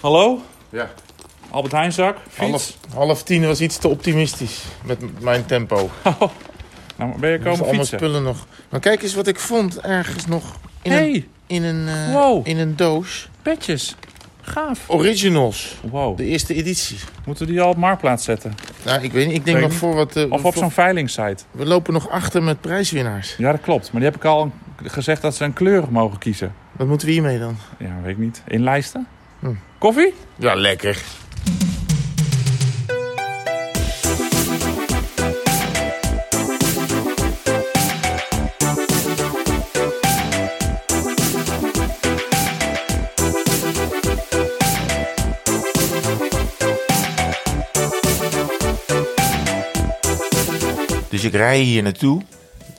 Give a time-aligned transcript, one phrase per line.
[0.00, 0.40] Hallo?
[0.70, 0.90] Ja.
[1.50, 2.16] Albert Heijnzak?
[2.36, 5.90] Half, half tien was iets te optimistisch met mijn tempo.
[6.98, 7.98] Nou, ben je komen allemaal fietsen?
[7.98, 8.46] spullen nog.
[8.68, 12.46] Maar kijk eens wat ik vond ergens nog in een, hey, in een, eh, Wow.
[12.46, 13.28] in een doos.
[13.42, 13.96] petjes.
[14.40, 14.84] Gaaf.
[14.90, 15.74] Originals.
[15.90, 16.16] Wow.
[16.16, 16.98] De eerste editie.
[17.26, 18.54] Moeten we die al op Marktplaats zetten?
[18.84, 19.36] Nou, ik weet niet.
[19.36, 20.16] Ik denk nog voor wat...
[20.16, 21.44] eh, Of op zo'n veilingsite?
[21.50, 23.34] We lopen nog achter met prijswinnaars.
[23.38, 23.92] Ja, dat klopt.
[23.92, 24.50] Maar die heb ik al
[24.84, 26.54] gezegd dat ze een kleur mogen kiezen.
[26.72, 27.56] Wat moeten we hiermee dan?
[27.78, 28.42] Ja, weet ik niet.
[28.46, 29.00] Inlijsten?
[29.00, 29.15] Hm.
[29.78, 30.14] Koffie?
[30.36, 31.02] Ja, lekker.
[51.10, 52.22] Dus ik rij hier naartoe.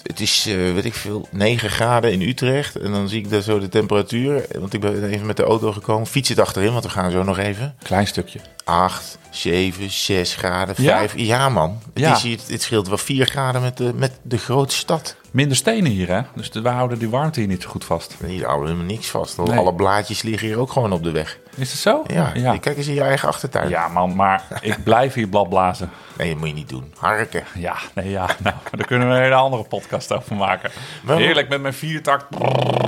[0.04, 2.76] Het is, eh, weet ik veel, 9 graden in Utrecht.
[2.76, 4.46] En dan zie ik daar zo de temperatuur.
[4.60, 6.08] Want ik ben even met de auto gekomen.
[6.08, 7.76] Fiets het achterin, want we gaan zo nog even.
[7.84, 8.40] Klein stukje.
[8.64, 10.98] 8, 7, 6 graden, Ja?
[10.98, 11.14] 5.
[11.16, 11.80] Ja, man.
[11.94, 12.16] Het, Ja.
[12.16, 15.16] is hier, het scheelt wel 4 graden met de, met de grote stad.
[15.32, 16.22] Minder stenen hier, hè?
[16.36, 18.16] Dus we houden die warmte hier niet zo goed vast.
[18.26, 19.38] Hier houden helemaal niks vast.
[19.38, 19.58] Nee.
[19.58, 21.38] Alle blaadjes liggen hier ook gewoon op de weg.
[21.58, 22.04] Is het zo?
[22.08, 23.70] Ja, Ja, kijk eens in je eigen achtertuin.
[23.70, 24.16] Ja, man.
[24.16, 25.90] Maar ik blijf hier bladblazen.
[26.18, 26.94] Nee, dat moet je niet doen.
[27.00, 27.44] Harken.
[27.54, 28.26] Ja, nee, ja.
[28.44, 30.72] Nou, daar kunnen we een hele andere podcast over maken.
[31.06, 32.26] Heerlijk met mijn viertakt.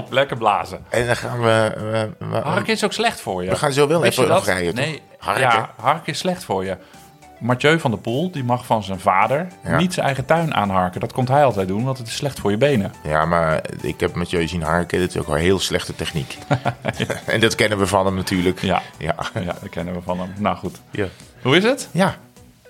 [0.09, 0.86] Lekker blazen.
[0.90, 1.72] En dan gaan we...
[2.20, 3.50] we, we- Harken is ook slecht voor je.
[3.50, 4.45] We gaan zo wel je even toch?
[4.73, 5.42] Nee, Harken?
[5.42, 6.78] Ja, harken is slecht voor je.
[7.39, 9.77] Mathieu van der Poel, die mag van zijn vader Ja.
[9.77, 10.99] niet zijn eigen tuin aanharken.
[10.99, 12.93] Dat komt hij altijd doen, want het is slecht voor je benen.
[13.03, 14.99] Ja, maar ik heb met je zien harken.
[14.99, 16.37] Dat is ook wel heel slechte techniek.
[17.25, 18.61] en dat kennen we van hem natuurlijk.
[18.61, 19.15] Ja, Ja.
[19.33, 20.33] ja dat kennen we van hem.
[20.37, 20.77] Nou goed.
[20.91, 21.05] Ja.
[21.41, 21.89] Hoe is het?
[21.91, 22.15] Ja.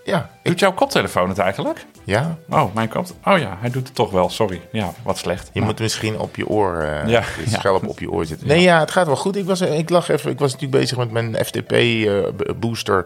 [0.06, 0.30] Ja.
[0.44, 1.86] Ik, Doet jouw koptelefoon het eigenlijk?
[2.04, 2.38] ja.
[2.50, 3.06] Oh, mijn kop.
[3.26, 4.30] Oh ja, hij doet het toch wel.
[4.30, 4.62] Sorry.
[4.72, 5.50] Ja, wat slecht.
[5.54, 8.48] Je moet misschien op je oor, eh Ja, schelp op je oor zitten.
[8.48, 9.36] Nee, ja, het gaat wel goed.
[9.36, 13.06] Ik, was, ik lag even, ik was natuurlijk bezig met mijn FTP-booster.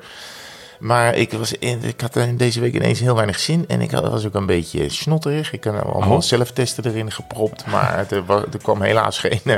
[0.84, 3.66] Maar ik, was in, ik had deze week ineens heel weinig zin.
[3.68, 5.52] En ik was ook een beetje snotterig.
[5.54, 6.22] Ik had allemaal Oh.
[6.22, 7.66] zelftesten erin gepropt.
[7.66, 9.54] Maar er, wa- er, kwam helaas geen, eh,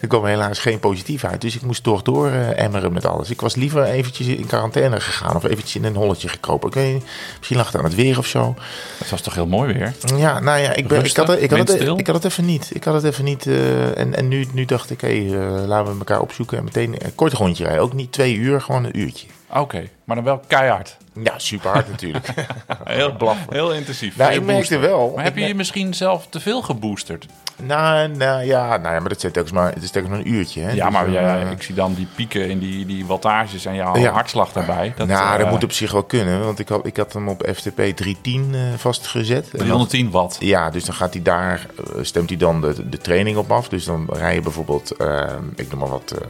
[0.00, 1.40] er kwam helaas geen positief uit.
[1.40, 3.30] Dus ik moest toch door eh, emmeren met alles.
[3.30, 5.36] Ik was liever eventjes in quarantaine gegaan.
[5.36, 6.68] Of eventjes in een holletje gekropen.
[6.68, 7.04] Ik weet niet,
[7.36, 8.54] misschien lag het aan het weer of zo.
[8.98, 9.94] Het was toch heel mooi weer?
[10.16, 12.44] Ja, nou ja, ik, ben, ik, had, het- ik, had het, ik had het even
[12.44, 12.70] niet.
[12.72, 13.46] Ik had het even niet.
[13.46, 16.94] eh, en en nu, nu dacht ik, hé, eh, laten we elkaar opzoeken en meteen
[16.98, 17.82] een kort rondje rijden.
[17.82, 19.26] Ook niet twee uur, gewoon een uurtje.
[19.60, 20.96] Oké, maar dan wel keihard.
[21.22, 22.28] Ja, super hard natuurlijk.
[22.84, 23.16] Heel,
[23.48, 24.16] heel intensief.
[24.16, 25.12] nou, Heel ik merkte wel.
[25.14, 27.26] Maar heb je je misschien zelf te veel geboosterd?
[27.62, 30.32] nou, nou, ja, nou ja, maar dat zit telkens maar, het is telkens maar een
[30.32, 30.60] uurtje.
[30.62, 30.70] Hè?
[30.72, 33.74] Ja, Dus, maar eh, ja, ik zie dan die pieken in die, die wattages en
[33.74, 34.10] jouw Ja.
[34.12, 34.92] hartslag daarbij.
[34.96, 36.44] Dat, nou, dat eh, moet op zich wel kunnen.
[36.44, 39.44] Want ik had, ik had hem op FTP 310 eh, vastgezet.
[39.44, 40.36] En dan- 310 watt.
[40.40, 43.68] Ja, dus dan gaat hij daar, eh, stemt hij dan de, de training op af.
[43.68, 46.28] Dus dan rij je bijvoorbeeld, eh, ik noem maar wat, eh,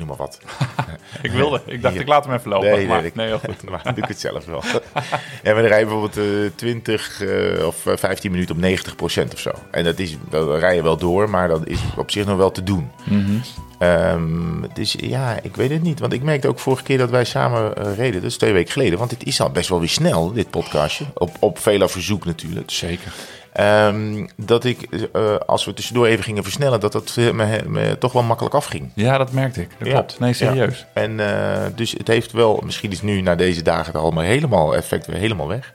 [0.00, 0.38] noem maar wat.
[1.22, 2.68] Ik wilde, ik dacht ik laat hem even lopen.
[2.68, 3.62] Nee, nee, maar, ik- nee, goed.
[3.70, 4.62] maar doe ik het zelf wel.
[5.42, 9.38] en we rijden bijvoorbeeld eh 20 eh, of eh, 15 minuten op 90 procent of
[9.38, 9.50] zo.
[9.70, 12.50] En dat is, dan rij je wel door, maar dat is op zich nog wel
[12.50, 12.90] te doen.
[13.04, 13.30] Mhm.
[13.78, 15.98] Ehm, dus ja, ik weet het niet.
[16.00, 18.98] Want ik merkte ook vorige keer dat wij samen eh, reden, dus twee weken geleden.
[18.98, 21.04] Want dit is al best wel weer snel, dit podcastje.
[21.14, 22.70] Op, op vele verzoek natuurlijk.
[22.70, 23.12] Zeker.
[23.52, 28.12] Ehm, dat ik, eh, als we tussendoor even gingen versnellen, dat dat me, me toch
[28.12, 28.90] wel makkelijk afging.
[28.94, 29.68] Ja, dat merkte ik.
[29.78, 29.94] Dat Ja.
[29.94, 30.18] klopt.
[30.18, 30.78] Nee, serieus.
[30.78, 31.02] Ja.
[31.02, 34.76] En eh, dus het heeft wel, misschien is nu na deze dagen het allemaal helemaal
[34.76, 35.74] effect weer helemaal weg.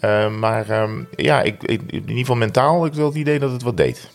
[0.00, 3.50] Eh, maar ehm, ja, ik, ik- in ieder geval mentaal ik wel het idee dat
[3.52, 4.10] het wat deed.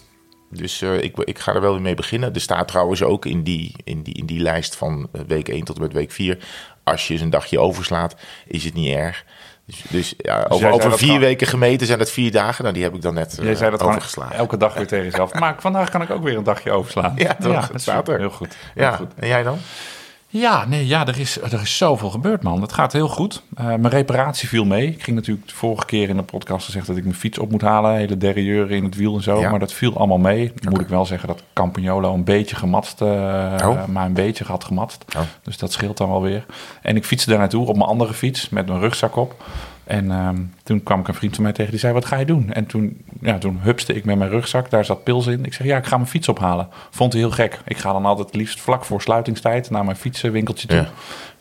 [0.52, 2.34] Dus eh, ik, ik ga er wel weer mee beginnen.
[2.34, 5.76] Er staat trouwens ook in die, in die, in die lijst van week 1 tot
[5.76, 6.38] en met week 4.
[6.84, 8.16] Als je eens een dagje overslaat,
[8.48, 9.26] is het niet erg.
[9.70, 12.64] Dus, dus ja, jij over, over dat vier weten gemeten zijn dat vier dagen.
[12.64, 14.36] Nou, die heb ik dan net Jij eh, zei dat gewoon overgeslagen.
[14.36, 15.34] elke dag weer tegen jezelf.
[15.34, 17.14] Maar vandaag kan ik ook weer een dagje overslaan.
[17.16, 17.54] Ja, toch?
[17.54, 18.18] dat Het is staat er.
[18.20, 18.56] Heel goed.
[18.74, 19.12] Heel Ja, goed.
[19.16, 19.58] en jij dan?
[20.32, 22.62] Ja, nee, ja er, is, er is zoveel gebeurd, man.
[22.62, 23.42] Het gaat heel goed.
[23.56, 24.88] Eh, mijn reparatie viel mee.
[24.88, 27.52] Ik ging natuurlijk de vorige keer in de podcast gezegd dat ik mijn fiets op
[27.52, 27.96] moet halen.
[27.96, 29.40] Hele derailleur in het wiel en zo.
[29.40, 29.50] Ja.
[29.50, 30.54] Maar dat viel allemaal mee.
[30.70, 33.08] Moet ik wel zeggen dat Campagnolo een beetje gematst, eh,
[33.66, 33.86] Oh.
[33.86, 35.06] maar een beetje had gematst.
[35.16, 35.22] Oh.
[35.44, 36.46] Dus dat scheelt dan wel weer.
[36.82, 39.36] En ik fietste daar naartoe op mijn andere fiets met mijn rugzak op.
[39.90, 42.26] En ehm, toen kwam ik een vriend van mij tegen die zei, wat ga je
[42.26, 42.54] doen?
[42.54, 45.46] En toen, ja, toen hupste ik met mijn rugzak, daar zat pils in.
[45.46, 46.68] Ik zeg, ja, ik ga mijn fiets ophalen.
[46.90, 47.60] Vond hij heel gek.
[47.66, 50.78] Ik ga dan altijd liefst vlak voor sluitingstijd naar mijn fietsenwinkeltje toe.
[50.78, 50.90] Ja.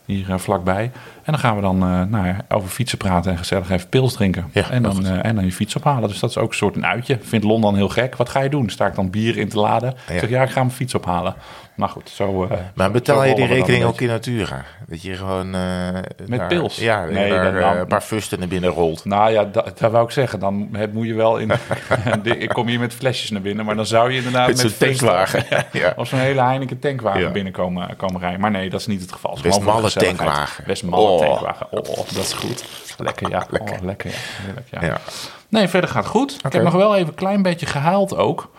[0.05, 0.83] Hier eh, vlakbij.
[1.23, 4.13] En dan gaan we dan eh, nou ja, over fietsen praten en gezellig even pils
[4.13, 4.49] drinken.
[4.51, 6.09] Ja, en, dan, eh, en dan je fiets ophalen.
[6.09, 7.17] Dus dat is ook een soort een uitje.
[7.21, 8.15] Vindt Londen heel gek.
[8.15, 8.69] Wat ga je doen?
[8.69, 9.89] Sta ik dan bier in te laden?
[9.89, 11.35] Ik zeg, ja, ik ga mijn fiets ophalen.
[11.79, 12.43] Nou goed, zo...
[12.43, 14.65] eh, Maar betaal zo je die rekening een ook in Natura?
[14.87, 15.55] Dat je gewoon...
[15.55, 15.89] eh,
[16.27, 16.75] Met daar- pils?
[16.77, 19.05] Ja, Nee, daar, dan- eh, een paar fusten naar binnen rolt.
[19.05, 20.39] Nou ja, da, daar wou ik zeggen.
[20.39, 21.51] Dan heb, moet je wel in.
[22.23, 25.43] ik kom hier met flesjes naar binnen, maar dan zou je inderdaad Met fles- tankwagen.
[25.71, 25.93] Ja.
[25.95, 27.29] Of zo'n hele Heineken tankwagen Ja.
[27.31, 28.39] binnenkomen komen rijden.
[28.39, 29.31] Maar nee, dat is niet het geval.
[29.33, 30.63] Het Best malle tankwagen.
[30.67, 31.19] Best malle Oh.
[31.27, 31.67] tankwagen.
[31.71, 32.65] Oh, dat is goed.
[32.97, 33.45] Lekker, ja.
[33.49, 33.75] Lekker.
[33.75, 34.15] Oh, lekker, ja.
[34.45, 34.83] Heerlijk, ja.
[34.85, 34.97] Ja.
[35.49, 36.37] Nee, verder gaat het goed.
[36.45, 38.49] Ik heb nog wel even een klein beetje gehuild ook.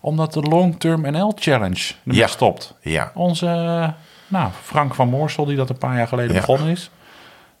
[0.00, 2.26] Omdat de Long Term NL Challenge ermee Ja.
[2.26, 2.74] stopt.
[2.80, 3.10] Ja.
[3.14, 3.88] Onze, eh,
[4.28, 6.40] nou, Frank van Moorsel, die dat een paar jaar geleden Ja.
[6.40, 6.90] begonnen is.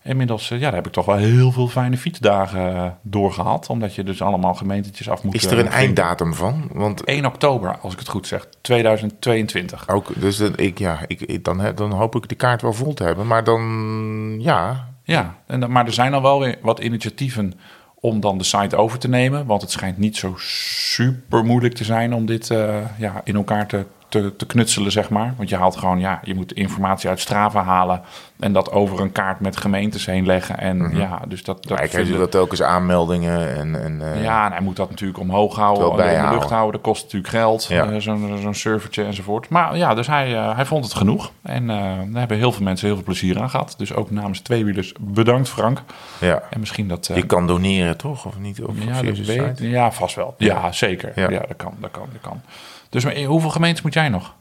[0.02, 3.68] Inmiddels, eh, ja, daar heb ik toch wel heel veel fijne fietsdagen eh, doorgehad.
[3.68, 5.34] Omdat je dus allemaal gemeentetjes af moet.
[5.34, 6.68] Is er een einddatum van?
[6.72, 8.46] Want 1 oktober, als ik het goed zeg.
[8.60, 9.88] 2022.
[9.88, 13.02] ook, dus dan- ik, ja, ik, dan, dan hoop ik de kaart wel vol te
[13.04, 13.26] hebben.
[13.26, 17.54] Maar dan, ja, Ja, en, maar er zijn al wel weer wat initiatieven
[18.00, 19.46] om dan de site over te nemen.
[19.46, 23.66] Want het schijnt niet zo super moeilijk te zijn om dit eh, ja, in elkaar
[23.66, 25.34] te, te, te knutselen, zeg maar.
[25.36, 28.02] Want je haalt gewoon, ja, je moet informatie uit Strava halen
[28.38, 30.58] en dat over een kaart met gemeentes heen leggen.
[30.58, 31.62] En ja, dus dat...
[31.62, 33.82] dat maar ik krijg dat telkens aanmeldingen en...
[33.82, 36.72] en eh, Ja, en hij moet dat natuurlijk omhoog houden, in de lucht houden.
[36.72, 37.90] Dat kost natuurlijk geld, Ja.
[37.90, 39.48] eh, zo'n servertje enzovoort.
[39.48, 41.30] Maar ja, dus hij, eh, hij vond het genoeg.
[41.42, 43.74] En daar hebben heel veel mensen heel veel plezier aan gehad.
[43.76, 45.82] Dus ook namens Tweewielers bedankt Frank.
[46.20, 46.42] ja.
[46.50, 47.10] En misschien dat...
[47.14, 48.26] Je kan doneren, toch?
[48.26, 48.62] Of niet?
[48.62, 50.34] Of ja, via dat weet, ja, vast wel.
[50.38, 51.12] Ja, zeker.
[51.14, 51.30] Ja.
[51.30, 51.38] Ja.
[51.48, 52.42] dat kan, dat kan, dat kan.
[52.90, 54.34] Dus maar, hoeveel gemeentes moet jij nog?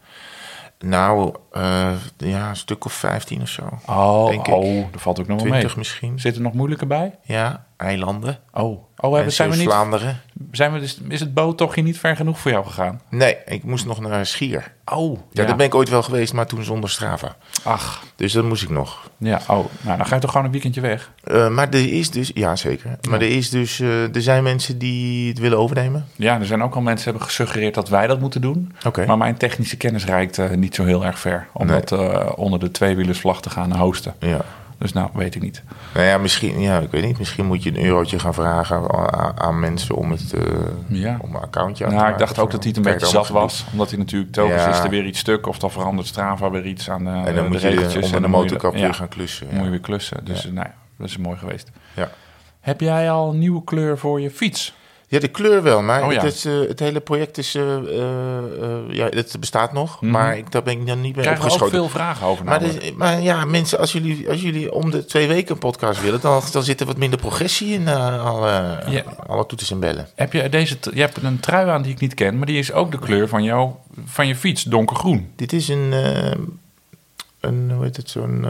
[0.80, 3.70] Nou, eh, ja, een stuk of 15 of zo.
[3.86, 4.54] Oh, Denk ik.
[4.54, 5.78] oh dat valt ook nog wel 20 mee.
[5.78, 6.20] misschien.
[6.20, 7.16] Zit er nog moeilijker bij?
[7.24, 8.40] Ja, eilanden.
[8.54, 10.22] Oh, oh hebben, En zijn we niet, Zeeuws-Vlaanderen.
[10.52, 13.02] zijn we dus, is het boottochtje niet ver genoeg voor jou gegaan?
[13.10, 14.72] Nee, ik moest nog naar Schier.
[14.94, 17.36] Oh, Ja, daar ben ik ooit wel geweest, maar toen zonder Strava.
[17.64, 19.10] Ach, Dus dat moest ik nog.
[19.18, 21.12] ja, oh, nou dan ga je toch gewoon een weekendje weg?
[21.24, 22.98] Eh, maar er is dus, ja zeker.
[23.10, 26.06] Maar er is dus, eh, er zijn mensen die het willen overnemen.
[26.16, 28.74] Ja, er zijn ook al mensen die hebben gesuggereerd dat wij dat moeten doen.
[28.86, 29.06] Oké.
[29.06, 31.48] Maar mijn technische kennis reikt eh, niet zo heel erg ver.
[31.54, 31.82] Om Nee.
[31.86, 34.14] dat onder de tweewielersvlag te gaan hosten.
[34.20, 34.42] Ja.
[34.80, 35.64] Dus nou, weet ik niet.
[35.94, 37.18] Nou ja, misschien, ja, ik weet niet.
[37.20, 40.42] Misschien moet je een eurotje gaan vragen aan, aan mensen om het, eh,
[40.88, 41.18] Ja.
[41.22, 42.20] om een accountje aan te Nou, ik maken.
[42.36, 43.66] dacht ook dat hij het een beetje zat was.
[43.72, 44.70] Omdat hij natuurlijk telkens Ja.
[44.70, 45.48] is er weer iets stuk.
[45.48, 47.94] Of dan verandert Strava weer iets aan de, En de dan moet je regeltjes.
[47.94, 49.46] de, en onder de moet je- motorkap weer gaan klussen.
[49.48, 50.26] dan moet je weer klussen.
[50.26, 51.72] Dus nou ja, dat is mooi geweest.
[51.96, 52.10] Ja.
[52.60, 54.74] Heb jij al een nieuwe kleur voor je fiets?
[55.10, 55.82] Ja, de kleur wel.
[55.82, 56.24] Maar Oh ja.
[56.24, 57.84] het, is, eh, het hele project is, eh, eh,
[58.90, 60.02] ja, het bestaat nog.
[60.02, 61.78] Maar ik, daar ben ik nog niet mee Krijgen we ook opgeschoten.
[61.78, 62.62] veel vragen over Maar,
[62.96, 66.42] maar ja, mensen, als jullie, als jullie om de twee weken een podcast willen, dan,
[66.52, 69.04] dan zit er wat minder progressie in alle, Ja.
[69.28, 70.08] alle toeters en bellen.
[70.16, 72.38] Heb je, deze, je hebt een trui aan die ik niet ken.
[72.38, 73.72] Maar die is ook de kleur van, jou,
[74.06, 75.32] van je fiets, donkergroen.
[75.36, 75.94] Dit is een,
[77.40, 78.46] een hoe heet het, zo'n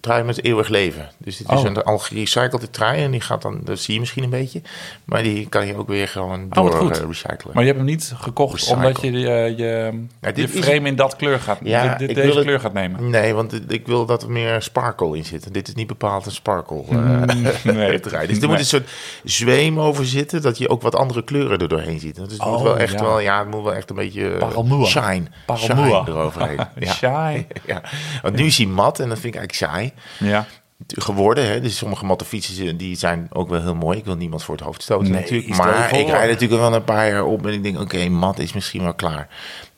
[0.00, 1.08] trui met eeuwig leven.
[1.18, 1.64] Dus dit is Oh.
[1.64, 4.62] een al gerecyclede trui en die gaat dan, dat zie je misschien een beetje,
[5.04, 6.98] maar die kan je ook weer gewoon Oh, door goed.
[7.00, 7.50] eh, recyclen.
[7.54, 8.76] Maar je hebt hem niet gekocht Recycle.
[8.76, 9.18] omdat je je,
[9.56, 9.94] je,
[10.34, 13.10] je is- frame in dat kleur gaat, Ja, dit- deze het- kleur gaat nemen.
[13.10, 15.54] Nee, want ik wil dat er meer sparkle in zit.
[15.54, 17.22] Dit is niet bepaald een sparkle eh,
[17.74, 18.00] nee.
[18.00, 18.26] trui.
[18.26, 18.50] Dus er Nee.
[18.50, 18.88] moet een soort
[19.24, 22.14] zweem over zitten, dat je ook wat andere kleuren er doorheen ziet.
[22.14, 23.00] Dus het moet Oh, wel echt ja.
[23.02, 25.24] wel, ja, het moet wel echt een beetje eh, shine,
[25.56, 26.58] shine eroverheen.
[26.78, 26.92] ja.
[26.92, 27.44] Shy.
[27.66, 27.82] ja.
[28.22, 29.92] Want nu is hij mat en dat vind ik eigenlijk saai
[30.30, 30.46] Ja.
[30.86, 31.46] geworden.
[31.48, 31.60] Hè?
[31.60, 33.98] Dus sommige matte fietsen eh, die zijn ook wel heel mooi.
[33.98, 35.56] Ik wil niemand voor het hoofd stoten Nee, natuurlijk.
[35.56, 38.52] Maar ik rijd natuurlijk wel een paar jaar op en ik denk, oké, mat is
[38.52, 39.28] misschien wel klaar.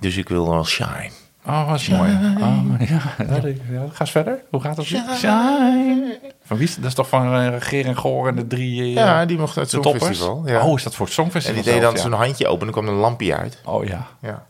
[0.01, 1.11] Dus ik wil wel shine.
[1.47, 2.11] Oh, wat is mooi.
[2.41, 2.87] Oh, ja,
[3.19, 4.43] ja, dat- ja, ga eens verder.
[4.51, 4.87] Hoe gaat het?
[4.87, 6.19] Shine.
[6.45, 6.81] Van wie is dat?
[6.83, 9.57] Dat is toch van uh, Geer en Goor en de drie eh, Ja, die mocht
[9.59, 10.05] uit de zo'n toppers?
[10.07, 10.43] festival.
[10.47, 10.67] Ja.
[10.67, 12.01] Oh, is dat voor het en Songfestival die deed dan ja.
[12.01, 13.61] zo'n handje open en dan kwam een lampje uit.
[13.65, 14.07] Oh ja.
[14.23, 14.47] Ja.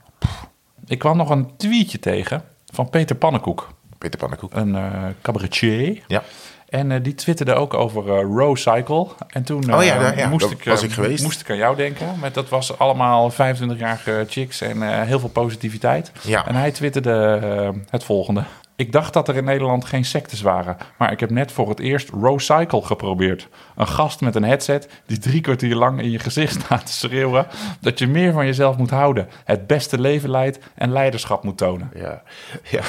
[0.86, 2.42] Ik kwam nog een tweetje tegen
[2.72, 3.74] van Peter Pannenkoek.
[4.10, 4.54] Peter Pannenkoek.
[4.54, 4.92] Een eh,
[5.22, 6.02] cabaretier.
[6.06, 6.22] Ja.
[6.68, 9.06] En eh, die twitterde ook over eh Row Cycle.
[9.28, 11.22] En toen eh, Oh ja, daar- ja, moest, ik, was ik geweest.
[11.22, 12.06] moest ik aan jou denken.
[12.20, 16.12] Met, dat was allemaal 25-jarige chicks en heel veel positiviteit.
[16.22, 16.46] Ja.
[16.48, 18.42] En hij twitterde het volgende.
[18.76, 20.76] Ik dacht dat er in Nederland geen sectes waren.
[20.98, 23.48] Maar ik heb net voor het eerst Row Cycle geprobeerd.
[23.76, 27.46] Een gast met een headset die drie kwartier lang in je gezicht staat te schreeuwen...
[27.80, 29.28] dat je meer van jezelf moet houden.
[29.44, 31.90] Het beste leven leidt en leiderschap moet tonen.
[31.94, 32.22] Ja,
[32.70, 32.82] ja.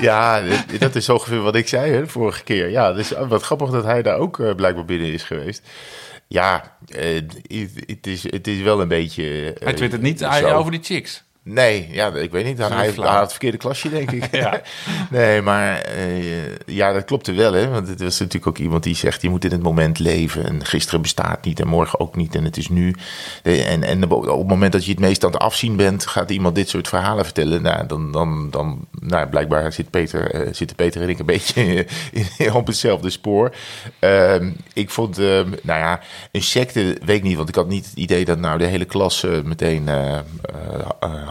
[0.00, 0.42] ja
[0.78, 2.70] dat is ongeveer wat ik zei hè, de vorige keer.
[2.70, 5.68] Ja, dus wat grappig dat hij daar ook eh, blijkbaar binnen is geweest.
[6.28, 9.52] Ja, eh, het, het is, is wel een beetje...
[9.54, 11.24] eh, Hij twittert niet over die chicks.
[11.48, 12.58] Nee, ja, ik weet niet.
[12.58, 14.24] Hij, Zo hij, hij had het verkeerde klasje, denk ik.
[14.36, 14.60] Ja.
[15.10, 17.68] Nee, maar eh, ja, dat klopte wel, hè.
[17.68, 19.22] Want het was natuurlijk ook iemand die zegt...
[19.22, 20.46] je moet in het moment leven.
[20.46, 22.34] En gisteren bestaat niet en morgen ook niet.
[22.34, 22.94] En het is nu.
[23.42, 26.06] En, en op het moment dat je het meest aan het afzien bent...
[26.06, 27.62] gaat iemand dit soort verhalen vertellen.
[27.62, 31.86] Nou, dan, dan, dan nou, blijkbaar zit Peter, eh, zitten Peter en ik een beetje
[32.38, 33.54] in- op hetzelfde spoor.
[33.98, 36.00] Ehm, ik vond, ehm, nou ja,
[36.32, 37.36] een secte, weet ik niet.
[37.36, 39.88] Want ik had niet het idee dat nou de hele klas eh, meteen...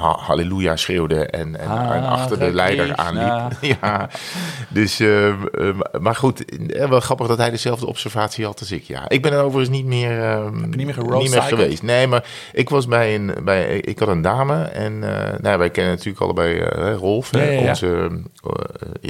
[0.05, 3.57] ha- halleluja schreeuwde en, en, en achter de leider aanliep.
[3.81, 4.09] ja,
[4.69, 5.35] dus, eh, eh,
[5.99, 8.83] maar goed, eh, wel grappig dat hij dezelfde observatie had als ik.
[8.83, 11.43] Ja, ik ben er overigens niet meer, eh, niet meer niet geroadcycled?
[11.43, 11.83] geweest.
[11.83, 15.69] Nee, maar ik was bij een, bij, ik had een dame en eh, nou, wij
[15.69, 18.09] kennen natuurlijk allebei eh, Rolf, Ja, onze,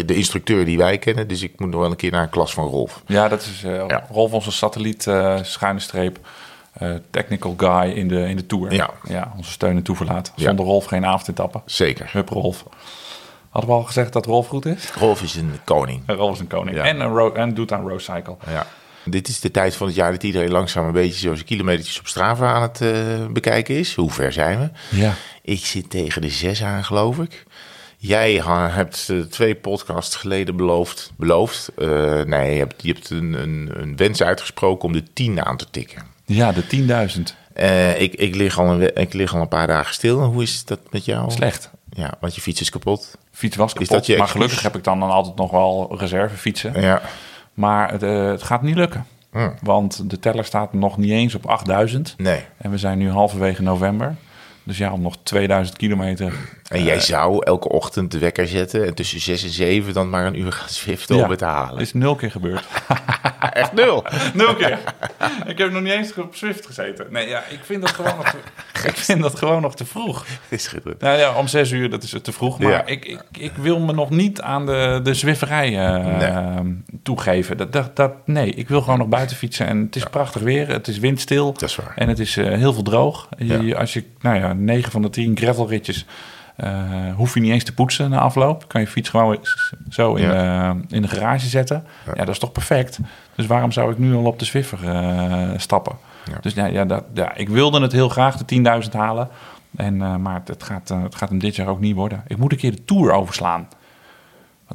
[0.06, 1.28] de instructeur die wij kennen.
[1.28, 3.02] Dus ik moet nog wel een keer naar een klas van Rolf.
[3.06, 3.66] Ja, dat is.
[4.12, 5.02] Rolf, onze satelliet,
[5.42, 6.18] schuine streep,
[6.76, 8.74] eh, technical guy in de, in de Tour.
[8.74, 8.90] Ja.
[9.08, 10.32] ja, onze steun en toeverlaat.
[10.36, 10.44] Ja.
[10.44, 11.62] Zonder Rolf geen avondetappen.
[11.66, 12.10] Zeker.
[12.12, 12.66] Hup Rolf.
[13.50, 14.92] Hadden we al gezegd dat Rolf goed is?
[14.92, 16.02] Rolf is een koning.
[16.22, 16.78] Rolf is een koning.
[16.78, 16.84] Ja.
[16.84, 18.36] En, een en doet aan Roadcycle.
[18.50, 18.68] Ja.
[19.06, 22.00] Dit is de tijd van het jaar dat iedereen langzaam een beetje zo zijn kilometers
[22.00, 23.96] op Strava aan het eh, bekijken is.
[23.96, 24.98] Hoe ver zijn we?
[24.98, 25.14] Ja.
[25.42, 27.44] Ik zit tegen de zes aan, geloof ik.
[27.98, 28.42] Jij
[28.72, 31.12] hebt eh, twee podcasts geleden beloofd.
[31.18, 31.72] Beloofd?
[32.26, 35.70] Nee, je hebt, je hebt een, een, een wens uitgesproken om de tien aan te
[35.72, 36.15] tikken.
[36.26, 36.64] Ja, de
[37.18, 37.22] 10.000.
[37.54, 40.24] Eh, ik, ik, lig al een, ik lig al een paar dagen stil.
[40.24, 41.32] Hoe is dat met jou?
[41.32, 41.70] Slecht.
[41.90, 43.18] Ja, want je fiets is kapot.
[43.32, 46.82] Fiets was kapot, dat je maar gelukkig heb ik dan, dan altijd nog wel reservefietsen.
[46.82, 47.02] Ja.
[47.54, 49.06] Maar het, eh, het gaat niet lukken.
[49.32, 49.50] Hm.
[49.62, 52.14] Want de teller staat nog niet eens op 8000.
[52.18, 52.42] Nee.
[52.58, 54.16] En we zijn nu halverwege november.
[54.66, 56.34] Dus ja, om nog 2000 kilometer.
[56.70, 60.26] En jij zou elke ochtend de wekker zetten en tussen zes en zeven dan maar
[60.26, 61.82] een uur gaan zwiften Ja, om het te halen.
[61.82, 62.66] is nul keer gebeurd.
[63.54, 64.04] Echt nul.
[64.34, 64.80] nul keer.
[65.46, 67.06] ik heb nog niet eens op Swift gezeten.
[67.10, 68.38] Nee, ja, ik vind dat gewoon nog te,
[68.90, 70.26] ik vind dat gewoon nog te vroeg.
[70.50, 71.02] is schitterend.
[71.02, 72.60] Nou ja, om zes uur, dat is te vroeg.
[72.60, 72.86] Maar Ja.
[72.86, 76.60] ik, ik, ik wil me nog niet aan de, de zwifterij eh,
[77.04, 77.58] toegeven.
[77.58, 79.68] Dat, dat, dat, nee, ik wil gewoon nog buiten fietsen.
[79.68, 80.68] En het is prachtig weer.
[80.68, 81.54] Het is windstil.
[81.54, 81.94] Dat is waar.
[81.96, 83.28] En het is eh, heel veel droog.
[83.38, 83.76] Je-.
[83.78, 86.06] Als je, nou ja, 9 van de 10 gravelritjes...
[86.56, 88.68] eh, hoef je niet eens te poetsen na afloop.
[88.68, 89.38] Kan je fiets gewoon
[89.90, 91.84] zo in, de, in de garage zetten.
[92.06, 92.14] Ja.
[92.14, 93.00] dat is toch perfect.
[93.36, 95.96] Dus waarom zou ik nu al op de Zwiffer eh, stappen?
[96.32, 96.38] Ja.
[96.42, 99.30] Dus ja, ja, dat, ja, ik wilde het heel graag, de 10.000 halen.
[99.76, 102.24] En, eh, maar het gaat, eh, het gaat hem dit jaar ook niet worden.
[102.28, 103.68] Ik moet een keer de Tour overslaan.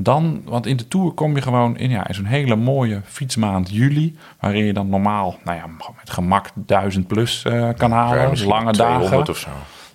[0.02, 3.70] Dan, want in de Tour kom je gewoon in, ja, in zo'n hele mooie fietsmaand
[3.70, 4.16] juli...
[4.40, 5.66] waarin je dan normaal nou ja,
[5.96, 8.30] met gemak 1000 plus eh, kan halen.
[8.30, 9.28] Dus lange 200 dagen.
[9.28, 9.48] of zo.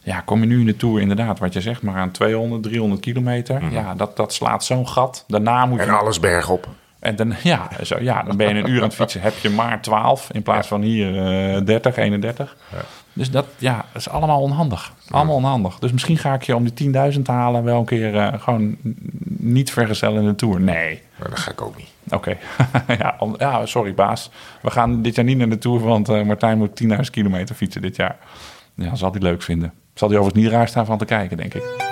[0.03, 3.01] Ja, kom je nu in de Tour inderdaad, wat je zegt, maar aan 200, 300
[3.01, 3.61] kilometer.
[3.63, 3.73] Mhm.
[3.73, 5.23] Ja, dat, dat slaat zo'n gat.
[5.27, 5.85] Daarna moet je...
[5.85, 6.67] En alles bergop.
[6.99, 9.21] En dan, ja, zo, ja, dan ben je een uur aan het fietsen.
[9.21, 11.17] Heb je maar 12 in plaats van hier
[11.55, 12.55] eh 30, 31.
[13.15, 14.93] Dus dat, ja, is allemaal onhandig.
[15.09, 15.79] Allemaal onhandig.
[15.79, 18.77] Dus misschien ga ik je om die 10.000 te halen wel een keer eh, gewoon
[19.25, 20.61] niet vergezellen in de Tour.
[20.61, 21.01] Nee.
[21.19, 21.89] Maar dat ga ik ook niet.
[22.09, 22.37] Oké.
[22.99, 24.31] ja, ja, sorry baas.
[24.61, 27.81] We gaan dit jaar niet naar de Tour, want eh, Martijn moet 10.000 kilometer fietsen
[27.81, 28.17] dit jaar.
[28.73, 29.73] Ja, zal hij leuk vinden.
[29.93, 31.84] Zal hij overigens niet raar staan van te kijken, denk ik.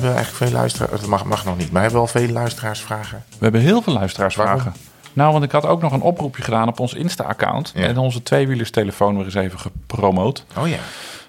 [0.00, 1.00] We hebben eigenlijk veel luisteraars.
[1.00, 1.70] Dat mag, mag nog niet.
[1.72, 3.24] Maar hebben we al veel luisteraarsvragen?
[3.28, 4.54] We hebben heel veel luisteraarsvragen.
[4.56, 4.72] Waarom?
[5.12, 7.72] Nou, want ik had ook nog een oproepje gedaan op ons Insta-account.
[7.74, 7.82] Ja.
[7.86, 10.44] En onze tweewielerstelefoon weer eens even gepromoot.
[10.56, 10.76] Oh ja.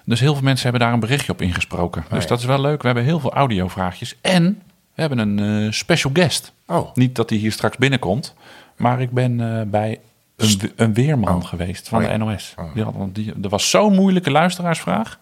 [0.04, 2.02] Dus heel veel mensen hebben daar een berichtje op ingesproken.
[2.08, 2.26] dus Oh ja.
[2.28, 2.80] dat is wel leuk.
[2.80, 4.16] We hebben heel veel audiovraagjes.
[4.20, 4.62] En
[4.94, 6.52] we hebben een eh, special guest.
[6.66, 6.94] Oh.
[6.94, 8.34] Niet dat hij hier straks binnenkomt.
[8.76, 10.00] Maar ik ben eh, bij
[10.36, 11.44] een, we- een weerman Oh.
[11.44, 12.12] geweest van Oh ja.
[12.12, 12.54] de NOS.
[12.74, 15.18] Die had, die, er was zo'n moeilijke luisteraarsvraag...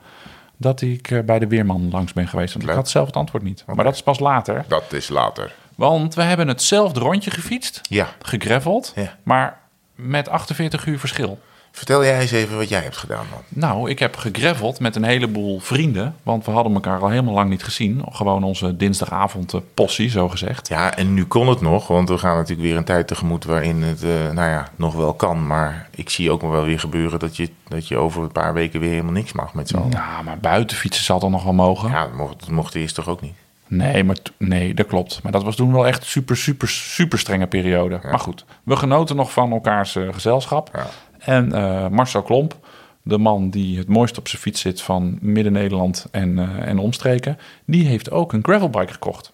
[0.60, 2.52] dat ik eh, bij de weerman langs ben geweest.
[2.52, 2.74] Want Leuk.
[2.74, 3.64] ik had zelf het antwoord niet.
[3.66, 4.64] Maar dat is pas later.
[4.68, 5.54] Dat is later.
[5.74, 7.80] Want we hebben hetzelfde rondje gefietst.
[7.88, 8.08] Ja.
[8.22, 8.92] Gegraveld.
[8.94, 9.16] Ja.
[9.22, 9.60] Maar
[9.94, 11.38] met 48 uur verschil.
[11.72, 13.40] Vertel jij eens even wat jij hebt gedaan dan.
[13.48, 16.14] Nou, ik heb gegraveld met een heleboel vrienden.
[16.22, 18.02] Want we hadden elkaar al helemaal lang niet gezien.
[18.10, 20.68] Gewoon onze dinsdagavond eh, possie, zo gezegd.
[20.68, 23.82] Ja, en nu kon het nog, want we gaan natuurlijk weer een tijd tegemoet waarin
[23.82, 25.46] het, eh, nou ja, nog wel kan.
[25.46, 28.80] Maar ik zie ook wel weer gebeuren dat je, dat je over een paar weken
[28.80, 29.90] weer helemaal niks mag met z'n allen.
[29.90, 31.90] Nou, maar buiten fietsen zal toch nog wel mogen?
[31.90, 33.34] Ja, dat mocht, dat mocht eerst toch ook niet?
[33.70, 35.22] Nee, maar nee, dat klopt.
[35.22, 38.00] Maar dat was toen wel echt super, super, super strenge periode.
[38.02, 40.70] Maar goed, we genoten nog van elkaars eh, gezelschap.
[40.72, 40.86] Ja.
[41.20, 42.56] En eh, Marcel Klomp,
[43.02, 47.38] de man die het mooist op zijn fiets zit van Midden-Nederland en, eh, en omstreken,
[47.64, 49.32] die heeft ook een gravelbike gekocht.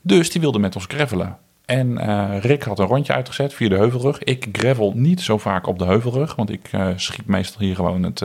[0.00, 1.36] Dus die wilde met ons gravelen.
[1.64, 4.22] En eh, Rick had een rondje uitgezet via de heuvelrug.
[4.22, 8.18] Ik gravel niet zo vaak op de heuvelrug, want ik schiet meestal hier gewoon het,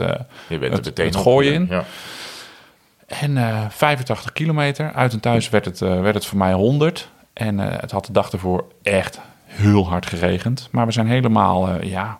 [0.48, 1.66] Je bent het, gooien in.
[1.70, 1.84] Ja.
[3.06, 4.92] En eh 85 kilometer.
[4.92, 7.10] Uit en thuis werd het, werd het voor mij 100.
[7.32, 10.68] En het had de dag ervoor echt heel hard geregend.
[10.70, 12.18] Maar we zijn helemaal, ja,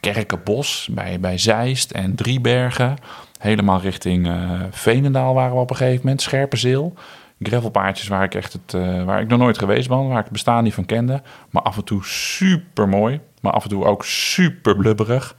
[0.00, 2.96] Kerkenbos bij, bij Zeist en Driebergen.
[3.38, 6.22] Helemaal richting eh Veenendaal waren we op een gegeven moment.
[6.22, 6.94] Scherpenzeel.
[7.42, 10.08] Gravelpaadjes waar ik echt het, eh, waar ik nog nooit geweest ben.
[10.08, 11.22] Waar ik het bestaan niet van kende.
[11.50, 13.20] Maar af en toe super mooi.
[13.40, 15.36] Maar af en toe ook super blubberig.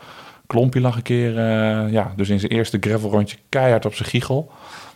[0.47, 4.51] Klompje lag een keer, eh, ja, dus in zijn eerste gravelrondje keihard op zijn giegel.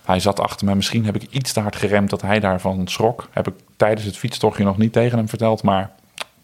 [0.06, 0.76] Hij zat achter me.
[0.76, 3.28] Misschien heb ik iets te hard geremd dat hij daarvan schrok.
[3.32, 5.64] Heb ik tijdens het fietstochtje nog niet tegen hem verteld.
[5.64, 5.92] Maar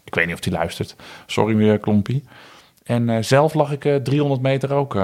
[0.03, 0.95] Ik weet niet of hij luistert.
[1.25, 2.23] Sorry, weer Klompie.
[2.89, 4.95] En eh, zelf lag ik eh 300 meter ook.
[4.95, 5.01] eh,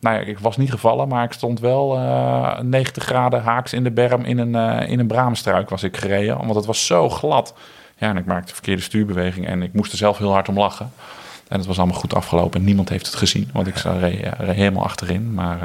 [0.00, 3.84] nou ja, ik was niet gevallen, maar ik stond wel eh 90 graden haaks in
[3.84, 4.54] de berm in een,
[4.88, 6.36] in een braamstruik was ik gereden.
[6.36, 7.54] Want het was zo glad.
[7.96, 10.58] Ja, en ik maakte de verkeerde stuurbeweging en ik moest er zelf heel hard om
[10.58, 10.92] lachen.
[11.48, 14.56] En het was allemaal goed afgelopen en niemand heeft het gezien, want ik reed, reed
[14.56, 15.34] helemaal achterin.
[15.34, 15.60] Maar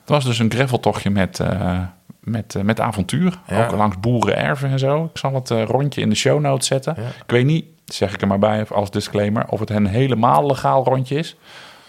[0.00, 1.40] het was dus een graveltochtje met,
[2.20, 3.38] met, met avontuur.
[3.46, 3.64] Ja.
[3.64, 5.04] Ook langs boerenerven en zo.
[5.04, 6.94] Ik zal het rondje in de show notes zetten.
[6.96, 7.06] Ja.
[7.06, 7.64] Ik weet niet,
[7.94, 11.36] zeg ik er maar bij als disclaimer, of het een helemaal legaal rondje is.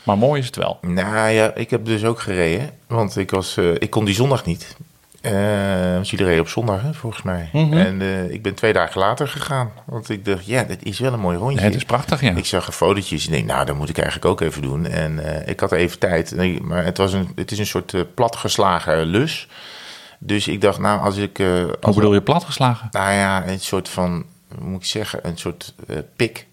[0.03, 0.77] Maar mooi is het wel.
[0.81, 2.69] Nou ja, ik heb dus ook gereden.
[2.87, 4.77] Want ik, was, eh, ik kon die zondag niet.
[5.21, 7.49] Eh want jullie reden op zondag, hè, volgens mij.
[7.53, 7.73] Mhm.
[7.73, 9.71] En eh, ik ben twee dagen later gegaan.
[9.85, 11.61] Want ik dacht, ja, dit is wel een mooi rondje.
[11.61, 12.31] Het is prachtig, ja.
[12.35, 14.85] Ik zag een fotootjes en denk, nou, dat moet ik eigenlijk ook even doen.
[14.85, 16.61] En eh, ik had even tijd.
[16.61, 19.47] Maar het, was een, het is een soort platgeslagen lus.
[20.19, 21.37] Dus ik dacht, nou, als ik...
[21.37, 22.87] Hoe als bedoel je platgeslagen?
[22.91, 24.25] Nou ja, een soort van,
[24.59, 26.47] moet ik zeggen, een soort eh, pik.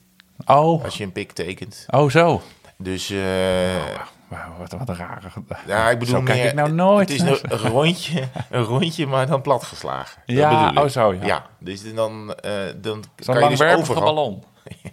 [0.47, 1.87] Oh, Als je een pik tekent.
[1.91, 2.43] oh zo.
[2.77, 3.85] Dus eh,
[4.29, 5.29] Wauw, wat, wat een rare...
[5.67, 7.09] ja, ik bedoel Zo kijk meer, ik nou nooit.
[7.09, 10.23] Het is een, een rondje, een rondje, maar dan platgeslagen.
[10.27, 11.47] Ja, oh zo, ja.
[11.59, 14.03] dus dan, eh dan Zo'n kan je dus overal...
[14.03, 14.45] ballon.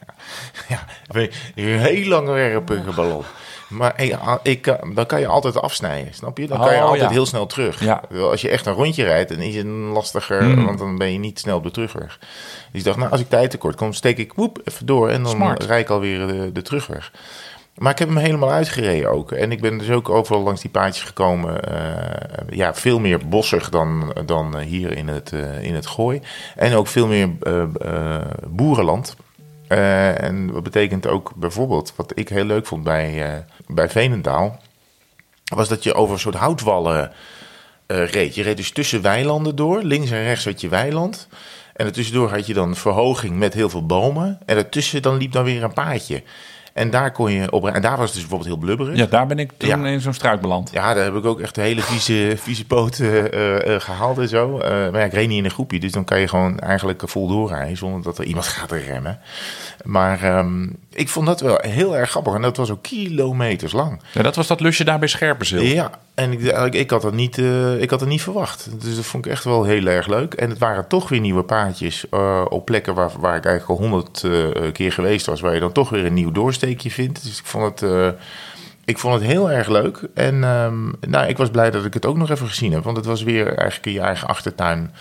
[0.70, 3.24] Ja, een heel langwerpige ballon.
[3.78, 6.48] Maar hey, a- ik, kan- dan kan je altijd afsnijden, snap je?
[6.48, 7.10] Dan kan je Oh, altijd ja.
[7.10, 7.84] heel snel terug.
[7.84, 8.04] Ja.
[8.22, 10.66] Als je echt een rondje rijdt, dan is het lastiger, Hmm.
[10.66, 12.18] want dan ben je niet snel op de terugweg.
[12.72, 15.24] Dus ik dacht, nou, als ik tijd tekort kom, steek ik woep, even door en
[15.24, 15.64] dan Smart.
[15.64, 17.12] rijd ik alweer de, de terugweg.
[17.74, 19.32] Maar ik heb hem helemaal uitgereden ook.
[19.32, 21.62] En ik ben dus ook overal langs die paadjes gekomen.
[21.64, 26.22] eh, ja, veel meer bossig dan, dan hier in het, eh, in het Gooi.
[26.56, 29.16] En ook veel meer eh, eh, boerenland.
[29.68, 34.60] Eh, en wat betekent ook bijvoorbeeld, wat ik heel leuk vond bij, eh, bij Veenendaal,
[35.44, 37.12] was dat je over een soort houtwallen
[37.86, 38.36] eh, reed.
[38.36, 39.84] Je reed dus tussen weilanden door.
[39.84, 41.28] Links en rechts had je weiland.
[41.74, 44.40] En ertussendoor had je dan verhoging met heel veel bomen.
[44.46, 46.24] En ertussen dan liep dan weer een paadje.
[46.74, 47.68] En daar kon je op.
[47.68, 48.98] En daar was het dus bijvoorbeeld heel blubberig.
[48.98, 49.86] Ja, daar ben ik toen Ja.
[49.88, 50.70] in zo'n struik beland.
[50.72, 54.58] Ja, daar heb ik ook echt hele vieze, vieze poten eh, eh, gehaald en zo.
[54.58, 57.28] Maar ja, ik reed niet in een groepje, dus dan kan je gewoon eigenlijk vol
[57.28, 59.20] doorrijden zonder dat er iemand gaat remmen.
[59.84, 64.02] Maar ehm, ik vond dat wel heel erg grappig en dat was ook kilometers lang.
[64.14, 65.62] Ja, dat was dat lusje daar bij Scherpenzeel.
[65.62, 68.70] Ja, en ik, ik, ik, had dat niet, eh, ik had dat niet verwacht.
[68.82, 70.34] Dus dat vond ik echt wel heel erg leuk.
[70.34, 73.88] En het waren toch weer nieuwe paadjes eh, op plekken waar, waar ik eigenlijk al
[73.88, 75.42] honderd eh, keer geweest was.
[75.42, 77.24] Waar je dan toch weer een nieuw doorsteekje vindt.
[77.24, 78.16] Dus ik vond het,
[78.86, 80.00] ik vond het heel erg leuk.
[80.14, 82.84] En ehm, nou, ik was blij dat ik het ook nog even gezien heb.
[82.84, 84.94] Want het was weer eigenlijk in je eigen achtertuin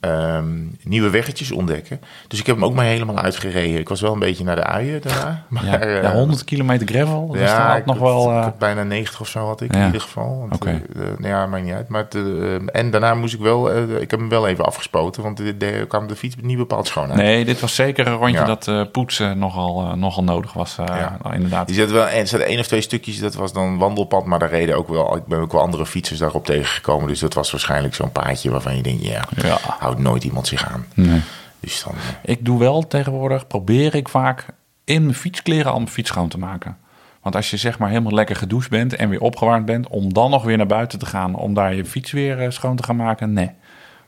[0.00, 0.46] ehm,
[0.82, 2.00] nieuwe weggetjes ontdekken.
[2.28, 3.80] Dus ik heb hem ook maar helemaal uitgereden.
[3.80, 5.42] Ik was wel een beetje naar de uien daarna.
[5.48, 7.26] Maar, Ja, eh, ja, 100 kilometer gravel.
[7.26, 8.38] Dat ja, ik nog had- wel...
[8.38, 9.78] ik eh, bijna 90 of zo had ik Ja.
[9.80, 10.48] in ieder geval.
[10.52, 10.68] Oké.
[10.68, 11.88] eh, eh, nou ja, maakt niet uit.
[11.88, 14.64] Maar het, eh, eh, en daarna moest ik wel, eh, ik heb hem wel even
[14.64, 17.16] afgespoten, want de, de, kwam de fiets niet bepaald schoon uit.
[17.16, 20.78] Nee, dit was zeker een rondje dat eh, poetsen nogal, eh, nogal nodig was.
[20.78, 21.18] eh, Ja.
[21.22, 21.66] nou, inderdaad.
[21.66, 24.38] Die zat wel, en er zaten één of twee stukjes, dat was dan wandelpad, maar
[24.38, 27.08] daar reden ook wel, ik ben ook wel andere fietsers daarop tegengekomen.
[27.08, 29.58] Dus dat was waarschijnlijk zo'n paadje waarvan je denkt, ja, Ja.
[29.98, 30.86] Houdt nooit iemand zich aan.
[30.94, 31.20] Nee.
[31.60, 34.46] Dus dan, eh, Ik doe wel tegenwoordig, probeer ik vaak
[34.84, 36.76] in mijn fietskleren al mijn fiets schoon te maken.
[37.22, 40.30] Want als je zeg maar helemaal lekker gedoucht bent en weer opgewarmd bent, om dan
[40.30, 42.96] nog weer naar buiten te gaan, om daar je fiets weer eh, schoon te gaan
[42.96, 43.50] maken, nee.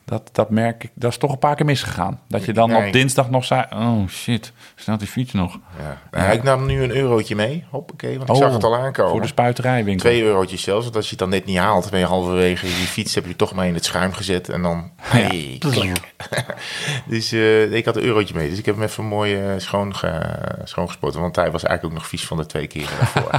[0.04, 2.20] Dat, dat merk ik, dat is toch een paar keer misgegaan.
[2.28, 2.86] Dat je dan Nee.
[2.86, 5.58] op dinsdag nog zei, oh shit, staat die fiets nog?
[6.12, 6.30] ja.
[6.30, 9.04] Ik nam nu een eurotje mee, hoppakee, want ik zag het al aankomen.
[9.04, 10.08] Oh, Voor de spuiterijwinkel.
[10.10, 12.72] Twee eurotjes zelfs, want als je het dan net niet haalt, ben je halverwege je
[12.72, 14.90] fiets heb je toch maar in het schuim gezet en dan.
[15.00, 16.14] Hey, klik.
[17.08, 19.96] dus eh, ik had een eurotje mee, dus ik heb hem even mooi eh, schoon
[19.96, 23.30] ge- schoongespoten, want hij was eigenlijk ook nog vies van de twee keren daarvoor.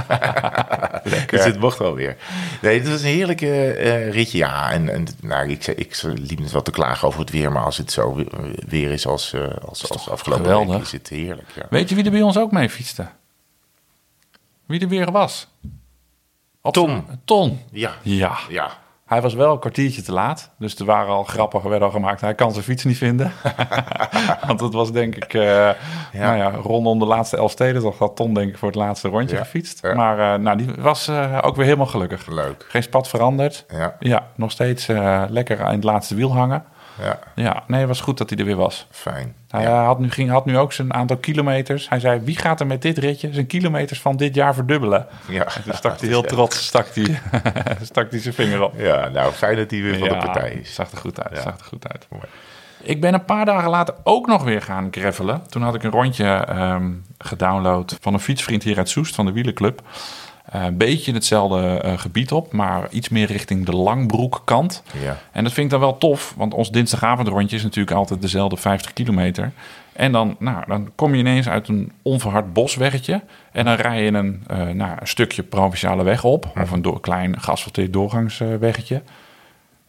[1.30, 2.16] dus het mocht wel weer.
[2.62, 4.72] Nee, het was een heerlijke eh, ritje, ja.
[4.72, 8.14] En, en nou, ik, ik liep te klagen over het weer, maar als het zo
[8.14, 10.74] we- weer is als, eh, als, als afgelopen geweldig?
[10.74, 11.48] week, is het heerlijk.
[11.54, 11.66] Ja.
[11.70, 13.08] Weet je wie er bij ons ook mee fietste?
[14.66, 15.46] Wie er weer was?
[16.60, 17.06] Op Tom.
[17.24, 17.60] Ton.
[17.70, 17.94] Ja.
[18.02, 18.38] Ja.
[18.48, 18.78] ja.
[19.12, 20.50] Hij was wel een kwartiertje te laat.
[20.58, 22.20] Dus er waren al grappen werden al gemaakt.
[22.20, 23.32] Hij kan zijn fiets niet vinden.
[24.46, 25.34] Want het was denk ik...
[25.34, 25.70] eh,
[26.12, 27.82] Nou ja, rondom de laatste elf steden...
[27.82, 29.42] toch had Ton denk ik voor het laatste rondje Ja.
[29.42, 29.78] gefietst.
[29.82, 29.94] Ja.
[29.94, 32.26] Maar eh, nou, die was eh, ook weer helemaal gelukkig.
[32.26, 32.64] Leuk.
[32.68, 33.64] Geen spat veranderd.
[33.68, 33.96] Ja.
[33.98, 34.86] Ja, nog steeds
[35.28, 36.64] lekker aan het laatste wiel hangen.
[37.00, 38.86] Ja, Ja, nee, het was goed dat hij er weer was.
[38.90, 39.34] fijn.
[39.48, 39.68] Hij Ja.
[39.80, 41.88] eh, had, nu, ging, had nu ook zijn aantal kilometers.
[41.88, 45.06] Hij zei, wie gaat er met dit ritje zijn kilometers van dit jaar verdubbelen?
[45.28, 45.44] Ja.
[45.44, 47.20] En toen stak hij heel trots stak hij,
[47.82, 48.74] stak hij zijn vinger op.
[48.76, 50.74] Ja, nou, fijn dat hij weer van de partij is.
[50.74, 52.06] zag er goed uit, zag er goed uit.
[52.10, 52.24] Mooi.
[52.84, 55.42] Ik ben een paar dagen later ook nog weer gaan gravelen.
[55.48, 59.32] Toen had ik een rondje ehm, gedownload van een fietsvriend hier uit Soest, van de
[59.32, 59.80] Wielenclub.
[60.52, 64.82] Eh, Een beetje hetzelfde eh, gebied op, maar iets meer richting de Langbroekkant.
[65.02, 65.18] Ja.
[65.32, 68.92] En dat vind ik dan wel tof, want ons dinsdagavondrondje is natuurlijk altijd dezelfde 50
[68.92, 69.52] kilometer.
[69.92, 73.22] En dan, nou, dan kom je ineens uit een onverhard bosweggetje.
[73.52, 76.52] En dan rij je een, eh, nou, een stukje provinciale weg op.
[76.60, 79.02] Of een door, klein geasfalteerd doorgangsweggetje.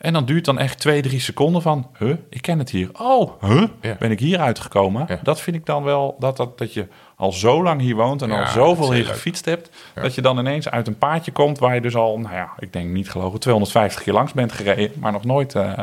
[0.04, 1.90] En dan duurt dan echt twee, drie seconden van...
[1.98, 2.90] Huh, ik ken het hier.
[3.00, 3.96] Oh, huh, Ja.
[4.00, 5.06] ben ik hier uitgekomen?
[5.08, 5.20] Ja.
[5.24, 8.22] Dat vind ik dan wel, dat, dat, dat je al zo lang hier woont...
[8.22, 9.70] en Ja, al zoveel hier gefietst hebt...
[9.94, 11.60] dat je dan ineens uit een paadje komt...
[11.60, 13.40] waar je dus al, nou ja, ik denk niet gelogen...
[13.40, 15.00] 250 keer langs bent gereden...
[15.00, 15.80] maar nog nooit eh,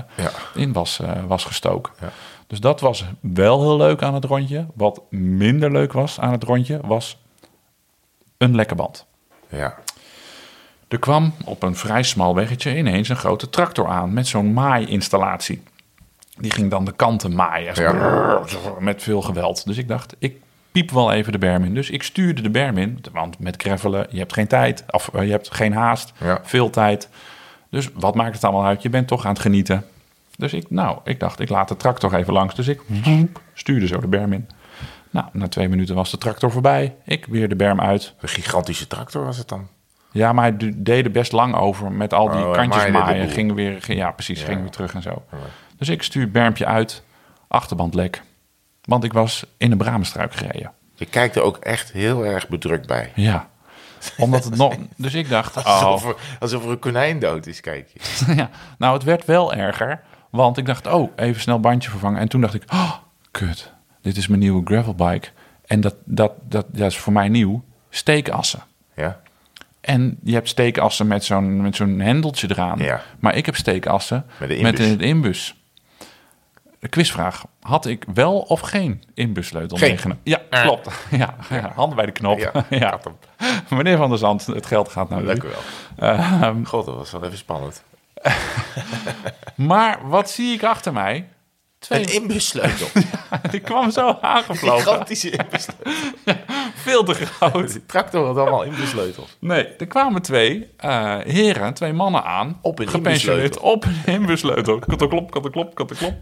[0.54, 1.92] in was, eh, was gestoken.
[2.46, 4.66] Dus dat was wel heel leuk aan het rondje.
[4.74, 6.80] Wat minder leuk was aan het rondje...
[6.84, 7.18] was
[8.38, 9.06] een lekke band.
[9.48, 9.74] Ja.
[10.90, 15.62] Er kwam op een vrij smal weggetje ineens een grote tractor aan met zo'n maai-installatie.
[16.38, 17.74] Die ging dan de kanten maaien.
[18.78, 19.66] Met veel geweld.
[19.66, 20.36] Dus ik dacht, ik
[20.72, 21.74] piep wel even de berm in.
[21.74, 23.04] Dus ik stuurde de berm in.
[23.12, 24.84] Want met gravelen, je hebt geen tijd.
[24.90, 26.12] Of eh, je hebt geen haast.
[26.18, 26.40] Ja.
[26.42, 27.08] Veel tijd.
[27.68, 28.82] Dus wat maakt het allemaal uit?
[28.82, 29.84] Je bent toch aan het genieten.
[30.36, 32.54] Dus ik, nou, ik dacht, ik laat de tractor even langs.
[32.54, 32.80] Dus ik
[33.54, 34.48] stuurde zo de berm in.
[35.10, 36.94] Nou, na twee minuten was de tractor voorbij.
[37.04, 38.14] Ik weer de berm uit.
[38.20, 39.68] Een gigantische tractor was het dan.
[40.12, 43.28] Ja, maar hij deed er best lang over met al die Oh, kantjes maaien.
[43.28, 44.46] Ging weer, ging- ja, precies, Ja.
[44.46, 45.22] ging weer terug en zo.
[45.76, 47.02] Dus ik stuur bermpje uit,
[47.48, 48.22] achterband lek.
[48.84, 50.72] Want ik was in een bramenstruik gereden.
[50.94, 53.12] Je kijkt er ook echt heel erg bedrukt bij.
[53.14, 53.48] Ja,
[54.16, 54.74] omdat het nog...
[54.96, 58.00] Dus ik dacht, oh, Alsof, er, alsof er een konijn dood is, kijk je.
[58.34, 58.50] ja.
[58.78, 60.00] Nou, het werd wel erger.
[60.30, 62.20] Want ik dacht, oh, even snel bandje vervangen.
[62.20, 62.92] En toen dacht ik, oh,
[63.30, 63.72] kut.
[64.02, 65.28] Dit is mijn nieuwe gravelbike.
[65.66, 67.64] En dat, dat, dat, dat is voor mij nieuw.
[67.90, 68.60] Steekassen.
[68.96, 69.20] Ja.
[69.80, 72.78] En je hebt steekassen met zo'n, met zo'n hendeltje eraan.
[72.78, 73.02] Ja.
[73.18, 74.86] Maar ik heb steekassen Met de met, inbus.
[74.94, 75.54] een inbus.
[76.78, 77.44] De quizvraag.
[77.60, 80.22] Had ik wel of geen inbussleutel meegenomen?
[80.24, 80.88] Ja, klopt.
[81.10, 82.38] Ja, ja, handen bij de knop.
[82.38, 83.00] Ja, Ja.
[83.68, 85.26] Meneer Van der Zand, het geld gaat naar u.
[85.26, 86.10] Dank u wel.
[86.10, 87.82] Ehm, God, dat was wel even spannend.
[89.54, 91.28] maar wat zie ik achter mij?
[91.80, 92.86] Twee, Een inbussleutel.
[93.50, 94.86] ik kwam zo aangevlogen.
[94.86, 95.94] Gigantische inbussleutel.
[96.74, 97.72] Veel te groot.
[97.72, 99.36] Die tractor had allemaal inbussleutels.
[99.38, 102.58] Nee, er kwamen twee eh, heren, twee mannen aan.
[102.62, 103.72] Op een gepensioneerd inbussleutel.
[103.72, 104.78] op een inbussleutel.
[104.78, 106.14] Katteklop, katteklop, katteklop.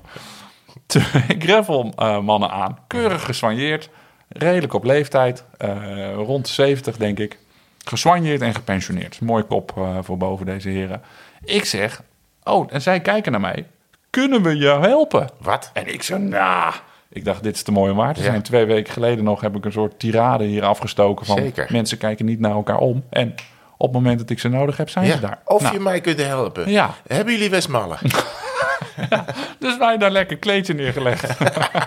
[0.86, 2.78] Twee gravelmannen aan.
[2.86, 3.88] Keurig gesoigneerd.
[4.28, 5.44] Redelijk op leeftijd.
[5.58, 7.38] eh, rond de 70, denk ik.
[7.84, 9.20] Gesoigneerd en gepensioneerd.
[9.20, 11.02] Mooi kop eh, voor boven deze heren.
[11.44, 12.02] Ik zeg,
[12.44, 13.66] oh, en zij kijken naar mij.
[14.10, 15.28] Kunnen we je helpen?
[15.38, 15.70] Wat?
[15.72, 16.72] En ik zo, nou...
[17.10, 18.26] Ik dacht, dit is te mooi om waar te Ja.
[18.26, 18.42] zijn.
[18.42, 21.26] Twee weken geleden nog heb ik een soort tirade hier afgestoken.
[21.26, 21.66] Van Zeker.
[21.70, 23.04] mensen kijken niet naar elkaar om.
[23.10, 23.34] En
[23.76, 25.18] op het moment dat ik ze nodig heb, zijn ze Ja.
[25.20, 25.38] daar.
[25.44, 26.70] Of Nou, je mij kunt helpen.
[26.70, 26.94] Ja.
[27.06, 27.98] Hebben jullie Westmallen?
[29.58, 31.26] Dus wij daar lekker kleedje neergelegd.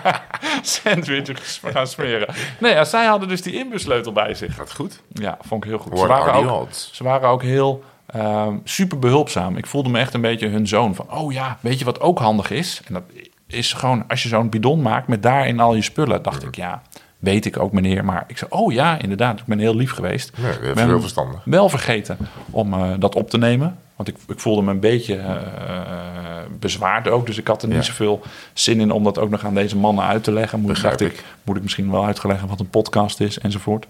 [0.62, 2.34] Sandwiches gaan smeren.
[2.58, 4.54] Nee, ja, zij hadden dus die inbussleutel bij zich.
[4.54, 5.00] Gaat goed.
[5.08, 5.98] Ja, vond ik heel goed.
[5.98, 9.56] Ze waren, ook, ze waren ook heel ehm, super behulpzaam.
[9.56, 10.94] Ik voelde me echt een beetje hun zoon.
[10.94, 12.82] Van, oh ja, weet je wat ook handig is?
[12.86, 13.02] En dat
[13.46, 16.22] is gewoon, als je zo'n bidon maakt met daarin al je spullen.
[16.22, 16.82] Dacht ik, ja,
[17.18, 18.04] weet ik ook meneer.
[18.04, 19.38] Maar ik zei, oh ja, inderdaad.
[19.38, 20.32] Ik ben heel lief geweest.
[20.36, 21.40] Nee, ben heel verstandig.
[21.44, 22.16] wel vergeten
[22.50, 23.78] om eh, dat op te nemen.
[23.96, 25.36] Want ik, ik voelde me een beetje eh,
[26.58, 27.26] bezwaard ook.
[27.26, 28.22] Dus ik had er niet zoveel
[28.52, 30.60] zin in om dat ook nog aan deze mannen uit te leggen.
[30.60, 31.24] Moet, dacht ik, ik.
[31.44, 33.86] moet ik misschien wel uitleggen wat een podcast is enzovoort.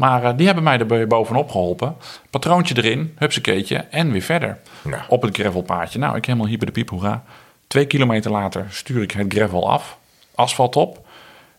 [0.00, 1.96] Maar eh, die hebben mij er bovenop geholpen.
[2.30, 4.58] Patroontje erin, hupsakeetje en weer verder.
[4.82, 5.02] Nou.
[5.08, 5.98] Op het gravelpaadje.
[5.98, 7.22] Nou, ik helemaal hier bij de piep, hoera.
[7.66, 9.98] Twee kilometer later stuur ik het gravel af.
[10.34, 11.06] Asfalt op.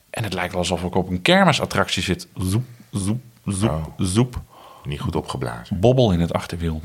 [0.09, 2.27] En het lijkt wel alsof ik op een kermisattractie zit.
[2.37, 3.85] Zoep, zoep, zoep, Oh.
[3.97, 4.35] zoep.
[4.83, 5.79] Niet goed opgeblazen.
[5.79, 6.81] Bobbel in het achterwiel.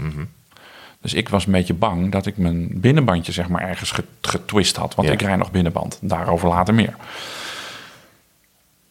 [1.00, 4.76] Dus ik was een beetje bang dat ik mijn binnenbandje zeg maar ergens get- getwist
[4.76, 4.94] had.
[4.94, 5.14] Want Ja.
[5.14, 5.98] ik rij nog binnenband.
[6.02, 6.94] Daarover later meer.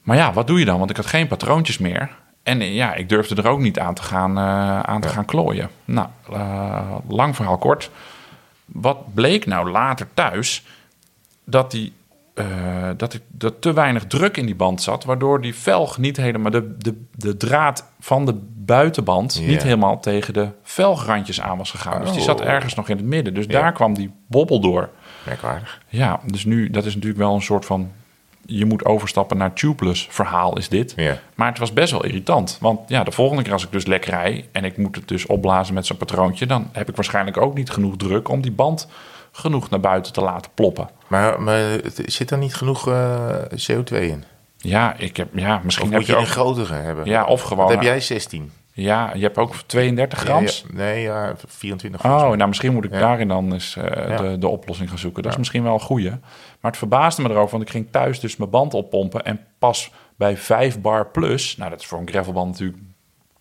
[0.01, 0.78] Maar ja, wat doe je dan?
[0.78, 2.10] Want ik had geen patroontjes meer.
[2.45, 5.25] En eh, ja, ik durfde er ook niet aan te gaan, eh, aan te gaan
[5.25, 5.69] klooien.
[5.86, 7.89] Nou, eh, lang verhaal kort.
[8.65, 10.63] Wat bleek nou later thuis?
[11.43, 11.93] Dat, die,
[12.97, 15.03] dat, dat te weinig druk in die band zat.
[15.03, 16.51] Waardoor die velg niet helemaal...
[16.51, 22.01] De, de, de draad van de buitenband niet helemaal tegen de velgrandjes aan was gegaan.
[22.01, 22.47] Dus die zat Oh.
[22.47, 23.34] ergens nog in het midden.
[23.34, 24.89] Dus daar kwam die bobbel door.
[25.25, 25.81] Merkwaardig.
[25.88, 27.91] Ja, dus nu, dat is natuurlijk wel een soort van...
[28.45, 30.95] Je moet overstappen naar tubeless verhaal is dit.
[31.36, 32.58] Maar het was best wel irritant.
[32.62, 34.47] Want ja, de volgende keer als ik dus lekker rij...
[34.51, 36.45] en ik moet het dus opblazen met zo'n patroontje...
[36.45, 38.29] dan heb ik waarschijnlijk ook niet genoeg druk...
[38.29, 38.88] om die band
[39.31, 40.89] genoeg naar buiten te laten ploppen.
[41.08, 41.62] Maar, maar
[42.05, 43.29] zit er niet genoeg eh,
[43.71, 44.23] CO2 in?
[44.58, 46.25] Ja, ik heb, ja misschien Of heb moet je je ook...
[46.25, 47.05] een grotere hebben?
[47.05, 48.51] Ja, of gewoon- Wat heb jij 16?
[48.78, 50.66] Ja, je hebt ook 32 grams.
[50.68, 53.00] Ja, nee, ja, 24 volgens Oh, nou misschien moet ik Ja.
[53.00, 55.24] daarin dan eens eh, de, de oplossing gaan zoeken.
[55.24, 56.10] Dat is misschien wel een goeie.
[56.10, 59.26] Maar het verbaasde me erover, want ik ging thuis dus mijn band oppompen.
[59.26, 62.78] En pas bij 5 bar plus, nou dat is voor een gravelband natuurlijk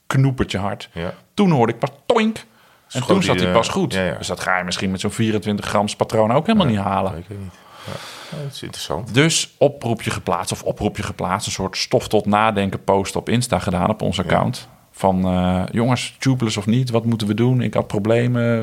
[0.07, 0.89] knoepertje hard.
[1.35, 2.37] Toen hoorde ik pas toink.
[2.37, 2.45] En
[2.87, 3.91] Schoot toen zat hij pas goed.
[4.19, 7.17] Dus dat ga je misschien met zo'n 24 grams patroon ook helemaal niet halen.
[7.17, 7.55] Ik weet niet.
[7.87, 9.15] Ja, dat is interessant.
[9.15, 11.47] Dus oproepje geplaatst of oproepje geplaatst.
[11.47, 14.69] Een soort stof tot nadenken post op Insta gedaan op ons account.
[14.97, 17.61] Van eh, jongens, tubeless of niet, wat moeten we doen?
[17.61, 18.59] Ik had problemen,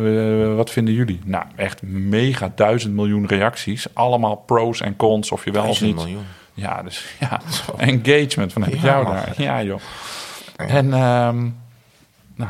[0.50, 1.20] eh, wat vinden jullie?
[1.26, 3.88] Nou, echt mega duizend miljoen reacties.
[3.94, 5.96] Allemaal pros en cons, of je wel of niet.
[5.96, 6.24] miljoen.
[6.54, 7.42] Ja, dus ja,
[7.78, 9.34] engagement van heb ik Ja, jou daar.
[9.38, 9.80] Ja joh.
[10.56, 11.50] En, ehm,
[12.36, 12.50] nou,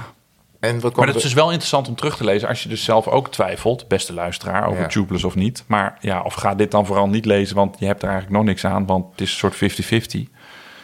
[0.59, 2.83] En wat maar het is dus wel interessant om terug te lezen als je dus
[2.83, 4.87] zelf ook twijfelt, beste luisteraar, over Ja.
[4.87, 5.63] tubeless of niet.
[5.67, 8.47] Maar ja, of ga dit dan vooral niet lezen, want je hebt er eigenlijk nog
[8.47, 10.29] niks aan, want het is een soort 50-50.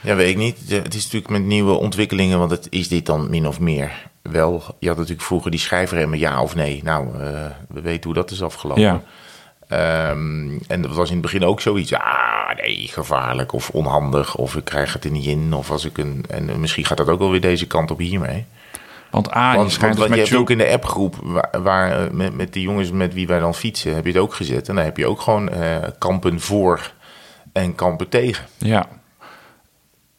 [0.08, 0.58] Ja, weet ik niet.
[0.70, 4.64] Het is natuurlijk met nieuwe ontwikkelingen, want het is dit dan min of meer wel.
[4.80, 6.82] Je had natuurlijk vroeger die schijfremmen, ja of nee.
[6.84, 8.84] Nou, eh, we weten hoe dat is afgelopen.
[8.84, 9.02] Ja.
[9.68, 11.94] Ehm, en dat was in het begin ook zoiets.
[11.94, 14.36] Ah, nee, gevaarlijk of onhandig.
[14.36, 15.54] Of ik krijg het er niet in.
[15.54, 16.26] Of als ik een.
[16.30, 18.46] En misschien gaat dat ook wel weer deze kant op hiermee.
[19.12, 22.54] Want A, je Want, je hebt ook in de appgroep waar, waar eh, met, met
[22.54, 24.70] die jongens met wie wij dan fietsen, heb je het ook gezet.
[24.70, 26.92] En dan heb je ook gewoon eh, kampen voor
[27.52, 28.46] en kampen tegen.
[28.58, 28.88] Ja.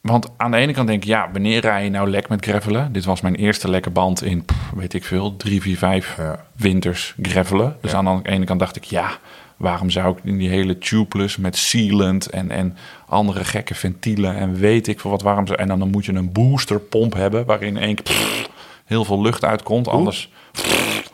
[0.01, 2.91] Want aan de ene kant denk ik, ja, wanneer rij je nou lek met gravelen?
[2.93, 6.45] Dit was mijn eerste lekke band in, pff, weet ik veel, drie, vier, vijf Ja.
[6.55, 7.77] winters gravelen.
[7.81, 7.97] Dus Ja.
[7.97, 9.09] aan de ene kant dacht ik, ja,
[9.57, 14.53] waarom zou ik in die hele tubeless met sealant en, en andere gekke ventielen en
[14.55, 15.59] weet ik veel wat, waarom zou...
[15.59, 18.49] En dan, dan moet je een boosterpomp hebben waarin in één keer pff,
[18.85, 19.87] heel veel lucht uitkomt.
[19.87, 20.31] Anders,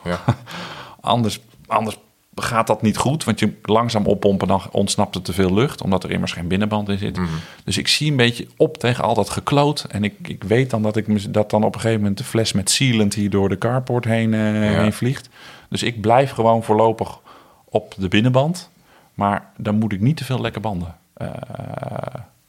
[0.04, 0.20] Ja.
[1.00, 1.96] anders, anders
[2.44, 3.24] gaat dat niet goed.
[3.24, 5.82] Want je langzaam oppompen, dan ontsnapt er te veel lucht.
[5.82, 7.18] Omdat er immers geen binnenband in zit.
[7.64, 9.86] Dus ik zie een beetje op tegen al dat gekloot.
[9.88, 12.52] En ik, ik weet dan dat, ik, dat dan op een gegeven moment de fles
[12.52, 15.28] met sealant hier door de carport heen, eh, heen vliegt.
[15.68, 17.18] Dus ik blijf gewoon voorlopig
[17.64, 18.70] op de binnenband.
[19.14, 21.28] Maar dan moet ik niet te veel lekke banden eh,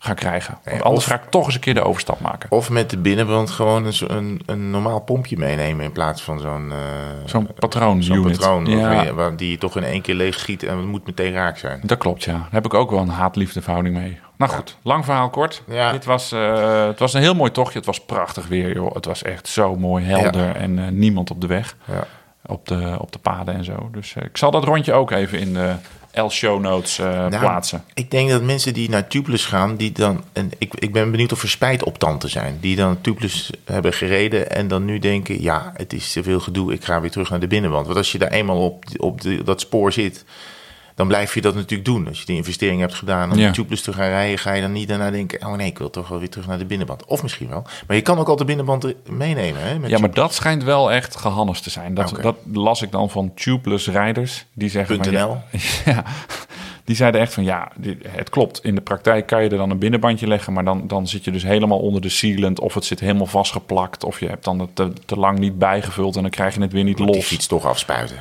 [0.07, 0.57] gaan krijgen.
[0.63, 2.51] Want anders of- ga ik toch eens een keer de overstap maken.
[2.51, 6.71] Of met de binnenband gewoon een, een, een normaal pompje meenemen in plaats van zo'n...
[6.71, 6.77] eh,
[7.25, 9.13] Zo'n patroon Zo'n patroon Ja.
[9.13, 11.79] waar- die je toch in één keer leeg schiet en het moet meteen raak zijn.
[11.83, 12.31] Dat klopt, ja.
[12.31, 14.19] Daar heb ik ook wel een haat-liefde verhouding mee.
[14.37, 15.63] Nou goed, lang verhaal kort.
[15.67, 15.91] Ja.
[15.91, 17.77] Dit was, eh, het was een heel mooi tochtje.
[17.77, 18.93] Het was prachtig weer, joh.
[18.95, 21.75] Het was echt zo mooi, helder en eh, niemand op de weg.
[21.85, 22.03] Ja.
[22.45, 23.89] Op de, op de paden en zo.
[23.91, 25.73] Dus ik zal dat rondje ook even in de
[26.25, 27.83] L-show notes eh, Nou, plaatsen.
[27.93, 30.23] Ik denk dat mensen die naar Tubeless gaan, die dan.
[30.33, 32.57] En ik, ik ben benieuwd of er spijt op tanden zijn.
[32.61, 36.73] Die dan Tubeless hebben gereden en dan nu denken: ja, het is te veel gedoe,
[36.73, 37.85] ik ga weer terug naar de binnenband.
[37.85, 40.25] Want als je daar eenmaal op, op de, dat spoor zit,
[40.97, 42.07] dan blijf je dat natuurlijk doen.
[42.07, 43.51] Als je die investering hebt gedaan om Ja.
[43.51, 46.07] Tubeless te gaan rijden, ga je dan niet daarna denken: oh nee, ik wil toch
[46.07, 47.05] wel weer terug naar de binnenband.
[47.05, 47.63] Of misschien wel.
[47.87, 49.61] Maar je kan ook al de binnenband meenemen.
[49.61, 51.93] Hè, met Ja, maar dat schijnt wel echt gehannes te zijn.
[51.93, 54.45] Dat, dat las ik dan van tubeless rijders.
[54.53, 55.43] Die zeggen van, ja,
[55.85, 56.03] ja,
[56.83, 58.63] die zeiden echt van ja, dit- het klopt.
[58.63, 61.31] In de praktijk kan je er dan een binnenbandje leggen, maar dan, dan zit je
[61.31, 62.59] dus helemaal onder de sealant.
[62.59, 64.03] Of het zit helemaal vastgeplakt.
[64.03, 66.71] Of je hebt dan het te, te lang niet bijgevuld en dan krijg je het
[66.71, 67.25] weer niet die los.
[67.25, 68.17] fiets toch afspuiten.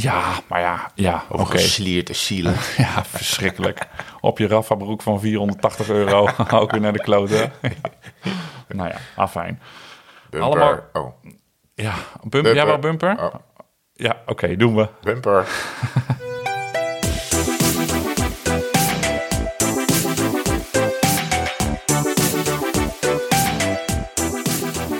[0.00, 1.50] Ja, maar ja, ja, oké.
[1.58, 2.54] geslierd zielen.
[2.76, 3.86] Ja, verschrikkelijk.
[4.20, 6.28] Op je Rafa broek van 480 euro
[6.60, 7.52] ook weer naar de kloten.
[8.68, 9.60] nou ja, afijn.
[10.30, 10.48] Bumper.
[10.48, 11.12] Allemaal- Oh,
[11.74, 12.54] Ja, bumper.
[12.54, 13.16] Ja, wel bumper?
[13.24, 13.34] Oh,
[13.92, 14.88] Ja, oké, doen we.
[15.02, 15.46] bumper.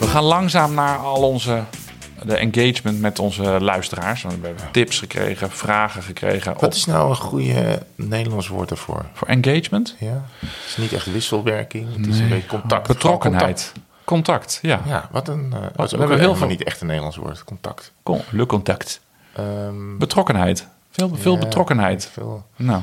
[0.01, 1.63] We gaan langzaam naar al onze
[2.29, 4.23] de engagement met onze luisteraars.
[4.23, 6.53] Want We hebben tips gekregen, vragen gekregen.
[6.53, 9.05] Wat Op, is nou een goede Nederlands woord daarvoor?
[9.13, 9.97] voor engagement?
[9.99, 11.97] Ja, het is niet echt wisselwerking.
[11.97, 12.87] Het is een beetje contact.
[12.89, 13.73] Betrokkenheid.
[14.05, 14.77] Contact, ja.
[14.77, 14.89] Contact.
[14.93, 15.53] Ja, wat een.
[15.77, 17.45] eh we hebben heel veel niet echt een Nederlands woord.
[17.45, 17.93] Contact.
[18.03, 19.01] Con- Le contact.
[19.33, 20.67] Ehm, Betrokkenheid.
[20.91, 22.09] Veel, veel ja, betrokkenheid.
[22.13, 22.47] Veel.
[22.57, 22.83] Nou,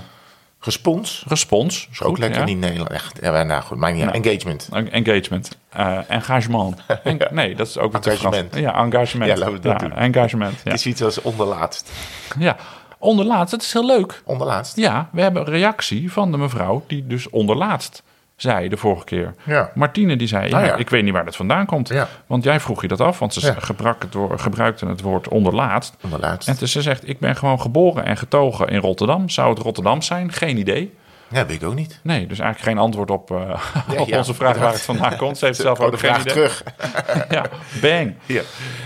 [0.65, 1.23] Respons.
[1.27, 1.87] respons.
[1.91, 2.93] Is ook lekker niet Nederlands.
[2.93, 4.25] Echt, ja, maar nou goed, maakt niet uit.
[4.25, 4.69] Engagement.
[4.91, 5.57] Engagement.
[5.69, 6.81] Eh, engagement.
[7.03, 8.07] En- nee, dat is ook Frans.
[8.07, 8.55] Engagement.
[8.55, 9.31] Ja, engagement.
[9.31, 9.93] Ja, laten we dat doen.
[9.93, 10.53] Engagement.
[10.53, 10.71] Ja.
[10.71, 11.91] Het is iets als onderlaatst.
[12.39, 12.55] ja.
[12.99, 14.21] Onderlaatst, het is heel leuk.
[14.25, 14.75] Onderlaatst?
[14.75, 18.03] Ja, we hebben een reactie van de mevrouw die dus onderlaatst
[18.35, 19.33] zei de vorige keer.
[19.43, 19.71] Ja.
[19.75, 20.75] Martine die zei, ja.
[20.75, 21.87] ik weet niet waar dat vandaan komt.
[21.89, 22.07] Ja.
[22.27, 25.95] Want jij vroeg je dat af, want ze gebrak het woord- gebruikte het woord onderlaatst.
[26.03, 26.47] Onderlaatst.
[26.49, 29.29] En toen ze zegt, ik ben gewoon geboren en getogen in Rotterdam.
[29.29, 30.31] Zou het Rotterdam zijn?
[30.31, 30.93] Geen idee.
[31.29, 31.99] Ja, weet ik ook niet.
[32.03, 33.61] Nee, dus eigenlijk geen antwoord op, eh,
[34.01, 35.37] op onze vraag waar het vandaan komt.
[35.37, 36.33] Ze heeft zelf ook geen vraag idee.
[36.33, 36.63] terug.
[37.29, 37.45] Ja,
[37.81, 38.13] bang.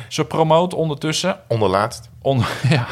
[0.07, 2.09] Ze promoot ondertussen Onderlaatst.
[2.21, 2.85] on, ja,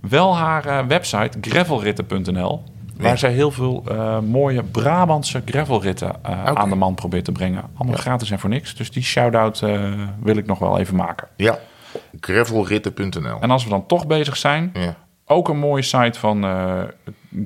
[0.00, 2.62] wel haar eh, website gravelritten.nl.
[3.02, 3.20] Waar Nee.
[3.20, 7.62] zij heel veel eh, mooie Brabantse gravelritten eh, aan de man probeert te brengen.
[7.76, 8.74] Allemaal gratis en voor niks.
[8.74, 11.28] Dus die shout-out eh, wil ik nog wel even maken.
[11.36, 11.58] Ja.
[12.20, 13.40] Gravelritten.nl.
[13.40, 14.94] En als we dan toch bezig zijn, Ja.
[15.26, 16.42] ook een mooie site van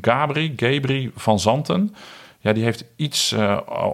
[0.01, 1.95] Gabri, Gabri van Zanten.
[2.38, 3.35] Ja, die heeft iets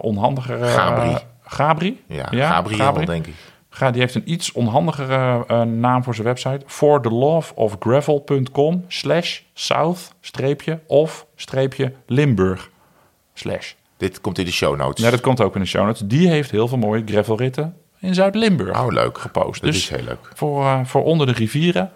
[0.01, 0.65] onhandiger...
[0.65, 1.17] Gabri.
[1.43, 2.01] Gabri?
[2.07, 3.05] Ja, Ja, Gabriel, Gabri.
[3.05, 3.33] denk ik.
[3.75, 6.61] Ga, die heeft een iets onhandigere eh, naam voor zijn website.
[6.65, 12.69] For the love of gravel.com slash south streepje of streepje Limburg
[13.33, 13.73] slash.
[13.97, 15.03] Dit komt in de show notes.
[15.03, 16.01] Ja, dat komt ook in de show notes.
[16.05, 19.17] Die heeft heel veel mooie gravelritten in Zuid-Limburg Oh, leuk.
[19.17, 19.61] gepost.
[19.61, 20.31] Dat dus is heel leuk.
[20.33, 21.91] voor, eh, voor onder de rivieren.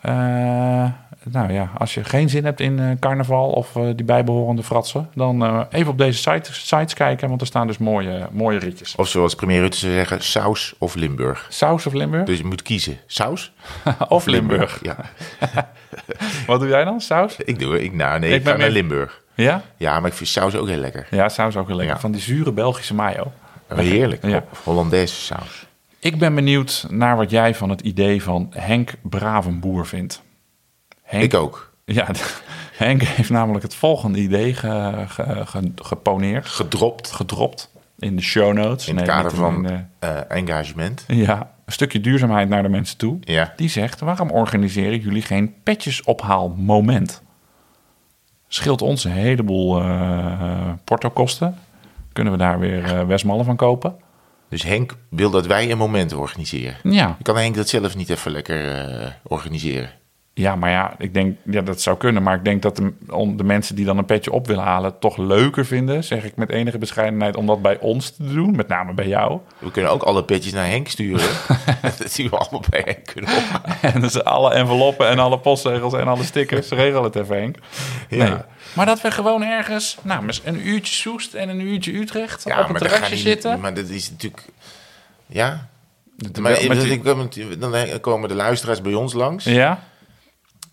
[0.00, 0.84] Eh,
[1.30, 5.08] nou ja, als je geen zin hebt in eh, carnaval of eh, die bijbehorende fratsen,
[5.14, 8.94] dan eh, even op deze site, sites kijken, want er staan dus mooie, mooie ritjes.
[8.94, 11.46] Of zoals premier Rutte zou zeggen, saus of Limburg.
[11.48, 12.24] Saus of Limburg?
[12.24, 12.98] Dus je moet kiezen.
[13.06, 13.52] Saus?
[14.08, 14.78] of Limburg.
[14.82, 14.96] Ja,
[16.46, 17.00] Wat doe jij dan?
[17.00, 17.36] Saus?
[17.36, 17.92] ik doe ik.
[17.92, 19.22] Nou, nee, Ik ik, ben ga naar Limburg.
[19.34, 19.62] Ja?
[19.76, 21.06] Ja, maar ik vind saus ook heel lekker.
[21.10, 21.94] Ja, saus ook heel lekker.
[21.94, 22.00] Ja.
[22.00, 23.32] Van die zure Belgische mayo.
[23.74, 24.26] Heerlijk.
[24.26, 24.44] Ja.
[24.62, 25.66] Hollandaise saus.
[25.98, 30.22] Ik ben benieuwd naar wat jij van het idee van Henk Bravenboer vindt.
[31.04, 31.72] Henk, Ik ook.
[31.84, 32.08] Ja,
[32.76, 38.52] Henk heeft namelijk het volgende idee ge, ge- ge- geponeerd, Gedropt gedropt in de show
[38.52, 38.88] notes.
[38.88, 41.04] in het Nee, kader van in eh, engagement.
[41.06, 43.16] ja, een stukje duurzaamheid naar de mensen toe.
[43.20, 43.52] Ja.
[43.56, 47.22] Die zegt, waarom organiseren jullie geen petjesophaalmoment?
[48.48, 51.58] Scheelt ons een heleboel eh portokosten.
[52.12, 53.96] Kunnen we daar weer eh Westmallen van kopen?
[54.48, 56.76] Dus Henk wil dat wij een moment organiseren.
[56.82, 57.16] Ja.
[57.22, 59.90] Kan Henk dat zelf niet even lekker organiseren?
[60.36, 62.22] Ja, maar ja, ik denk, ja, dat zou kunnen.
[62.22, 64.98] Maar ik denk dat de, om de mensen die dan een petje op willen halen...
[64.98, 67.36] toch leuker vinden, zeg ik met enige bescheidenheid...
[67.36, 69.40] om dat bij ons te doen, met name bij jou.
[69.58, 71.28] We kunnen ook alle petjes naar Henk sturen.
[71.98, 73.76] dat zien we allemaal bij Henk kunnen ophalen.
[73.94, 76.68] En dus alle enveloppen en alle postzegels en alle stickers...
[76.68, 77.56] regel het even, Henk.
[78.08, 78.20] Nee.
[78.20, 78.46] Ja.
[78.72, 82.44] Maar dat we gewoon ergens, nou, een uurtje Soest en een uurtje Utrecht...
[82.44, 83.60] Ja, op een dan terrasje zitten.
[83.60, 84.44] Maar dat is natuurlijk...
[85.26, 85.68] Ja?
[86.40, 89.44] Maar met dan komen de luisteraars bij ons langs.
[89.44, 89.82] Ja?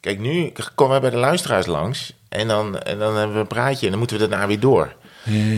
[0.02, 2.14] Kijk, nu komen wij bij de luisteraars langs.
[2.30, 4.94] En dan, en dan hebben we een praatje en dan moeten we daarna weer door.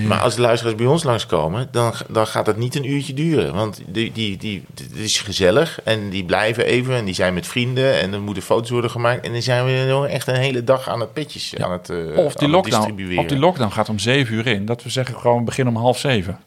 [0.08, 3.54] Maar als de luisteraars bij ons langskomen, dan, dan gaat het niet een uurtje duren.
[3.54, 7.48] Want die, die, die, het is gezellig en die blijven even en die zijn met
[7.48, 9.26] vrienden en er moeten foto's worden gemaakt.
[9.26, 12.34] En dan zijn we echt een hele dag aan het petjes aan het, eh, Of
[12.34, 13.24] die, aan lockdown, distribueren.
[13.24, 14.66] of die lockdown gaat om zeven uur in.
[14.66, 16.40] Dat we zeggen gewoon, we beginnen om half zeven.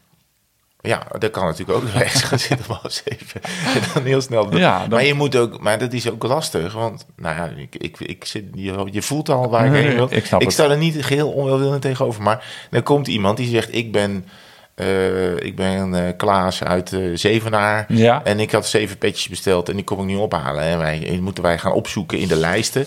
[0.81, 3.41] Ja, dat kan natuurlijk ook rechts gaan zitten half zeven.
[3.75, 4.51] En dan heel snel.
[4.51, 4.59] door.
[4.61, 6.73] Ja, dan- Maar je moet ook, maar dat is ook lastig.
[6.73, 10.09] Want nou ja, ik, ik, ik zit, je, je voelt al waar ik heen wil.
[10.11, 10.53] ik het.
[10.53, 12.23] sta er niet geheel onwelwillend tegenover.
[12.23, 14.27] Maar dan komt iemand die zegt: Ik ben,
[14.75, 17.85] eh, ik ben eh, Klaas uit eh, Zevenaar.
[17.89, 18.25] Ja.
[18.25, 20.63] En ik had zeven petjes besteld en die kom ik nu ophalen.
[20.63, 22.87] En wij en moeten wij gaan opzoeken in de lijsten.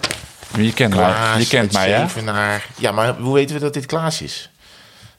[0.57, 1.97] Je kent mij, je kent mij?
[2.07, 2.65] Zevenaar.
[2.77, 4.49] Ja, maar hoe weten we dat dit Klaas is?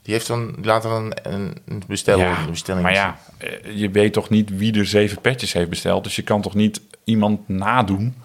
[0.01, 2.83] Die heeft dan later een, een, een bestel, Ja, bestelling.
[2.83, 6.03] maar ja, eh, je weet toch niet wie er zeven petjes heeft besteld.
[6.03, 8.15] Dus je kan toch niet iemand nadoen.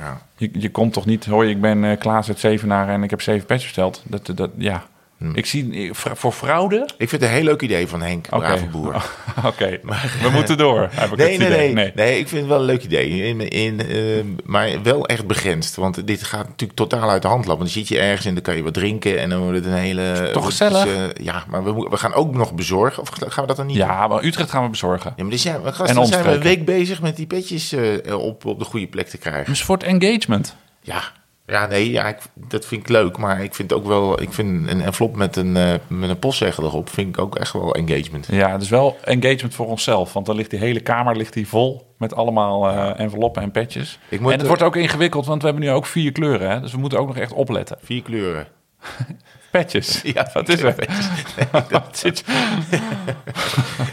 [0.00, 0.20] Ja.
[0.36, 3.20] Je, je komt toch niet, hoi, ik ben eh, Klaas uit Zevenaar en ik heb
[3.20, 4.02] zeven petjes besteld.
[4.04, 4.86] Dat, dat, ja.
[5.18, 5.30] Hm.
[5.34, 6.88] Ik zie, eh, voor fraude...
[6.98, 8.94] Ik vind het een heel leuk idee van Henk Oké, Bravenboer.
[9.44, 9.80] Oké,
[10.22, 10.90] we moeten door.
[11.16, 11.72] Nee, nee, idee.
[11.72, 12.18] nee, nee.
[12.18, 13.22] ik vind het wel een leuk idee.
[13.22, 15.76] In, in, eh, maar wel echt begrensd.
[15.76, 17.64] Want dit gaat natuurlijk totaal uit de hand lopen.
[17.64, 19.18] Dan zit je ergens en dan kan je wat drinken.
[19.18, 20.30] En dan wordt het een hele...
[20.32, 20.86] Toch wordt gezellig?
[20.86, 23.02] eh, ja, maar we, gaan ook nog bezorgen.
[23.02, 23.76] Of gaan we dat dan niet?
[23.76, 25.12] Ja, maar Utrecht gaan we bezorgen.
[25.16, 27.26] Ja, maar dus ja, maar gast, En dan zijn we een week bezig met die
[27.26, 29.44] petjes eh, op, op de goede plek te krijgen.
[29.44, 30.56] Dus voor het engagement.
[30.80, 31.02] Ja,
[31.46, 33.16] ja nee, ja, ik, dat vind ik leuk.
[33.16, 34.22] Maar ik vind ook wel...
[34.22, 36.88] Ik vind een envelop met een, eh, met een postzegel erop...
[36.88, 38.26] vind ik ook echt wel engagement.
[38.30, 40.12] Ja, het is wel engagement voor onszelf.
[40.12, 43.98] Want dan ligt die hele kamer ligt die vol met allemaal eh, enveloppen en petjes.
[44.08, 46.50] Ik moet, en het eh, wordt ook ingewikkeld, want we hebben nu ook vier kleuren.
[46.50, 46.60] Hè?
[46.60, 47.78] Dus we moeten ook nog echt opletten.
[47.82, 48.46] Vier kleuren.
[49.50, 50.02] Petjes.
[50.14, 50.60] Ja, Wat is
[52.00, 52.24] zit-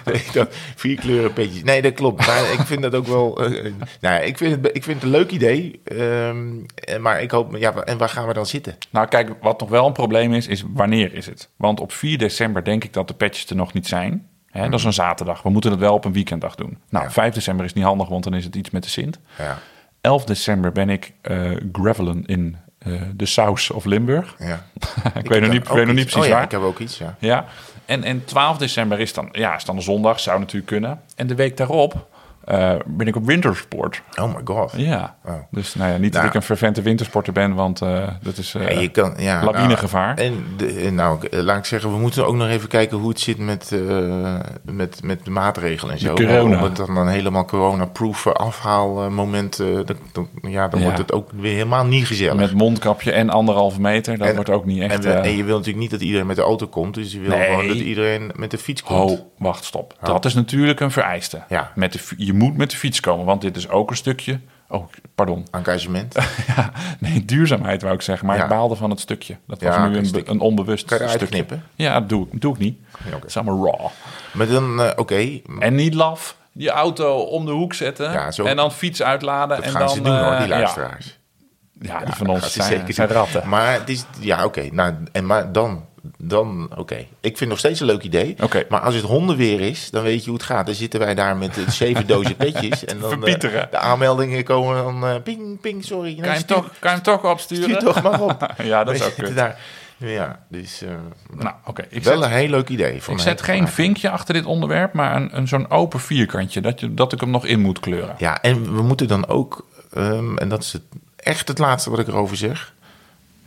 [0.05, 1.63] Nee, dat- vier kleuren petjes.
[1.63, 2.27] Nee, dat klopt.
[2.27, 3.33] Maar ik vind dat ook wel.
[3.39, 5.81] nou, ja, ik vind het, ik vind het een leuk idee.
[5.83, 7.55] ehm, eh, maar ik hoop.
[7.55, 8.77] Ja, en waar gaan we dan zitten?
[8.89, 11.49] Nou, kijk, wat nog wel een probleem is, is wanneer is het?
[11.55, 14.27] Want op 4 december denk ik dat de petjes er nog niet zijn.
[14.47, 15.41] Hè, Dat is een zaterdag.
[15.41, 16.77] We moeten het wel op een weekenddag doen.
[16.89, 17.11] Nou, Ja.
[17.11, 19.19] 5 december is niet handig, want dan is het iets met de Sint.
[19.37, 19.59] Ja,
[20.01, 24.35] 11 december ben ik eh gravelen in eh, de Saus of Limburg.
[24.39, 24.65] ja.
[25.21, 26.43] ik weet nog niet, ik weet nog niet precies oh, ja, waar.
[26.43, 27.15] Ik heb ook iets, ja.
[27.19, 27.45] Ja,
[27.85, 31.01] en, en 12 december is dan, ja, is dan een zondag, zou natuurlijk kunnen.
[31.15, 32.07] En de week daarop
[32.45, 34.01] eh, ben ik op wintersport.
[34.21, 34.73] Oh my god.
[34.75, 35.33] Ja, Oh.
[35.51, 36.27] dus nou ja, niet dat Nou.
[36.27, 40.15] ik een fervente wintersporter ben, want eh, dat is Ja, je kan, ja, lawinegevaar.
[40.15, 43.19] Nou, en de, nou, laat ik zeggen, we moeten ook nog even kijken hoe het
[43.19, 43.71] zit met,
[44.63, 46.13] met, met de maatregelen en zo.
[46.13, 46.57] corona.
[46.57, 50.85] Om het dan een helemaal corona-proof afhaalmoment, dan, dan, ja, dan Ja.
[50.85, 52.35] wordt het ook weer helemaal niet gezellig.
[52.35, 54.93] met mondkapje en anderhalve meter, dat En- wordt ook niet echt...
[54.95, 57.19] en, we- en je wil natuurlijk niet dat iedereen met de auto komt, dus je
[57.19, 57.49] wil Nee.
[57.49, 59.09] gewoon dat iedereen met de fiets komt.
[59.09, 59.95] Ho, wacht, stop.
[60.01, 61.43] Dat is natuurlijk een vereiste.
[61.49, 61.71] Ja.
[61.75, 64.39] Met de, fi- je moet met de fiets komen, want dit is ook een stukje
[64.67, 65.45] Oh, pardon.
[65.51, 66.15] Engagement.
[66.47, 68.27] ja, nee, duurzaamheid wou ik zeggen.
[68.27, 68.43] Maar Ja.
[68.43, 69.37] ik baalde van het stukje.
[69.47, 71.27] Dat was Ja, nu een een, een onbewust Kan je stukje.
[71.27, 71.63] knippen?
[71.75, 72.77] Ja, dat doe, ik- doe ik niet.
[72.91, 73.15] Ja, oké.
[73.15, 73.87] Het is allemaal raw.
[74.33, 75.39] Maar dan, eh, oké.
[75.59, 76.37] En niet laf.
[76.51, 78.33] Die auto om de hoek zetten.
[78.33, 79.55] Zo- en dan fiets uitladen.
[79.55, 80.57] Dat en gaan dan, ze doen hoor, eh, die ja.
[80.57, 81.19] luisteraars.
[81.87, 83.47] Ja, die Ja, van ons zijn, zeker zijn ratten.
[83.49, 84.67] Maar het is, ja, oké.
[84.71, 85.85] Nou, en maar dan,
[86.17, 86.95] dan oké.
[86.95, 88.35] Ik vind het nog steeds een leuk idee.
[88.69, 90.65] Maar als het hondenweer is, dan weet je hoe het gaat.
[90.65, 92.85] Dan zitten wij daar met zeven dozen petjes.
[92.85, 96.15] En dan eh, de aanmeldingen komen dan eh, ping, ping, sorry.
[96.15, 97.63] Kan je, hem stuur- toch, kan je hem toch opsturen?
[97.63, 98.53] Stuur toch maar op.
[98.63, 99.59] ja, dat is ook daar.
[99.97, 100.89] Ja, dus eh,
[101.37, 101.85] Nou, oké.
[101.89, 103.03] Ik wel zet, een heel leuk idee.
[103.03, 106.61] Van ik zet geen vinkje achter dit onderwerp, maar een, een zo'n open vierkantje.
[106.61, 108.15] Dat, je, dat ik hem nog in moet kleuren.
[108.17, 110.81] Ja, en we moeten dan ook, ehm, en dat is het,
[111.23, 112.73] echt het laatste wat ik erover zeg.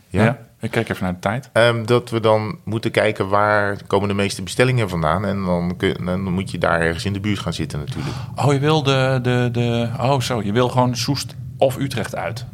[0.09, 0.37] Ja.
[0.59, 1.49] Ik kijk even naar de tijd.
[1.53, 5.25] Ehm, dat we dan moeten kijken waar komen de meeste bestellingen vandaan.
[5.25, 8.15] En dan, kun, dan moet je daar ergens in de buurt gaan zitten natuurlijk.
[8.35, 9.89] Oh, je wil de, de, de...
[9.99, 10.41] Oh, zo.
[10.43, 12.45] Je wil gewoon Soest of Utrecht uit.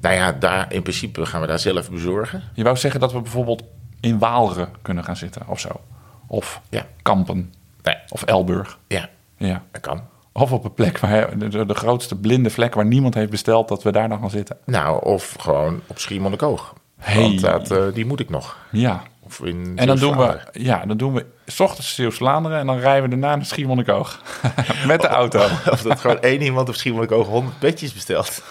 [0.00, 2.42] Nou ja, daar, in principe gaan we daar zelf bezorgen.
[2.54, 3.62] Je wou zeggen dat we bijvoorbeeld
[4.00, 5.80] in Waalre kunnen gaan zitten of zo.
[6.26, 6.86] Of Ja.
[7.02, 7.52] Kampen.
[7.82, 7.96] Nee.
[8.08, 8.78] Of Elburg.
[8.88, 9.62] Ja, Ja.
[9.70, 10.02] dat kan.
[10.36, 13.92] Of op een plek waar de, grootste blinde vlek waar niemand heeft besteld, dat we
[13.92, 14.56] daar dan gaan zitten.
[14.64, 16.74] Nou, of gewoon op Schiermonnikoog.
[16.98, 17.20] Hey.
[17.20, 18.58] Want dat, eh, die moet ik nog.
[18.70, 19.02] Ja.
[19.20, 22.78] Of in En dan doen we, ja, dan doen we s ochtends Zeeuws-Vlaanderen en dan
[22.78, 24.22] rijden we daarna naar Schiermonnikoog.
[24.86, 25.38] Met de auto.
[25.72, 28.42] Of dat gewoon één iemand op Schiermonnikoog 100 petjes bestelt.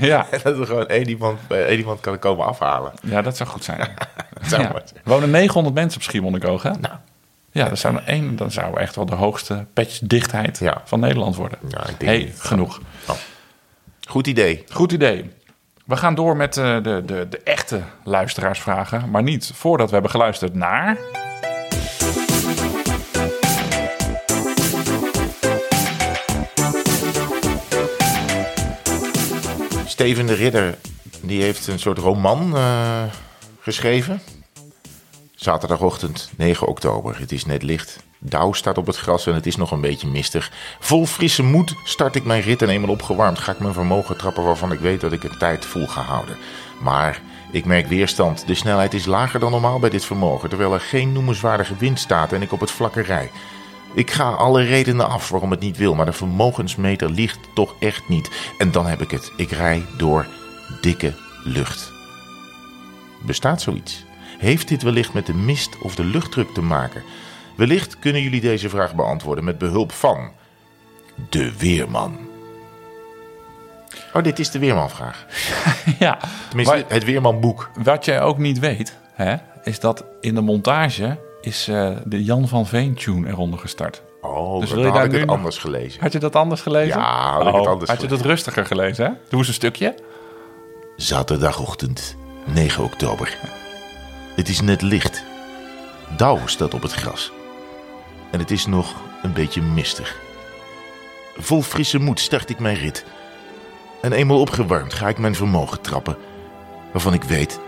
[0.00, 0.26] Ja.
[0.30, 2.92] En dat er gewoon één iemand, bij één iemand kan komen afhalen.
[3.02, 3.88] ja, dat zou goed zijn.
[4.42, 4.82] zou Ja.
[5.04, 6.70] wonen 900 mensen op Schiermonnikoog, hè?
[6.70, 6.94] Nou,
[7.50, 10.82] Ja, dat zou, een, één- dan zou echt wel de hoogste patchdichtheid Ja.
[10.84, 11.58] van Nederland worden.
[11.68, 12.40] Ja, ik denk hey, niet.
[12.40, 12.80] genoeg.
[14.08, 14.64] goed idee.
[14.70, 15.30] Goed idee.
[15.84, 19.10] We gaan door met eh, de, de, de echte luisteraarsvragen.
[19.10, 20.96] Maar niet voordat we hebben geluisterd naar...
[29.86, 30.74] Steven de Ridder,
[31.22, 33.02] die heeft een soort roman eh,
[33.60, 34.20] geschreven.
[35.38, 37.18] Zaterdagochtend 9 oktober.
[37.18, 37.96] Het is net licht.
[38.18, 40.52] Dauw staat op het gras en het is nog een beetje mistig.
[40.80, 44.44] Vol frisse moed start ik mijn rit en eenmaal opgewarmd ga ik mijn vermogen trappen
[44.44, 46.36] waarvan ik weet dat ik het tijd vol ga houden.
[46.80, 47.20] Maar
[47.52, 48.46] ik merk weerstand.
[48.46, 52.32] De snelheid is lager dan normaal bij dit vermogen, terwijl er geen noemenswaardige wind staat
[52.32, 53.30] en ik op het vlakke rij.
[53.94, 58.08] Ik ga alle redenen af waarom het niet wil, maar de vermogensmeter liegt toch echt
[58.08, 58.30] niet.
[58.58, 59.32] En dan heb ik het.
[59.36, 60.26] Ik rij door
[60.80, 61.14] dikke
[61.44, 61.92] lucht.
[63.26, 64.06] Bestaat zoiets?
[64.38, 67.02] Heeft dit wellicht met de mist of de luchtdruk te maken?
[67.56, 70.30] Wellicht kunnen jullie deze vraag beantwoorden met behulp van
[71.28, 72.18] de Weerman.
[74.12, 75.26] Oh, dit is de Weermanvraag.
[75.98, 76.18] ja,
[76.48, 77.70] Tenminste, Maar- het Weermanboek.
[77.82, 82.48] wat jij ook niet weet, hè, is dat in de montage is eh, de Jan
[82.48, 84.02] van Veen tune eronder gestart.
[84.20, 86.00] Oh, Dus dan wil je had ik het nog- anders gelezen.
[86.00, 86.98] Had je dat anders gelezen?
[86.98, 89.10] Ja, had ik het Oh, anders Had je dat rustiger gelezen, hè?
[89.28, 89.94] Doe eens een stukje.
[90.96, 93.38] Zaterdagochtend, 9 oktober.
[94.38, 95.22] Het is net licht.
[96.16, 97.32] Dauw staat op het gras.
[98.30, 100.16] En het is nog een beetje mistig.
[101.36, 103.04] Vol frisse moed start ik mijn rit.
[104.02, 106.16] En eenmaal opgewarmd ga ik mijn vermogen trappen.
[106.92, 107.60] Waarvan ik weet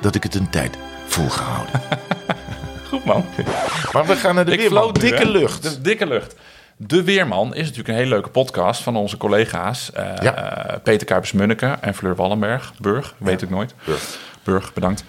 [0.00, 0.76] dat ik het een tijd
[1.06, 1.80] volgehouden.
[2.88, 3.24] Goed, man.
[3.92, 4.86] Maar we gaan naar de Ik weerman.
[4.92, 5.62] nu, Dikke lucht.
[5.62, 6.34] De dikke lucht.
[6.78, 9.92] De Weerman is natuurlijk een hele leuke podcast van onze collega's.
[9.92, 10.34] eh, Ja.
[10.34, 12.72] eh, Peter Kuipers-Munneke en Fleur Wallenberg.
[12.80, 13.74] Burg, weet ik nooit.
[13.84, 14.18] Burg.
[14.42, 15.04] Burg, bedankt.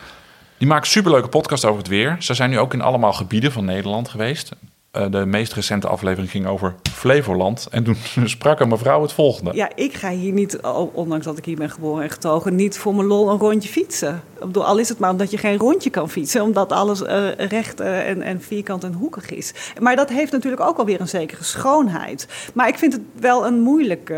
[0.57, 2.15] Die maken superleuke podcast over het weer.
[2.19, 4.51] Ze zijn nu ook in allemaal gebieden van Nederland geweest.
[4.97, 7.67] Eh, de meest recente aflevering ging over Flevoland.
[7.71, 9.51] En toen sprak een mevrouw het volgende.
[9.53, 10.59] Ja, ik ga hier niet,
[10.93, 14.21] ondanks dat ik hier ben geboren en getogen, niet voor mijn lol een rondje fietsen.
[14.33, 17.35] Ik bedoel, al is het maar omdat je geen rondje kan fietsen, omdat alles eh,
[17.35, 19.53] recht eh, en, en vierkant en hoekig is.
[19.79, 22.27] Maar dat heeft natuurlijk ook alweer een zekere schoonheid.
[22.53, 24.11] Maar ik vind het wel een moeilijk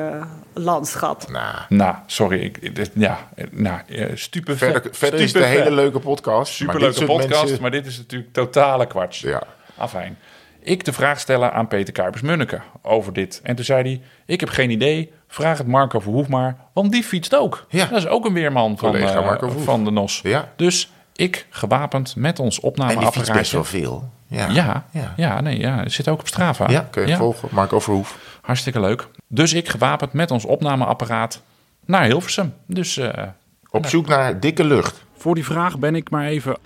[0.53, 1.29] landschap.
[1.31, 2.39] Nou, Nou, sorry.
[2.39, 3.79] Ik, dit- ja, eh, nou,
[4.13, 4.71] stupefait.
[4.71, 6.53] verder, verder is het een hele leuke podcast.
[6.53, 9.19] Superleuke podcast, mensen- maar dit is natuurlijk totale kwats.
[9.19, 9.43] Ja.
[9.77, 10.17] Afijn.
[10.61, 13.39] Ik de vraag stellen aan Peter Kuipers-Munneke over dit.
[13.43, 17.03] En toen zei hij, ik heb geen idee, vraag het Marco Verhoef maar, want die
[17.03, 17.65] fietst ook.
[17.69, 17.85] Ja.
[17.85, 19.63] Dat is ook een weerman van, Verhoef.
[19.63, 20.19] van de NOS.
[20.23, 20.49] Ja.
[20.55, 24.09] Dus ik, gewapend met ons En die best wel veel.
[24.27, 25.13] Ja, Ja, ja.
[25.17, 25.41] ja.
[25.41, 26.69] nee, ja, het zit ook op Strava.
[26.69, 27.49] Ja, kun je volgen.
[27.51, 28.17] Marco Verhoef.
[28.41, 29.07] Hartstikke leuk.
[29.27, 31.41] Dus ik gewapend met ons opnameapparaat
[31.85, 32.53] naar Hilversum.
[32.65, 33.23] Dus eh,
[33.69, 35.03] Op zoek naar dikke lucht.
[35.17, 36.57] Voor die vraag ben ik maar even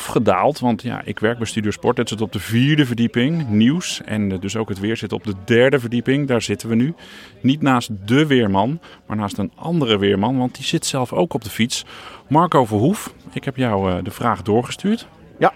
[0.00, 0.58] afgedaald.
[0.58, 1.96] Want ja, ik werk bij Studio Sport.
[1.96, 4.00] Het zit op de vierde verdieping, nieuws.
[4.04, 6.28] En eh, dus ook het weer zit op de derde verdieping.
[6.28, 6.94] Daar zitten we nu.
[7.40, 10.38] Niet naast de weerman, maar naast een andere weerman.
[10.38, 11.84] Want die zit zelf ook op de fiets.
[12.28, 15.06] Marco Verhoef, ik heb jou eh, de vraag doorgestuurd.
[15.38, 15.52] Ja.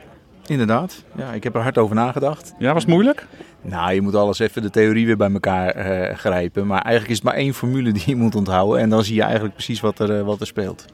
[0.46, 1.04] inderdaad.
[1.16, 2.54] Ja, ik heb er hard over nagedacht.
[2.58, 3.26] Ja, was het moeilijk?
[3.62, 6.66] Nou, je moet alles even de theorie weer bij elkaar eh, grijpen.
[6.66, 8.80] Maar eigenlijk is het maar één formule die je moet onthouden.
[8.80, 10.84] En dan zie je eigenlijk precies wat er, wat er speelt.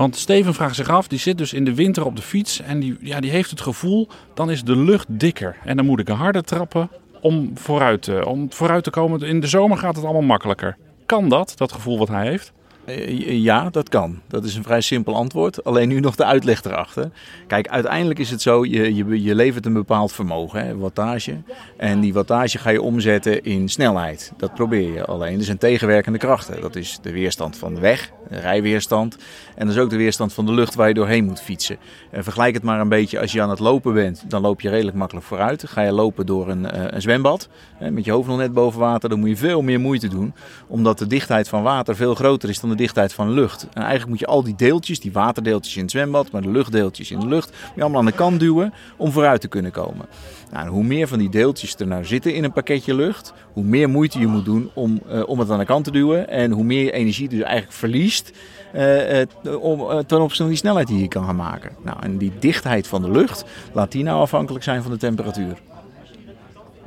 [0.00, 2.80] Want Steven vraagt zich af, die zit dus in de winter op de fiets en
[2.80, 5.56] die, ja, die heeft het gevoel, dan is de lucht dikker.
[5.64, 6.90] En dan moet ik harder trappen
[7.20, 9.22] om vooruit, te, om vooruit te komen.
[9.22, 10.76] In de zomer gaat het allemaal makkelijker.
[11.06, 12.52] Kan dat, dat gevoel wat hij heeft?
[12.96, 14.20] Eh, ja, dat kan.
[14.28, 15.64] Dat is een vrij simpel antwoord.
[15.64, 17.10] Alleen nu nog de uitleg erachter.
[17.46, 21.36] Kijk, uiteindelijk is het zo, je, je, levert een bepaald vermogen, hè, wattage.
[21.76, 24.32] En die wattage ga je omzetten in snelheid.
[24.36, 25.04] Dat probeer je.
[25.04, 26.60] Alleen er zijn tegenwerkende krachten.
[26.60, 29.16] Dat is de weerstand van de weg, de rijweerstand.
[29.54, 31.76] En dat is ook de weerstand van de lucht waar je doorheen moet fietsen.
[32.10, 34.24] En vergelijk het maar een beetje als je aan het lopen bent.
[34.28, 35.68] Dan loop je redelijk makkelijk vooruit.
[35.68, 38.80] Ga je lopen door een, eh, een zwembad, hè, met je hoofd nog net boven
[38.80, 39.08] water.
[39.08, 40.34] Dan moet je veel meer moeite doen.
[40.66, 43.62] Omdat de dichtheid van water veel groter is dan de dichtheid van lucht.
[43.72, 47.10] En eigenlijk moet je al die deeltjes, die waterdeeltjes in het zwembad, maar de luchtdeeltjes
[47.10, 50.06] in de lucht, moet je allemaal aan de kant duwen om vooruit te kunnen komen.
[50.52, 53.88] Nou, hoe meer van die deeltjes er nou zitten in een pakketje lucht, hoe meer
[53.88, 56.28] moeite je moet doen om, uh, om het aan de kant te duwen.
[56.28, 58.32] En hoe meer je energie dus eigenlijk verliest
[58.74, 59.22] uh,
[59.60, 61.70] om, ten opzichte van die snelheid die je kan gaan maken.
[61.82, 65.58] Nou, en die dichtheid van de lucht, laat die nou afhankelijk zijn van de temperatuur.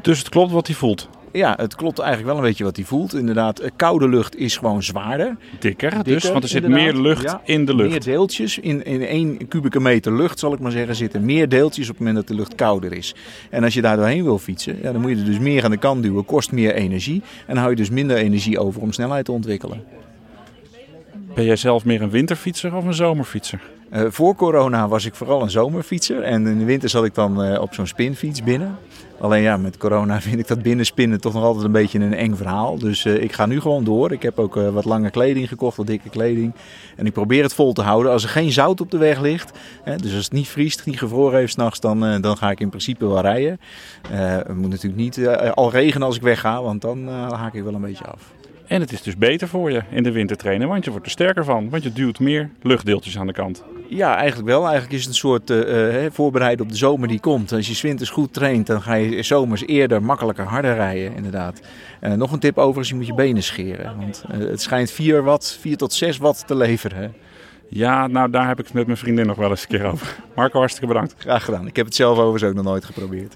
[0.01, 1.09] Dus het klopt wat hij voelt?
[1.33, 3.13] Ja, het klopt eigenlijk wel een beetje wat hij voelt.
[3.13, 5.35] Inderdaad, koude lucht is gewoon zwaarder.
[5.59, 7.89] Dikker, Dikker dus, want er zit meer lucht ja, in de lucht.
[7.89, 8.57] Meer deeltjes.
[8.57, 12.05] In, in één kubieke meter lucht, zal ik maar zeggen, zitten meer deeltjes op het
[12.05, 13.15] moment dat de lucht kouder is.
[13.49, 15.71] En als je daar doorheen wil fietsen, ja, dan moet je er dus meer aan
[15.71, 16.25] de kant duwen.
[16.25, 17.21] Kost meer energie.
[17.47, 19.83] En hou je dus minder energie over om snelheid te ontwikkelen.
[21.35, 23.61] Ben jij zelf meer een winterfietser of een zomerfietser?
[23.93, 26.21] Uh, voor corona was ik vooral een zomerfietser.
[26.21, 28.77] En in de winter zat ik dan uh, op zo'n spinfiets binnen.
[29.23, 32.35] Alleen ja, met corona vind ik dat binnenspinnen toch nog altijd een beetje een eng
[32.35, 32.77] verhaal.
[32.77, 34.11] Dus uh, ik ga nu gewoon door.
[34.11, 36.53] Ik heb ook wat lange kleding gekocht, wat dikke kleding.
[36.95, 38.11] En ik probeer het vol te houden.
[38.11, 40.99] Als er geen zout op de weg ligt, hè, dus als het niet vriest, niet
[40.99, 43.59] gevroren heeft s'nachts, dan, dan ga ik in principe wel rijden.
[44.09, 47.81] het moet natuurlijk niet al regenen als ik wegga, want dan haak ik wel een
[47.81, 48.33] beetje af.
[48.67, 51.45] En het is dus beter voor je in de wintertrainen, want je wordt er sterker
[51.45, 51.69] van.
[51.69, 53.63] Want je duwt meer luchtdeeltjes aan de kant.
[53.95, 54.61] Ja, eigenlijk wel.
[54.63, 57.51] Eigenlijk is het een soort uh, voorbereiden op de zomer die komt.
[57.51, 61.61] Als je winters goed traint, dan ga je zomers eerder, makkelijker, harder rijden inderdaad.
[62.01, 63.97] Uh, nog een tip overigens, je moet je benen scheren.
[63.97, 66.97] Want het schijnt 4 watt, 4 tot 6 watt te leveren.
[66.97, 67.09] Hè?
[67.67, 70.15] Ja, nou daar heb ik het met mijn vriendin nog wel eens een keer over.
[70.35, 71.15] Marco, hartstikke bedankt.
[71.17, 71.67] Graag gedaan.
[71.67, 73.35] Ik heb het zelf overigens ook nog nooit geprobeerd.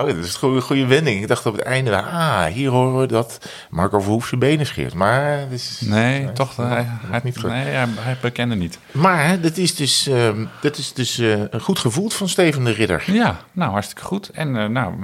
[0.00, 1.20] Oh, dat is een goede, wending.
[1.20, 4.94] Ik dacht op het einde, ah, hier horen we dat Marco Verhoef zijn benen scheert.
[4.94, 8.78] Maar is, nee, nee, toch, hij, hij, niet nee, hij, hij bekende niet.
[8.90, 10.28] Maar dat is dus, uh,
[10.60, 13.02] dat is dus uh, goed gevoeld van Steven de Ridder.
[13.06, 14.28] Ja, nou, hartstikke goed.
[14.28, 14.94] En uh, nou,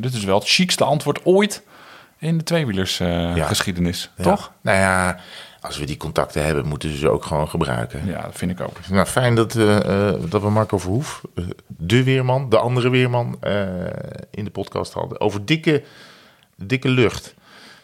[0.00, 1.62] dit is wel het chicste antwoord ooit
[2.18, 4.24] in de tweewielersgeschiedenis, ja.
[4.24, 4.52] toch?
[4.60, 5.18] Nou ja,
[5.64, 8.06] als we die contacten hebben, moeten ze ze ook gewoon gebruiken.
[8.06, 8.76] Ja, dat vind ik ook.
[8.90, 13.38] Nou, fijn dat, uh, dat we Marco Verhoef, uh, de weerman, de andere weerman,
[14.30, 15.20] in de podcast hadden.
[15.20, 15.82] Over dikke,
[16.56, 17.34] dikke lucht.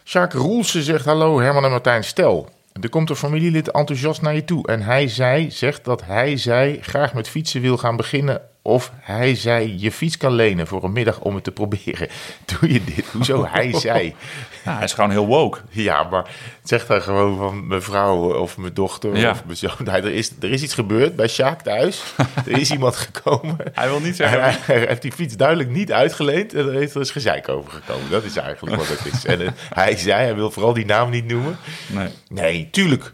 [0.03, 2.49] Sjaak Roelsen zegt, hallo Herman en Martijn, stel...
[2.81, 6.77] Er komt een familielid enthousiast naar je toe en hij zei, zegt dat hij zij
[6.81, 10.91] graag met fietsen wil gaan beginnen of hij zei je fiets kan lenen voor een
[10.91, 12.07] middag om het te proberen.
[12.59, 13.05] Doe je dit?
[13.11, 14.15] Hoezo hij zei?
[14.63, 15.59] Ja, hij is gewoon heel woke.
[15.69, 16.29] Ja, maar
[16.63, 19.31] zeg dan gewoon van mijn vrouw of mijn dochter ja.
[19.31, 19.87] of mijn zoon.
[19.87, 22.03] er, is, er is iets gebeurd bij Sjaak thuis.
[22.45, 23.57] er is iemand gekomen.
[23.73, 24.41] Hij wil niet zeggen...
[24.41, 27.71] Hij, hij, heeft die fiets duidelijk niet uitgeleend en er is er eens gezeik over
[27.71, 28.09] gekomen.
[28.09, 29.25] Dat is eigenlijk wat het is.
[29.25, 31.57] En hij zei, hij wil vooral die naam niet noemen.
[31.87, 33.13] Nee, nee tuurlijk.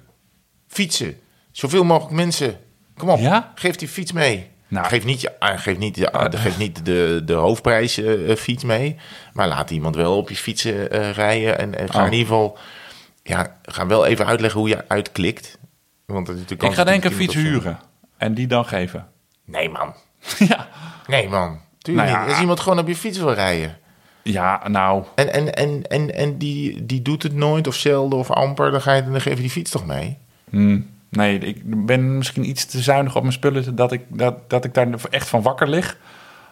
[0.67, 1.19] Fietsen.
[1.51, 2.59] Zoveel mogelijk mensen.
[2.97, 3.51] Kom op, ja?
[3.55, 4.55] geef die fiets mee.
[4.67, 8.95] Nou, geef niet, geef niet, uh, geef niet de, de hoofdprijs uh, fiets mee.
[9.33, 11.59] Maar laat iemand wel op je fietsen uh, rijden.
[11.59, 12.05] En, en ga oh.
[12.05, 12.57] in ieder geval.
[13.23, 15.57] Ja, ga wel even uitleggen hoe je uitklikt.
[16.05, 17.79] Want het Ik ga denk ik een fiets huren.
[18.17, 19.07] En die dan geven.
[19.45, 19.93] Nee, man.
[20.49, 20.67] ja.
[21.07, 21.61] Nee, man.
[21.77, 22.31] Tuurlijk nou ja, niet.
[22.31, 23.77] Als iemand gewoon op je fiets wil rijden.
[24.23, 25.03] Ja, nou.
[25.15, 28.71] En, en, en, en, en die, die doet het nooit of zelden of amper.
[28.71, 30.17] Dan, ga je, dan geef je die fiets toch mee?
[30.49, 30.89] Hmm.
[31.09, 34.73] Nee, ik ben misschien iets te zuinig op mijn spullen dat ik, dat, dat ik
[34.73, 35.97] daar echt van wakker lig.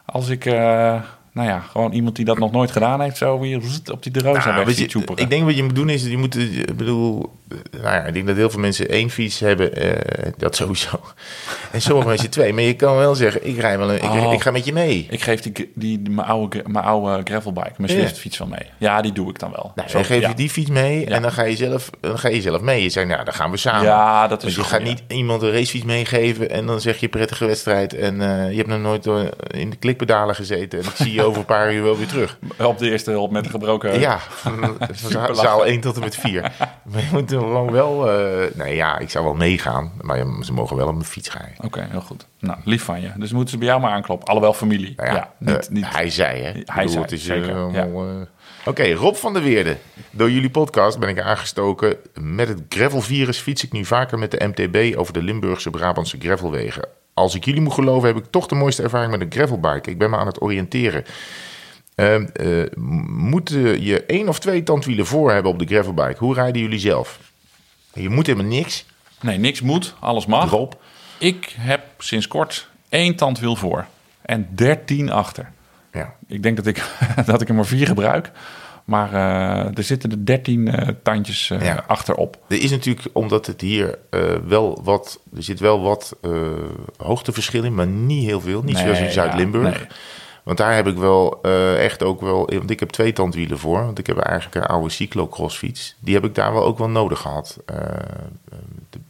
[0.05, 1.01] Als ik, uh,
[1.35, 3.61] nou ja, gewoon iemand die dat nog nooit gedaan heeft, zo weer
[3.91, 4.33] op die de nou,
[4.65, 7.31] weg je, Ik denk wat je moet doen is, je moet, ik bedoel,
[7.71, 9.91] nou ja, ik denk dat heel veel mensen één fiets hebben, uh,
[10.37, 10.99] dat sowieso.
[11.71, 12.53] En sommige mensen twee.
[12.53, 14.33] Maar je kan wel zeggen, ik rij wel een, ik, oh.
[14.33, 15.07] ik, ga met je mee.
[15.09, 18.69] Ik geef die, die, mijn, oude, mijn oude gravelbike, mijn Swift fiets van mee.
[18.77, 19.71] Ja, die doe ik dan wel.
[19.75, 22.29] Nou, Zo, dan geef je die fiets mee en dan ga, je zelf, dan ga
[22.29, 22.83] je zelf mee.
[22.83, 23.83] Je zegt, nou, dan gaan we samen.
[23.83, 27.07] Ja, dat is Want je gaat niet iemand een racefiets meegeven en dan zeg je
[27.07, 27.93] prettige wedstrijd.
[27.93, 29.05] En uh, je hebt nog nooit
[29.47, 30.79] in de klikpedalen gezeten.
[30.79, 32.37] En dat zie je over een paar uur wel weer terug.
[32.57, 33.99] Op de eerste hulp met een gebroken...
[33.99, 34.19] Ja,
[35.33, 36.41] zaal 1 tot en met 4.
[36.83, 38.09] Maar je moet gewoon wel...
[38.09, 39.91] eh nee, ja, ik zou wel meegaan.
[40.01, 41.63] Maar ze mogen wel op mijn fiets rijden.
[41.63, 42.27] Oké, heel goed.
[42.39, 43.11] Nou, lief van je.
[43.15, 44.27] Dus moeten ze bij jou maar aankloppen.
[44.27, 44.93] Alhoewel familie.
[44.95, 45.85] Nou ja, ja, niet, eh, niet...
[45.87, 46.51] Hij zei, hè?
[46.51, 48.27] Hij bedoel, zei, het is, eh, zeker, allemaal,
[48.65, 49.77] Oké, Rob van der Weerde.
[50.11, 51.97] Door jullie podcast ben ik aangestoken.
[52.13, 56.87] Met het gravelvirus fiets ik nu vaker met de MTB over de Limburgse Brabantse gravelwegen.
[57.15, 59.89] Als ik jullie moet geloven, heb ik toch de mooiste ervaring met een gravelbike.
[59.89, 61.03] Ik ben me aan het oriënteren.
[61.95, 62.65] Ehm, eh,
[63.07, 66.17] moet eh, je één of twee tandwielen voor hebben op de gravelbike?
[66.17, 67.19] Hoe rijden jullie zelf?
[67.93, 68.85] Je moet helemaal niks.
[69.21, 69.95] Nee, niks moet.
[69.99, 70.49] Alles mag.
[70.49, 70.73] Rob?
[71.17, 73.85] Ik heb sinds kort één tandwiel voor.
[74.21, 75.51] En dertien achter.
[75.91, 76.15] Ja.
[76.27, 76.83] Ik denk dat ik,
[77.25, 78.31] dat ik er maar vier gebruik.
[78.85, 81.83] Maar eh, er zitten er dertien eh, tandjes eh, Ja.
[81.87, 82.37] achterop.
[82.47, 83.97] Er is natuurlijk, omdat het hier
[84.47, 86.15] wel wat, er zit wel wat
[86.97, 88.61] hoogteverschil in, maar niet heel veel.
[88.63, 89.73] Niet zoals in Zuid-Limburg.
[89.73, 89.87] ja, nee.
[90.43, 91.41] Want daar heb ik wel
[91.77, 93.83] echt ook wel, want ik heb twee tandwielen voor.
[93.85, 95.95] Want ik heb eigenlijk een oude cyclocross fiets.
[95.99, 97.57] Die heb ik daar wel ook wel nodig gehad.
[97.65, 97.77] Eh,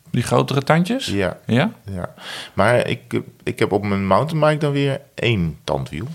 [0.09, 1.05] Die grotere tandjes?
[1.05, 1.71] ja, Ja?
[1.91, 2.13] ja.
[2.53, 6.07] Maar ik, ik heb op mijn mountainbike dan weer één tandwiel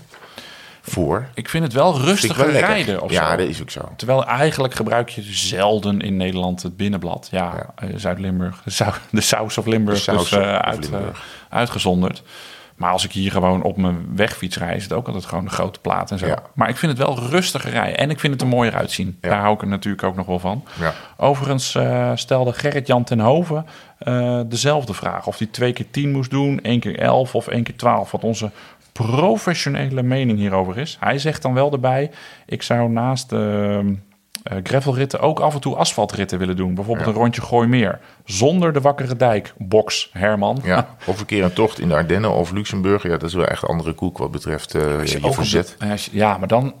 [0.81, 1.27] voor.
[1.33, 3.37] Ik vind het wel rustiger wel rijden of ja, zo.
[3.37, 3.89] dat is ook zo.
[3.95, 7.27] Terwijl eigenlijk gebruik je zelden in Nederland het binnenblad.
[7.31, 7.87] Ja, Ja.
[7.87, 8.61] eh, Zuid-Limburg.
[8.63, 9.97] De, Sau- de Saus of Limburg.
[9.97, 11.17] De Saus dus, of uit, Limburg.
[11.49, 12.23] eh, uitgezonderd.
[12.75, 15.49] Maar als ik hier gewoon op mijn wegfiets rijd, is het ook altijd gewoon een
[15.49, 16.25] grote plaat en zo.
[16.27, 16.43] Ja.
[16.53, 17.97] Maar ik vind het wel rustiger rijden.
[17.97, 19.17] En ik vind het er mooier uitzien.
[19.21, 19.29] Ja.
[19.29, 20.63] Daar hou ik er natuurlijk ook nog wel van.
[20.79, 20.93] Ja.
[21.17, 21.77] Overigens
[22.15, 23.65] stelde Gerrit-Jan ten Hoven
[24.47, 25.27] dezelfde vraag.
[25.27, 28.11] Of hij twee keer tien moest doen, één keer elf of één keer twaalf.
[28.11, 28.51] Wat onze
[28.91, 30.97] professionele mening hierover is.
[30.99, 32.11] Hij zegt dan wel erbij,
[32.45, 33.95] ik zou naast de
[34.43, 36.75] eh, gravelritten ook af en toe asfaltritten willen doen.
[36.75, 37.11] Bijvoorbeeld Ja.
[37.13, 37.99] een rondje Gooimeer.
[38.25, 40.59] Zonder de Wakkere Dijk, box Herman.
[40.63, 43.03] Ja, of een keer een tocht in de Ardennen of Luxemburg.
[43.03, 45.27] Ja, dat is wel echt een andere koek wat betreft eh, je, de-
[45.79, 46.73] je- ja, maar dan,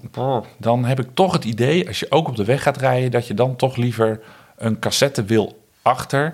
[0.57, 3.27] dan heb ik toch het idee, als je ook op de weg gaat rijden, dat
[3.27, 4.19] je dan toch liever
[4.57, 6.33] een cassette wil achter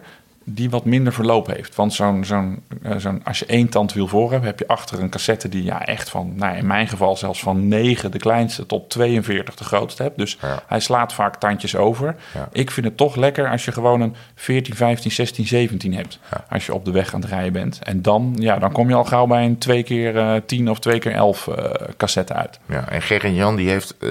[0.50, 1.76] die wat minder verloop heeft.
[1.76, 5.10] Want zo'n, zo'n, eh, zo'n, als je één tandwiel voor hebt, heb je achter een
[5.10, 8.90] cassette die ja, echt van, nou, in mijn geval zelfs van 9 de kleinste tot
[8.90, 10.18] 42 de grootste hebt.
[10.18, 10.64] Dus Ja.
[10.68, 12.16] hij slaat vaak tandjes over.
[12.34, 12.50] Ja.
[12.52, 16.20] Ik vind het toch lekker als je gewoon een 14, 15, 16, 17 hebt.
[16.32, 16.46] Ja.
[16.50, 17.80] Als je op de weg aan het rijden bent.
[17.84, 20.80] En dan, ja, dan kom je al gauw bij een 2 keer eh 10 of
[20.80, 22.60] 2 keer 11 eh, cassette uit.
[22.66, 24.10] Ja, en Ger en Jan die heeft eh,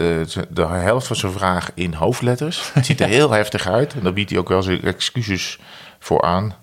[0.49, 2.71] de helft van zijn vraag in hoofdletters.
[2.75, 3.95] Het ziet er heel heftig uit.
[3.95, 5.59] En daar biedt hij ook wel zijn excuses
[5.99, 6.55] voor aan.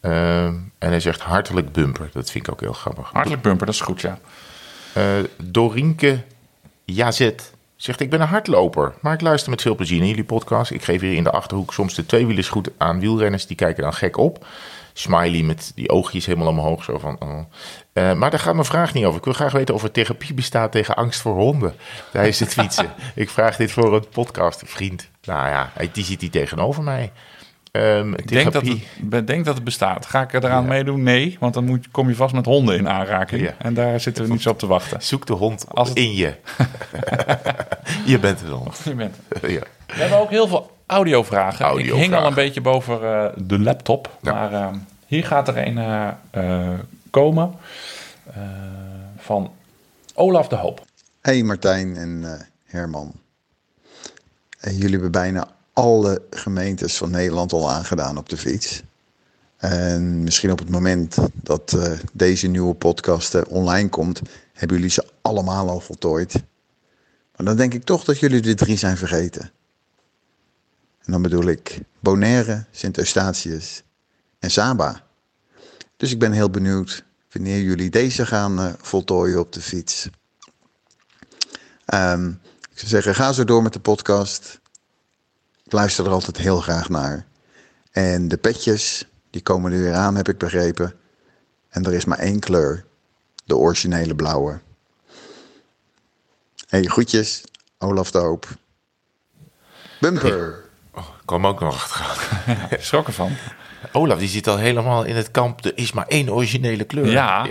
[0.00, 2.10] Eh, en hij zegt hartelijk bumper.
[2.12, 3.10] Dat vind ik ook heel grappig.
[3.12, 4.18] Hartelijk bumper, dat is goed, ja.
[4.94, 5.04] Eh
[5.42, 6.22] Dorinke
[6.84, 10.70] Jazet zegt: Ik ben een hardloper, maar ik luister met veel plezier naar jullie podcast.
[10.70, 13.46] Ik geef hier in de achterhoek soms de tweewielers goed aan wielrenners.
[13.46, 14.46] Die kijken dan gek op.
[14.92, 16.84] Smiley met die oogjes helemaal omhoog.
[16.84, 17.38] Zo van, oh.
[17.92, 19.18] Eh, maar daar gaat mijn vraag niet over.
[19.18, 21.74] Ik wil graag weten of er therapie bestaat tegen angst voor honden
[22.12, 22.92] tijdens het fietsen.
[23.14, 25.08] ik vraag dit voor een podcastvriend.
[25.22, 27.12] Nou ja, die zit hier tegenover mij.
[27.72, 28.66] Ehm, Ik denk dat,
[29.10, 30.06] het, denk dat het bestaat.
[30.06, 30.68] Ga ik eraan Ja.
[30.68, 31.02] meedoen?
[31.02, 33.42] Nee, want dan moet, kom je vast met honden in aanraking.
[33.42, 33.54] Ja.
[33.58, 35.02] En daar zitten we niet zo op te wachten.
[35.02, 36.34] Zoek de hond Als het- in je.
[38.12, 38.80] je bent een hond.
[38.84, 39.60] Je bent- ja.
[39.86, 41.78] We hebben ook heel veel audiovragen.
[41.78, 44.18] Ik hing al een beetje boven eh, de laptop.
[44.22, 44.32] Ja.
[44.32, 44.68] Maar eh,
[45.06, 46.78] hier gaat er een eh, eh,
[47.10, 47.54] komen
[48.34, 48.42] eh,
[49.16, 49.52] van
[50.14, 50.84] Olaf de Hoop.
[51.20, 53.12] Hey Martijn en eh, Herman.
[54.60, 58.82] Jullie hebben bijna alle gemeentes van Nederland al aangedaan op de fiets.
[59.56, 64.20] En misschien op het moment dat eh, deze nieuwe podcast eh, online komt,
[64.52, 66.32] hebben jullie ze allemaal al voltooid.
[67.36, 69.50] Maar dan denk ik toch dat jullie de drie zijn vergeten.
[71.04, 73.82] En dan bedoel ik Bonaire, Sint-Eustatius
[74.38, 75.04] en Saba.
[75.96, 80.08] Dus ik ben heel benieuwd wanneer jullie deze gaan eh, voltooien op de fiets.
[81.84, 82.28] Ehm,
[82.70, 84.60] ik zou zeggen, ga zo door met de podcast.
[85.72, 87.26] Ik luister er altijd heel graag naar.
[87.90, 90.94] En de petjes, die komen er weer aan, heb ik begrepen.
[91.68, 92.84] En er is maar één kleur.
[93.44, 94.60] De originele blauwe.
[96.68, 97.44] Hey, groetjes.
[97.78, 98.48] Olaf de Hoop.
[100.00, 100.64] Bumper.
[100.94, 102.68] Ik kwam ook nog achteraan.
[102.80, 103.36] Schrok ervan.
[103.92, 105.64] Olaf, die zit al helemaal in het kamp.
[105.64, 107.06] Er is maar één originele kleur.
[107.10, 107.46] Ja,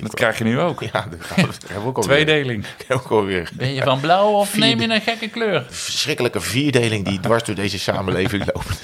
[0.00, 0.82] Dat krijg je nu ook.
[0.82, 2.02] Ja, dat hebben we ook.
[2.02, 2.64] Tweedeling.
[2.88, 3.50] Ook alweer.
[3.52, 5.64] Ben je van blauw of neem je een gekke kleur?
[5.70, 8.80] Verschrikkelijke vierdeling die dwars door deze samenleving loopt.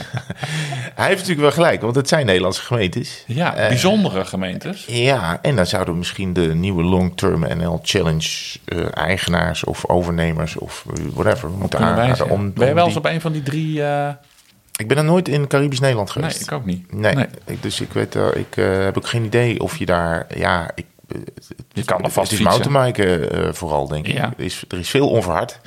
[0.95, 3.25] Hij heeft natuurlijk wel gelijk, want het zijn Nederlandse gemeentes.
[3.27, 4.85] Ja, Eh, bijzondere gemeentes.
[4.87, 8.29] Ja, en dan zouden we misschien de nieuwe Long Term NL Challenge
[8.65, 12.31] eh, eigenaars of overnemers of whatever moeten aanraden.
[12.31, 13.83] Om, ben je wel eens die- op een van die drie...
[13.85, 14.09] eh,
[14.79, 16.43] Ik ben er nooit in Caribisch Nederland Nee, geweest.
[16.43, 16.93] ik ook niet.
[16.93, 17.27] Nee, Nee.
[17.45, 20.71] Ik, dus ik weet, eh, ik eh, heb ook geen idee of je daar, ja,
[20.75, 20.87] ik,
[21.73, 24.13] Je kan er vast Het is mountainbiken eh, vooral, denk ik.
[24.15, 24.25] Ja.
[24.37, 25.61] Er, is, er is veel onverhard.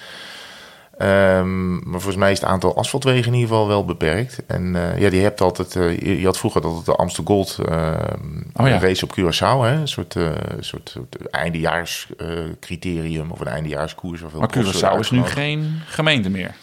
[0.97, 4.39] Ehm, maar volgens mij is het aantal asfaltwegen in ieder geval wel beperkt.
[4.47, 5.75] En eh, ja, die hebt altijd.
[5.75, 7.93] eh, je, je had vroeger altijd de Amstel Gold eh,
[8.53, 8.79] Oh ja.
[8.79, 9.71] race op Curaçao, hè?
[9.71, 14.21] Een soort, eh soort, soort eindejaarscriterium of een eindejaarskoers.
[14.21, 16.55] of Maar Curaçao is nu geen gemeente meer.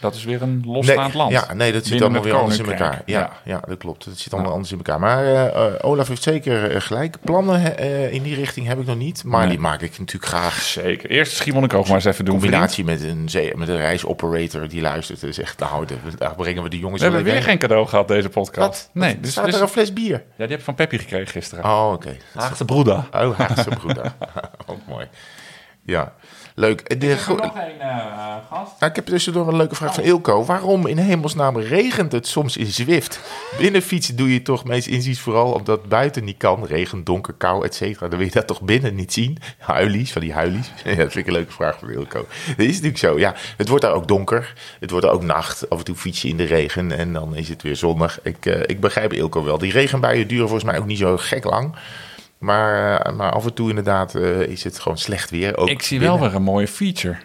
[0.00, 1.30] Dat is weer een losstaand land.
[1.32, 3.02] Ja, nee, dat zit allemaal weer anders in elkaar.
[3.06, 3.60] Ja, ja.
[3.66, 4.04] dat klopt.
[4.04, 5.00] Dat zit allemaal anders in elkaar.
[5.00, 7.16] Maar eh, eh, Olaf heeft zeker eh, gelijk.
[7.20, 9.24] Plannen eh, in die richting heb ik nog niet.
[9.24, 9.48] Maar Nee.
[9.48, 10.54] die maak ik natuurlijk graag.
[10.60, 11.10] Zeker.
[11.10, 12.34] Eerst Schiermonnikoog maar eens even doen.
[12.38, 15.20] Combinatie met een, met een reisoperator die luistert.
[15.20, 18.08] Dus echt, nou, daar- daar brengen we de jongens We hebben weer geen cadeau gehad
[18.08, 18.56] deze podcast.
[18.68, 18.90] Wat?
[18.92, 19.22] Nee, Wat?
[19.22, 20.10] dus, staat dus- er een fles bier?
[20.12, 21.64] ja, die heb ik van Peppy gekregen gisteren.
[21.64, 22.16] Oh, oké.
[22.34, 23.04] Haagse broeder.
[23.14, 24.12] Oh, Haagse broeder.
[24.66, 25.06] Ook mooi.
[25.84, 26.12] Ja,
[26.56, 27.00] leuk.
[27.00, 27.74] De, go- nog één
[28.50, 28.72] gast.
[28.80, 30.44] Nou, ik heb tussendoor een leuke vraag van Ilko.
[30.44, 33.20] Waarom in hemelsnaam regent het soms in Zwift?
[33.58, 36.64] Binnen fietsen doe je toch meest inziens vooral omdat buiten niet kan.
[36.66, 38.08] Regen, donker, kou, et cetera.
[38.08, 39.38] Dan wil je dat toch binnen niet zien?
[39.58, 40.72] Huilies, van die huilies.
[40.84, 42.26] Ja, dat vind ik een leuke vraag van Ilko.
[42.46, 43.18] Dat is natuurlijk zo.
[43.18, 44.52] Ja, het wordt daar ook donker.
[44.80, 45.70] Het wordt daar ook nacht.
[45.70, 48.18] Af en toe fiets je in de regen en dan is het weer zonnig.
[48.22, 49.58] Ik, eh, ik begrijp Ilko wel.
[49.58, 51.74] Die regenbuien duren volgens mij ook niet zo gek lang.
[52.38, 55.56] Maar, eh, maar af en toe inderdaad eh, is het gewoon slecht weer.
[55.56, 56.18] Ook Ik zie binnen.
[56.18, 57.16] wel weer een mooie feature.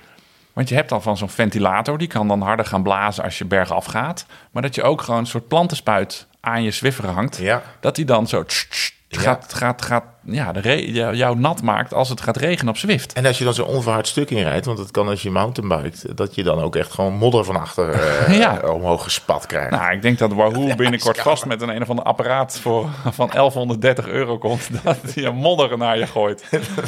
[0.54, 3.46] Want je hebt dan van zo'n ventilator, die kan dan harder gaan blazen als je
[3.46, 4.26] bergaf gaat.
[4.52, 7.38] Maar dat je ook gewoon een soort plantenspuit aan je Zwiffer hangt.
[7.38, 7.62] Ja.
[7.80, 12.10] Dat die dan zo tss, tss, gaat, gaat, gaat, ja, de jou nat maakt als
[12.10, 13.14] het gaat regenen op Zwift.
[13.14, 16.36] En als je dan zo'n onverhard stuk inrijdt, want dat kan als je mountainbikt, dat
[16.36, 18.60] je dan ook echt gewoon modder van achter eh, Ja.
[18.60, 19.72] omhoog gespat krijgt.
[19.72, 23.30] Nou, ik denk dat Wahoo binnenkort vast met een een of ander apparaat voor, van
[23.30, 24.70] 1130 euro komt.
[24.84, 26.44] Dat je modder naar je gooit.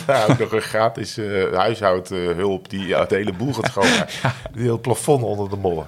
[0.07, 4.31] Nou, ook nog een gratis eh, huishoudhulp die ja, het hele boel gaat schoonmaken.
[4.53, 5.85] Die heel plafond onder de modder.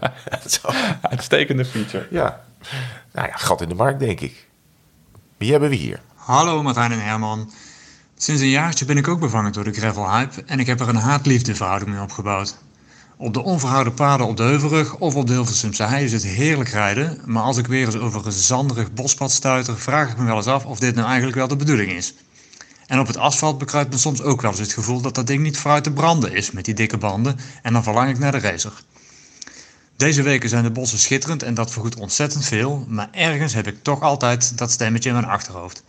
[1.01, 2.07] Uitstekende feature.
[2.09, 2.41] Ja.
[3.11, 4.47] Nou ja, gat in de markt, denk ik.
[5.38, 5.99] Wie hebben we hier?
[6.26, 7.51] Hallo Martijn en Herman.
[8.17, 10.89] Sinds een jaartje ben ik ook bevangen door de gravel hype en ik heb er
[10.89, 12.57] een haat-liefde verhouding mee opgebouwd.
[13.17, 16.69] Op de onverhouden paden op de Heuvelrug of op de Hilversumse hei is het heerlijk
[16.69, 20.36] rijden, maar als ik weer eens over een zanderig bospad stuiter, vraag ik me wel
[20.36, 22.13] eens af of dit nou eigenlijk wel de bedoeling is.
[22.88, 25.43] En op het asfalt bekruipt me soms ook wel eens het gevoel dat dat ding
[25.43, 28.39] niet vooruit te branden is met die dikke banden en dan verlang ik naar de
[28.39, 28.73] racer.
[29.97, 33.84] Deze weken zijn de bossen schitterend en dat vergoedt ontzettend veel, maar ergens heb ik
[33.84, 35.84] toch altijd dat stemmetje in mijn achterhoofd.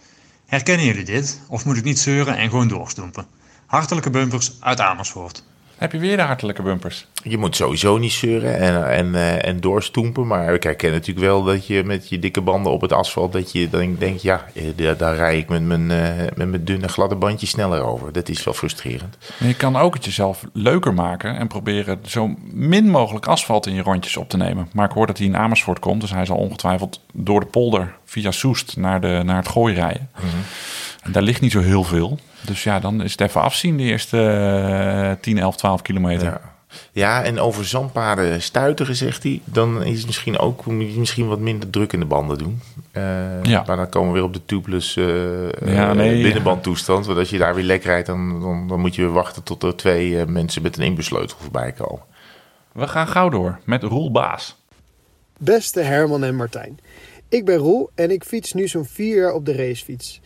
[0.46, 1.40] Herkennen jullie dit?
[1.48, 3.26] Of moet ik niet zeuren en gewoon doorstoempen?
[3.66, 5.44] Hartelijke bumpers uit Amersfoort.
[5.76, 7.06] Heb je weer de hartelijke bumpers?
[7.22, 10.26] Je moet sowieso niet zeuren en, en, eh, en doorstoempen.
[10.26, 13.32] Maar ik herken natuurlijk wel dat je met je dikke banden op het asfalt...
[13.32, 16.64] dat je dan denkt, ja, eh, daar, daar rij ik met mijn, eh, met mijn
[16.64, 18.12] dunne gladde bandje sneller over.
[18.12, 19.16] Dat is wel frustrerend.
[19.38, 23.82] Je kan ook het jezelf leuker maken en proberen zo min mogelijk asfalt in je
[23.82, 24.68] rondjes op te nemen.
[24.72, 27.94] Maar ik hoor dat hij in Amersfoort komt, dus hij zal ongetwijfeld door de polder
[28.04, 30.08] via Soest naar, de, naar het gooi rijden.
[31.06, 32.18] En daar ligt niet zo heel veel.
[32.40, 36.24] Dus ja, dan is het even afzien de eerste eh, 10, 11, 12 kilometer.
[36.24, 36.54] Ja.
[36.92, 39.40] Ja, en over zandpaden stuiteren, zegt hij.
[39.44, 42.60] Dan is het misschien ook moet je misschien wat minder druk in de banden doen.
[42.92, 43.64] Eh, Ja.
[43.66, 45.04] Maar dan komen we weer op de tubeless eh
[45.74, 47.06] Ja, eh, nee, binnenbandtoestand.
[47.06, 49.62] Want als je daar weer lek rijdt, dan, dan, dan moet je weer wachten tot
[49.62, 52.02] er twee eh, mensen met een inbussleutel voorbij komen.
[52.72, 54.56] We gaan gauw door met Roel Baas.
[55.38, 56.78] Beste Herman en Martijn.
[57.28, 60.20] Ik ben Roel en ik fiets nu zo'n vier jaar op de racefiets.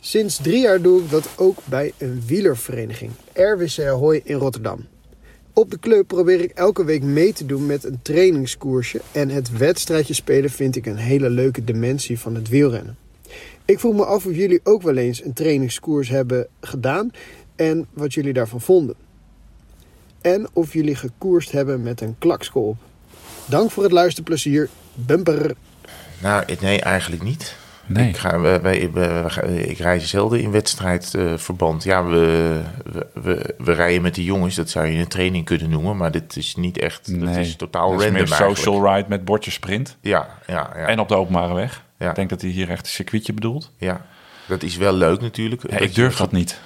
[0.00, 4.86] Sinds drie jaar doe ik dat ook bij een wielervereniging, RWC Ahoy in Rotterdam.
[5.52, 9.56] Op de club probeer ik elke week mee te doen met een trainingskoersje en het
[9.56, 12.96] wedstrijdje spelen vind ik een hele leuke dimensie van het wielrennen.
[13.64, 17.10] Ik vroeg me af of jullie ook wel eens een trainingskoers hebben gedaan
[17.56, 18.94] en wat jullie daarvan vonden.
[20.20, 22.76] En of jullie gekoerst hebben met een klakskool.
[23.48, 24.68] Dank voor het luisterplezier.
[24.94, 25.54] Bumper.
[26.22, 27.59] Nou, nee, eigenlijk niet.
[27.92, 28.08] Nee.
[28.08, 28.90] Ik, ga, wij, wij-
[29.56, 31.84] ik reis zelden in wedstrijdverband.
[31.84, 32.60] ja, we,
[33.14, 34.54] we, we, rijden met de jongens.
[34.54, 35.96] Dat zou je een training kunnen noemen.
[35.96, 37.20] Maar dit is niet echt.
[37.20, 38.58] Dat is totaal dat is random eigenlijk.
[38.58, 39.96] social ride met bordje sprint.
[40.00, 40.86] Ja, ja, ja.
[40.86, 41.84] En op de openbare weg.
[41.98, 42.08] Ja.
[42.08, 43.72] Ik denk dat hij hier echt een circuitje bedoelt.
[43.78, 44.06] ja.
[44.46, 45.70] Dat is wel leuk natuurlijk.
[45.70, 46.60] Ja, ik durf dat niet.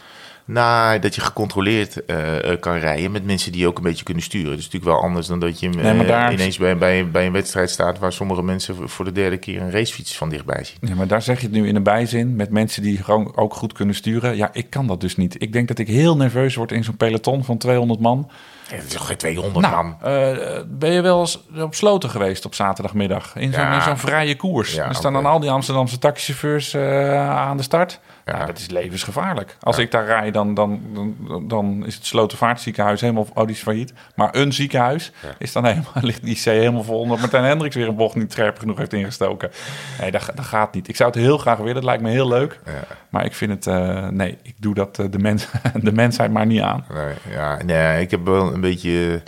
[0.47, 4.22] Nou, dat je gecontroleerd eh, eh, kan rijden met mensen die ook een beetje kunnen
[4.22, 4.49] sturen.
[4.51, 7.11] Dat is natuurlijk wel anders dan dat je eh, Nee, maar daar- ineens bij, bij,
[7.11, 7.99] bij een wedstrijd staat...
[7.99, 10.76] waar sommige mensen voor de derde keer een racefiets van dichtbij zien.
[10.80, 13.55] Ja, maar daar zeg je het nu in een bijzin met mensen die gewoon ook
[13.55, 14.36] goed kunnen sturen.
[14.36, 15.42] Ja, ik kan dat dus niet.
[15.42, 18.30] Ik denk dat ik heel nerveus word in zo'n peloton van 200 man.
[18.70, 19.97] Ja, het is toch geen 200 Nou, man?
[20.78, 23.36] ben je wel eens op sloten geweest op zaterdagmiddag?
[23.36, 23.97] In zo'n Ja.
[23.97, 24.74] vrije koers.
[24.74, 26.76] Ja, er staan dan al die Amsterdamse taxichauffeurs
[27.16, 28.01] aan de start.
[28.25, 28.39] Ja.
[28.39, 28.47] Ja.
[28.47, 29.57] dat is levensgevaarlijk.
[29.61, 33.27] Als ik daar rijd, dan, dan, dan, dan is het Slotervaartziekenhuis helemaal...
[33.35, 33.93] Oh, die is failliet.
[34.14, 35.93] Maar een ziekenhuis is dan helemaal...
[36.03, 36.99] ligt die IC helemaal vol...
[37.01, 39.51] omdat Martijn Hendricks weer een bocht niet scherp genoeg heeft ingestoken.
[40.01, 40.89] Nee, dat, dat gaat niet.
[40.89, 41.75] Ik zou het heel graag willen.
[41.75, 42.61] Dat lijkt me heel leuk.
[43.09, 43.66] Maar ik vind het...
[43.66, 46.85] eh, nee, ik doe dat eh, de, mens, de mensheid maar niet aan.
[46.95, 49.22] Nee, ja, nee, ik heb wel een beetje...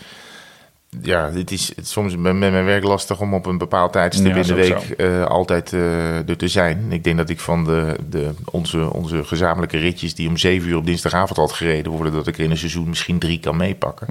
[1.03, 4.47] Ja, het is soms met mijn werk lastig om op een bepaald tijdstip Ja, in
[4.47, 6.87] de week eh, altijd eh, er te zijn.
[6.93, 10.77] Ik denk dat ik van de, de, onze, onze gezamenlijke ritjes die om zeven uur
[10.77, 14.07] op dinsdagavond had gereden worden, dat ik in een seizoen misschien drie kan meepakken.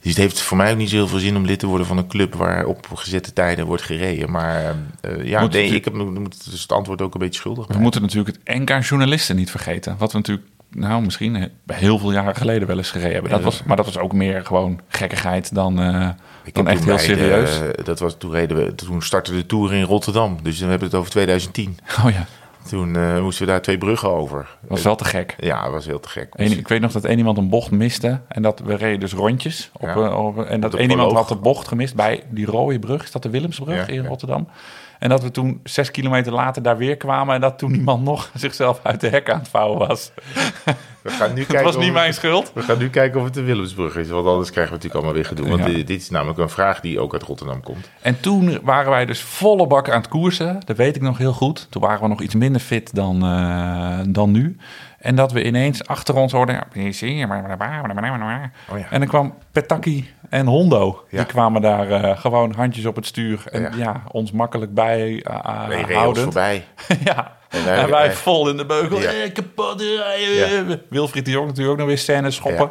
[0.00, 1.86] Dus het heeft voor mij ook niet zo heel veel zin om lid te worden
[1.86, 4.30] van een club waar op gezette tijden wordt gereden.
[4.30, 7.66] Maar eh, ja, nee, het- ik heb moet dus het antwoord ook een beetje schuldig.
[7.66, 9.94] We moeten natuurlijk het NK journalisten niet vergeten.
[9.98, 13.30] Wat we natuurlijk, nou misschien heel veel jaren geleden wel eens gereden hebben.
[13.30, 16.08] Dat was, maar dat was ook meer gewoon gekkigheid dan, eh,
[16.52, 17.60] dan echt heel de- serieus.
[17.84, 20.38] dat was, toen, reden we, toen startte de Tour in Rotterdam.
[20.42, 21.78] Dus dan hebben we het over 2010.
[22.04, 22.26] oh ja,
[22.68, 24.48] Toen eh, moesten we daar twee bruggen over.
[24.68, 25.34] was wel te gek.
[25.38, 26.28] Ja, dat was heel te gek.
[26.32, 28.20] Eén- ik weet nog dat één iemand een bocht miste.
[28.28, 29.70] En dat we reden dus rondjes.
[29.72, 29.94] Op, Ja.
[29.94, 33.02] eh, op- en dat één iemand had de bocht gemist bij die rode brug.
[33.02, 34.08] Is dat de Willemsbrug Ja, in ja.
[34.08, 34.48] Rotterdam?
[35.02, 37.34] En dat we toen zes kilometer later daar weer kwamen.
[37.34, 40.12] En dat toen iemand nog zichzelf uit de hek aan het vouwen was.
[41.02, 42.52] We gaan nu kijken was niet mijn schuld.
[42.54, 44.08] We gaan nu kijken of het de Willemsbrug is.
[44.08, 45.48] Want anders krijgen we natuurlijk allemaal weer gedoe.
[45.48, 45.66] Want Ja.
[45.76, 47.90] dit, dit is namelijk een vraag die ook uit Rotterdam komt.
[48.02, 50.60] En toen waren wij dus volle bak aan het koersen.
[50.64, 51.66] Dat weet ik nog heel goed.
[51.70, 54.56] Toen waren we nog iets minder fit dan, eh, dan nu.
[54.98, 56.54] En dat we ineens achter ons hoorden...
[58.70, 58.86] Oh ja.
[58.90, 61.04] En dan kwam Petaki en Hondo.
[61.08, 61.16] Ja.
[61.18, 63.42] Die kwamen daar eh, gewoon handjes op het stuur.
[63.50, 63.70] En Ja.
[63.76, 66.22] ja, ons makkelijk bij uh, ons houden.
[66.22, 66.64] voorbij.
[67.04, 67.36] ja.
[67.48, 69.00] En wij- En wij wij- vol in de beugel.
[69.00, 69.10] Ja.
[69.10, 69.82] Eh, kapot.
[70.88, 72.70] Wilfried de Jong natuurlijk ook nog weer scènes schoppen.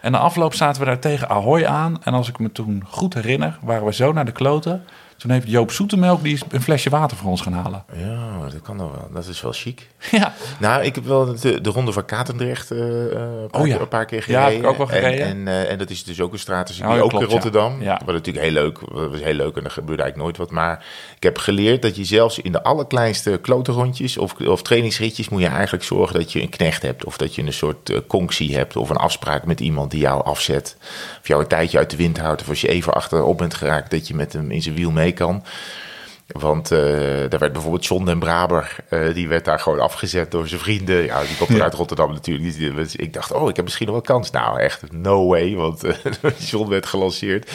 [0.00, 2.02] En na afloop zaten we daar tegen Ahoy aan.
[2.02, 4.84] En als ik me toen goed herinner, waren we zo naar de kloten.
[5.16, 7.84] Toen heeft Joop Zoetemelk die een flesje water voor ons gaan halen.
[7.92, 9.08] Ja, dat kan nog wel.
[9.12, 9.86] Dat is wel chic.
[10.10, 13.12] Ja, Nou, ik heb wel de, de ronde van Katendrecht eh, eh,
[13.42, 13.72] een, paar Oh ja.
[13.72, 14.52] keer, een paar keer Ja, gereden.
[14.52, 15.26] heb ik ook wel gereden.
[15.26, 17.30] En, en, eh, en dat is dus ook een strategie, Oh, ja, ook klopt, in
[17.30, 17.76] Rotterdam.
[17.82, 17.84] ja.
[17.84, 18.00] Ja.
[18.04, 20.50] Wat natuurlijk heel leuk, dat was heel leuk en er gebeurde eigenlijk nooit wat.
[20.50, 20.84] Maar
[21.16, 25.28] ik heb geleerd dat je zelfs in de allerkleinste klotenrondjes of, of trainingsritjes...
[25.28, 27.04] moet je eigenlijk zorgen dat je een knecht hebt.
[27.04, 30.24] Of dat je een soort eh, conctie hebt of een afspraak met iemand die jou
[30.24, 30.76] afzet.
[31.20, 32.40] Of jou een tijdje uit de wind houdt.
[32.40, 35.05] Of als je even achterop bent geraakt, dat je met hem in zijn wiel mee
[35.12, 35.44] kan.
[36.26, 36.78] Want eh,
[37.28, 41.04] daar werd bijvoorbeeld John den Braber, eh, die werd daar gewoon afgezet door zijn vrienden.
[41.04, 42.56] Ja, die komt uit Rotterdam natuurlijk.
[42.58, 44.30] Die- die- Ik dacht, oh, ik heb misschien nog wel kans.
[44.30, 45.82] Nou, echt, no way, want
[46.50, 47.50] John werd gelanceerd.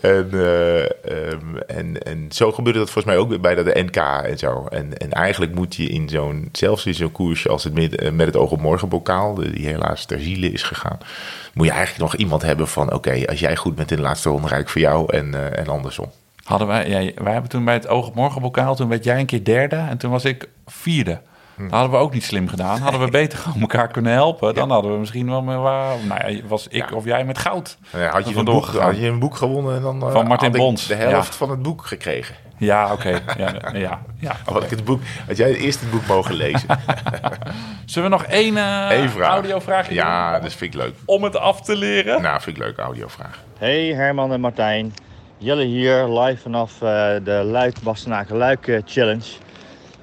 [0.00, 4.38] En, eh, ehm, en, en zo gebeurde dat volgens mij ook bij de NK en
[4.38, 4.66] zo.
[4.70, 8.26] En, en eigenlijk moet je in zo'n, zelfs in zo'n koersje als het met, met
[8.26, 10.98] het oog op morgen bokaal, die helaas ter ziele is gegaan,
[11.54, 14.28] moet je eigenlijk nog iemand hebben van, oké, als jij goed bent in de laatste
[14.28, 16.10] ronde, rijd ik voor jou en, en andersom.
[16.44, 19.18] Hadden wij, ja, wij hebben toen bij het Oog op Morgen bokaal, toen werd jij
[19.20, 21.20] een keer derde en toen was ik vierde.
[21.54, 21.62] Hm.
[21.62, 22.80] Dat hadden we ook niet slim gedaan.
[22.80, 25.96] Hadden we beter gewoon elkaar kunnen helpen, dan hadden we misschien wel met waar.
[26.08, 26.96] Nou ja, was ik Ja.
[26.96, 27.78] of jij met goud.
[27.92, 30.46] Ja, had, je een boek, had je een boek gewonnen en dan eh, Van Martin
[30.46, 31.36] had ik Bons, de helft ja.
[31.38, 32.34] van het boek gekregen.
[32.56, 33.20] Ja, oké.
[33.36, 34.36] Ja, ja, ja.
[34.52, 36.68] Had, ik het boek, had jij eerst het boek mogen lezen?
[37.84, 39.28] Zullen we nog één, eh Eén vraag.
[39.28, 40.94] audiovraagje Ja, dat vind ik leuk.
[41.04, 42.22] Om het af te leren?
[42.22, 43.38] Nou, vind ik leuk, audiovraag.
[43.58, 44.94] Hey Herman en Martijn.
[45.44, 49.24] Jelle hier, live vanaf eh, de Luik Bastenaken Luik eh, Challenge.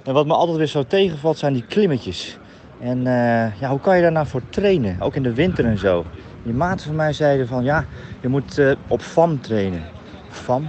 [0.03, 2.37] En wat me altijd weer zo tegenvalt zijn die klimmetjes.
[2.79, 4.95] En eh, ja, hoe kan je daar nou voor trainen?
[4.99, 6.05] Ook in de winter en zo.
[6.43, 7.85] Die maten van mij zeiden van ja,
[8.19, 9.83] je moet op FAM trainen.
[10.29, 10.67] FAM?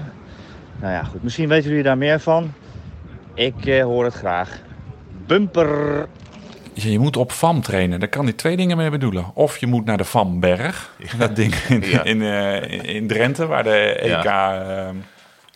[0.81, 1.23] Nou ja, goed.
[1.23, 2.53] Misschien weten jullie daar meer van.
[3.35, 4.61] Ik hoor het graag.
[5.27, 6.09] Bumper!
[6.75, 8.01] Ja, je moet op FAM trainen.
[8.01, 9.25] Daar kan die twee dingen mee bedoelen.
[9.35, 10.91] Of je moet naar de FAMberg.
[11.19, 12.03] Dat ding in, Ja.
[12.05, 14.25] in, eh, in Drenthe, waar de EK...
[14.25, 14.89] eh,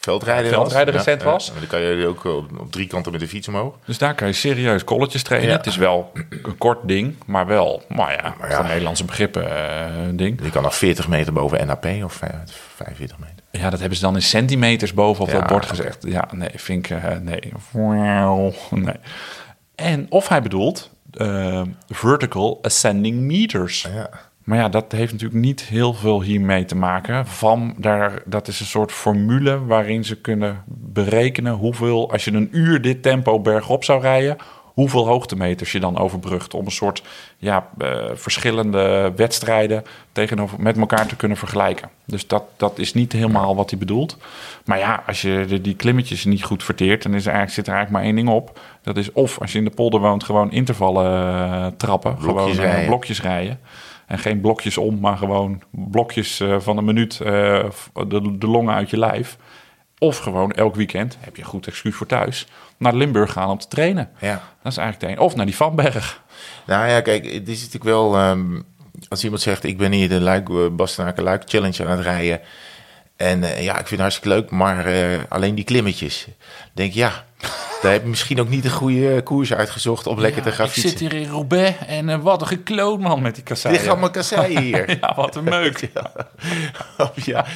[0.01, 1.05] Veldrijden, Veldrijden was.
[1.05, 1.49] recent was.
[1.49, 3.75] En dan kan je ook op, op drie kanten met de fiets omhoog.
[3.85, 5.51] dus daar kan je serieus kolletjes trainen.
[5.51, 5.57] Ja.
[5.57, 6.13] Het is wel
[6.43, 8.57] een kort ding, maar wel, maar ja, Maar ja.
[8.57, 10.41] voor Nederlandse begrippen eh, een ding.
[10.43, 13.35] Je kan nog 40 meter boven NAP of vijf- 45 meter.
[13.51, 16.05] Ja, dat hebben ze dan in centimeters boven op Ja, dat bord gezegd.
[16.09, 17.53] Ja, nee, vind ik, eh, nee.
[18.71, 18.95] Nee.
[19.75, 23.83] En of hij bedoelt eh, vertical ascending meters.
[23.95, 24.11] Ja.
[24.45, 27.27] Maar ja, dat heeft natuurlijk niet heel veel hiermee te maken.
[27.27, 32.49] Van daar, dat is een soort formule waarin ze kunnen berekenen hoeveel, als je een
[32.53, 34.37] uur dit tempo bergop zou rijden,
[34.77, 36.55] hoeveel hoogtemeters je dan overbrugt.
[36.55, 37.03] Om een soort
[37.39, 41.89] ja, eh, verschillende wedstrijden tegenover, met elkaar te kunnen vergelijken.
[42.05, 44.17] Dus dat, dat is niet helemaal wat hij bedoelt.
[44.65, 47.67] Maar ja, als je de- die klimmetjes niet goed verteert, dan is er eigenlijk, zit
[47.67, 48.61] er eigenlijk maar één ding op.
[48.83, 52.15] Dat is of als je in de polder woont, gewoon intervallen eh, trappen.
[52.17, 52.87] Blokjes gewoon eh, rijden.
[52.87, 53.61] blokjes rijden.
[54.07, 57.69] En geen blokjes om, maar gewoon blokjes van een minuut de,
[58.39, 59.37] de longen uit je lijf.
[59.99, 63.59] Of gewoon elk weekend, heb je een goed excuus voor thuis, naar Limburg gaan om
[63.59, 64.11] te trainen.
[64.21, 64.43] Ja.
[64.63, 65.27] Dat is eigenlijk de een.
[65.27, 66.23] Of naar die Vanberg.
[66.67, 68.17] Nou ja, kijk, het is natuurlijk wel...
[68.17, 68.61] ehm,
[69.09, 72.41] als iemand zegt, ik ben hier de Luik, eh, Bastenaken Luik Challenge aan het rijden...
[73.17, 76.27] En eh, ja, ik vind het hartstikke leuk, maar eh, alleen die klimmetjes.
[76.73, 77.25] Denk ja,
[77.87, 80.73] daar heb je misschien ook niet een goede koers uitgezocht om lekker te gaan ik
[80.73, 80.91] fietsen.
[80.91, 83.77] zit hier in Roubaix en eh, wat een gekloot man met die kasseien.
[83.77, 84.91] Dit gaat mijn kasseien hier.
[85.01, 85.89] ja, wat een meuk.
[87.15, 87.47] ja,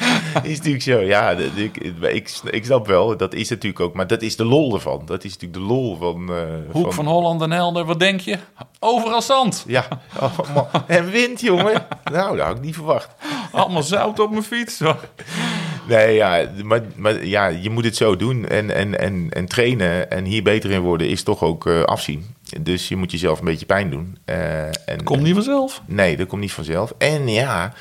[0.43, 0.99] is natuurlijk zo.
[1.01, 4.37] Ja, de- de- ik, ik, ik snap wel, dat is natuurlijk ook, maar dat is
[4.37, 5.03] de lol ervan.
[5.07, 6.28] Dat is natuurlijk de lol van...
[6.35, 8.39] eh, Hoek van Holland en Helder, wat denk je?
[8.78, 9.64] Overal zand.
[9.66, 9.87] Ja,
[10.18, 10.68] allemaal.
[10.87, 11.87] en wind, jongen.
[12.12, 13.09] Nou, dat had ik niet verwacht.
[13.53, 14.81] Allemaal zout op mijn fiets.
[15.91, 18.47] Nee, ja, maar, maar ja, je moet het zo doen.
[18.49, 22.26] En, en, en, en trainen en hier beter in worden is toch ook eh, afzien.
[22.61, 24.18] Dus je moet jezelf een beetje pijn doen.
[24.24, 25.82] Eh, en, Komt niet vanzelf.
[25.86, 26.95] Nee, dat komt niet vanzelf.
[26.99, 27.72] En ja,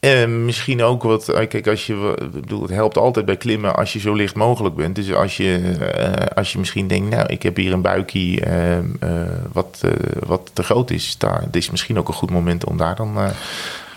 [0.00, 1.24] eh, misschien ook wat.
[1.48, 2.28] Kijk, als je.
[2.32, 4.94] Bedoel, het helpt altijd bij klimmen als je zo licht mogelijk bent.
[4.94, 5.76] Dus als je,
[6.34, 8.42] als je misschien denkt, nou, ik heb hier een buikje
[9.52, 9.80] wat,
[10.26, 11.18] wat te groot is.
[11.18, 13.12] Daar, dit is misschien ook een goed moment om daar dan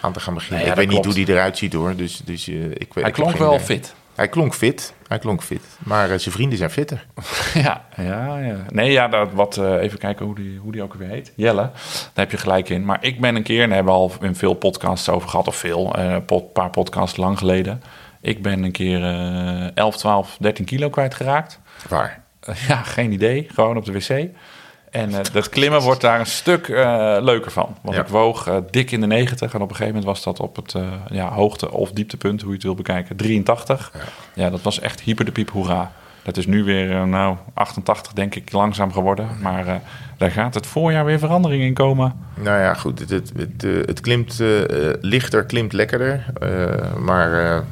[0.04, 0.68] aan te gaan beginnen.
[0.68, 1.96] Ik weet niet hoe die eruit ziet hoor.
[1.96, 3.66] Dus, dus eh, ik, weet- ik Hij heb klonk wel idee.
[3.66, 3.96] fit.
[4.16, 4.94] Hij klonk fit.
[5.08, 5.62] Hij klonk fit.
[5.80, 7.06] Maar eh, zijn vrienden zijn fitter.
[7.54, 8.56] Ja, ja, ja.
[8.70, 11.32] Nee, ja, dat, wat, eh, even kijken hoe die, hoe die ook weer heet.
[11.36, 11.72] Jelle, daar
[12.14, 12.86] heb je gelijk in.
[12.86, 15.48] Maar ik ben een keer, en daar hebben we al in veel podcasts over gehad,
[15.48, 17.84] of veel, een pot- paar podcasts lang geleden.
[18.22, 21.60] Ik ben een keer eh 11, 12, 13 kilo kwijtgeraakt.
[21.90, 22.22] Waar?
[22.68, 23.48] Ja, geen idee.
[23.54, 24.28] Gewoon op de wc.
[24.94, 27.78] En eh, dat klimmen wordt daar een stuk eh, leuker van.
[27.82, 28.02] Want Ja.
[28.02, 29.54] ik woog eh, dik in de 90.
[29.54, 30.76] En op een gegeven moment was dat op het
[31.10, 33.92] ja, hoogte- of dieptepunt, hoe je het wil bekijken, 83.
[34.34, 35.92] Ja, dat was echt hyper de piep hoera.
[36.24, 39.28] Dat is nu weer, eh, nou, 88 denk ik, langzaam geworden.
[39.42, 39.76] Maar eh,
[40.18, 42.14] daar gaat het voorjaar weer verandering in komen.
[42.34, 43.00] Nou ja, goed.
[43.00, 44.42] Het, het, het, eh, het klimt
[45.02, 46.26] lichter, klimt lekkerder.
[47.00, 47.64] Maar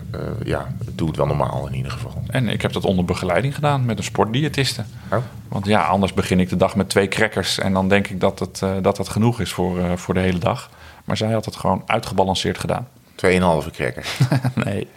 [0.43, 2.24] ja, het doet wel normaal in ieder geval.
[2.28, 4.84] En ik heb dat onder begeleiding gedaan met een sportdiëtiste.
[5.12, 5.18] Oh.
[5.47, 7.60] Want ja, anders begin ik de dag met twee crackers.
[7.60, 10.70] En dan denk ik dat het, dat, dat genoeg is voor, voor de hele dag.
[11.06, 12.88] Maar zij had het gewoon uitgebalanceerd gedaan.
[13.26, 14.06] 2,5 cracker.
[14.66, 14.88] nee.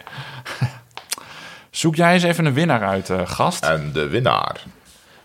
[1.75, 3.63] Zoek jij eens even een winnaar uit, eh, gast.
[3.65, 4.63] En de winnaar.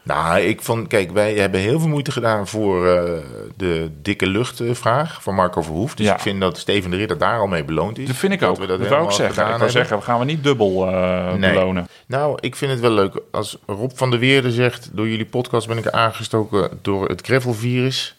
[0.03, 3.13] Nou, ik vond, kijk, wij hebben heel veel moeite gedaan voor eh,
[3.57, 5.95] de dikke luchtvraag van Marco Verhoef.
[5.95, 6.15] Dus Ja.
[6.15, 8.07] ik vind dat Steven de Ridder daar al mee beloond is.
[8.07, 8.57] Dat vind ik ook.
[8.59, 9.63] we Dat, dat wil ik zeggen.
[9.63, 11.53] Ik zeggen, we gaan we niet dubbel Nee.
[11.53, 11.89] belonen.
[12.07, 13.21] Nou, ik vind het wel leuk.
[13.31, 18.17] Als Rob van der Weerde zegt, door jullie podcast ben ik aangestoken door het gravelvirus.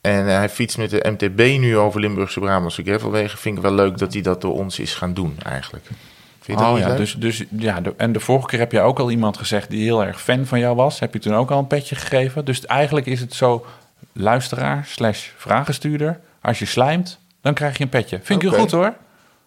[0.00, 3.38] En hij fietst met de MTB nu over Limburgse Brabantse gravelwegen.
[3.38, 5.86] Vind ik wel leuk dat hij dat door ons is gaan doen eigenlijk.
[6.42, 6.96] Vind je dat Oh ja, leuk?
[6.96, 9.82] dus, dus ja, de- en de vorige keer heb je ook al iemand gezegd die
[9.84, 10.98] heel erg fan van jou was.
[11.00, 12.44] Heb je toen ook al een petje gegeven?
[12.44, 13.66] Dus eigenlijk is het zo,
[14.12, 16.20] luisteraar slash vragenstuurder.
[16.42, 18.20] Als je slijmt, dan krijg je een petje.
[18.22, 18.54] Vind ik Oké.
[18.56, 18.94] heel goed hoor.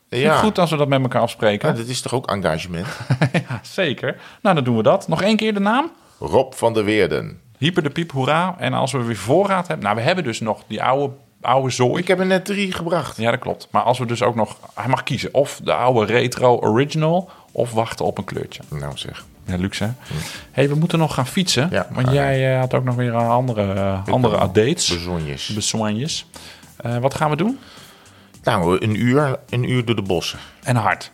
[0.09, 0.35] Vind ik ja.
[0.37, 1.69] goed als we dat met elkaar afspreken.
[1.69, 2.87] Ja, dat is toch ook engagement?
[3.49, 4.15] Ja, zeker.
[4.41, 5.07] Nou, dan doen we dat.
[5.07, 5.91] Nog één keer de naam.
[6.19, 7.39] Rob van der Weerden.
[7.57, 8.55] Hyper de piep, hoera.
[8.59, 9.85] En als we weer voorraad hebben...
[9.85, 11.13] Nou, we hebben dus nog die oude,
[11.45, 12.01] oude zooi.
[12.01, 13.17] Ik heb er net drie gebracht.
[13.17, 13.67] Ja, dat klopt.
[13.71, 14.57] Maar als we dus ook nog...
[14.73, 15.33] Hij mag kiezen.
[15.33, 17.29] Of de oude retro original...
[17.51, 18.61] of wachten op een kleurtje.
[18.69, 19.25] Nou zeg.
[19.45, 19.89] Ja, luxe hè?
[20.51, 21.67] hey, we moeten nog gaan fietsen.
[21.71, 24.89] Ja, want ga jij eh, had ook nog weer andere, eh, andere updates.
[24.89, 25.47] Bezonjes.
[25.47, 26.25] Besoignes.
[26.77, 27.59] Eh, wat gaan we doen?
[28.43, 30.39] Nou, een uur, een uur door de bossen.
[30.63, 31.11] En hard.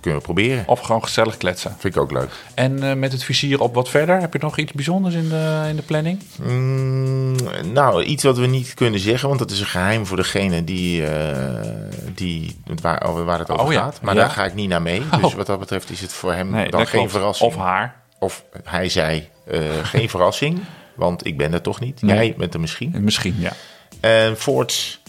[0.00, 0.62] Kunnen we proberen.
[0.66, 1.76] Of gewoon gezellig kletsen.
[1.78, 2.30] Vind ik ook leuk.
[2.54, 4.20] En eh, met het vizier op wat verder.
[4.20, 6.22] Heb je nog iets bijzonders in de, in de planning?
[6.42, 7.36] Mm,
[7.72, 11.06] nou, iets wat we niet kunnen zeggen, want dat is een geheim voor degene die,
[11.06, 11.68] eh,
[12.14, 14.00] die waar, waar het over Oh ja, gaat.
[14.02, 14.20] Maar ja.
[14.20, 15.02] daar ga ik niet naar mee.
[15.20, 15.34] Dus Oh.
[15.34, 17.12] wat dat betreft is het voor hem Nee, dan geen klopt.
[17.12, 17.50] verrassing.
[17.52, 17.94] Of haar.
[18.18, 20.60] Of hij zei, eh, geen verrassing,
[20.94, 22.02] want ik ben er toch niet.
[22.02, 22.16] Nee.
[22.16, 22.94] Jij bent er misschien.
[22.98, 23.52] Misschien, ja.
[24.00, 24.99] En Forts,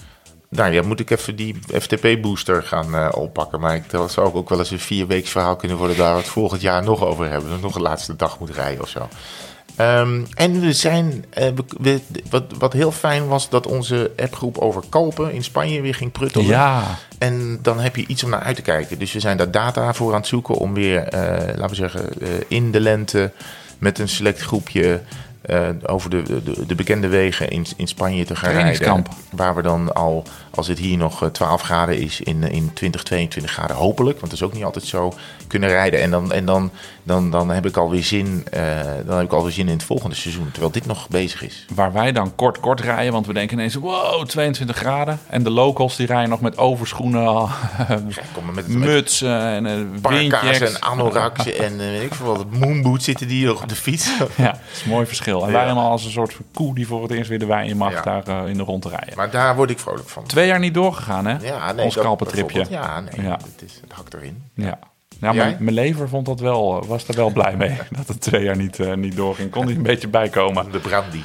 [0.56, 3.60] nou ja, moet ik even die FTP-booster gaan eh, oppakken.
[3.60, 5.98] Maar ik, dat zou ook wel eens een vierweeks verhaal kunnen worden...
[5.98, 7.50] daar we het volgend jaar nog over hebben.
[7.50, 9.08] Dat nog een laatste dag moet rijden of zo.
[9.76, 11.48] Ehm, en we zijn, eh,
[11.80, 12.00] we,
[12.30, 16.48] wat, wat heel fijn was, dat onze appgroep over Kalpen in Spanje weer ging pruttelen.
[16.48, 16.98] Ja.
[17.18, 19.00] En dan heb je iets om naar uit te kijken.
[19.00, 22.10] Dus we zijn daar data voor aan het zoeken om weer, eh, laten we zeggen,
[22.48, 23.32] in de lente
[23.78, 25.02] met een select groepje
[25.86, 29.04] over de, de, de bekende wegen in, in Spanje te gaan rijden.
[29.32, 30.24] Waar we dan al,
[30.56, 34.32] als het hier nog eh, 12 graden is, in, in 20, 22 graden hopelijk, want
[34.32, 35.14] dat is ook niet altijd zo,
[35.48, 36.02] kunnen rijden.
[36.02, 36.72] En dan, en dan,
[37.04, 38.62] dan, dan heb ik alweer zin, eh,
[39.06, 41.66] dan heb ik alweer zin in het volgende seizoen, terwijl dit nog bezig is.
[41.76, 43.14] Waar wij dan kort kort rijden.
[43.14, 45.20] Want we denken ineens, wow, 22 graden.
[45.28, 47.48] En de locals die rijden nog met overschoenen,
[48.06, 50.60] met, met mutsen en eh, windjacks.
[50.60, 53.76] en anoraks en eh, weet ik veel wat, moonboots zitten die hier nog op de
[53.76, 54.10] fiets.
[54.36, 55.42] Ja, dat is een mooi verschil.
[55.42, 55.54] En Ja.
[55.54, 57.92] wij helemaal als een soort koe die voor het eerst weer de wei in mag
[57.94, 58.02] Ja.
[58.02, 59.14] daar eh, in de rond te rijden.
[59.16, 60.26] Maar daar word ik vrolijk van.
[60.26, 61.38] Twee jaar niet doorgegaan, hè?
[61.42, 62.66] Ja, nee, Ons kalpentripje.
[62.70, 63.32] Ja, nee, Ja.
[63.56, 64.44] Het, is, het hakt erin.
[64.56, 64.80] Ja.
[65.20, 65.44] Ja, Jij?
[65.46, 68.44] mijn, mijn lever vond dat wel, eh, was er wel blij mee dat het twee
[68.44, 69.52] jaar niet, eh, niet doorging.
[69.52, 70.72] Kon hij een beetje bijkomen.
[70.72, 71.22] De brandy.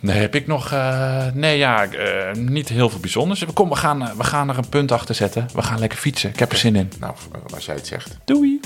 [0.00, 0.72] Nee, heb ik nog.
[0.72, 1.86] eh, nee, ja,
[2.34, 3.44] niet heel veel bijzonders.
[3.54, 5.48] Kom, we gaan, we gaan er een punt achter zetten.
[5.54, 6.30] We gaan lekker fietsen.
[6.30, 6.92] Ik heb er zin in.
[7.00, 7.14] Nou,
[7.54, 8.18] als jij het zegt.
[8.24, 8.60] Doei.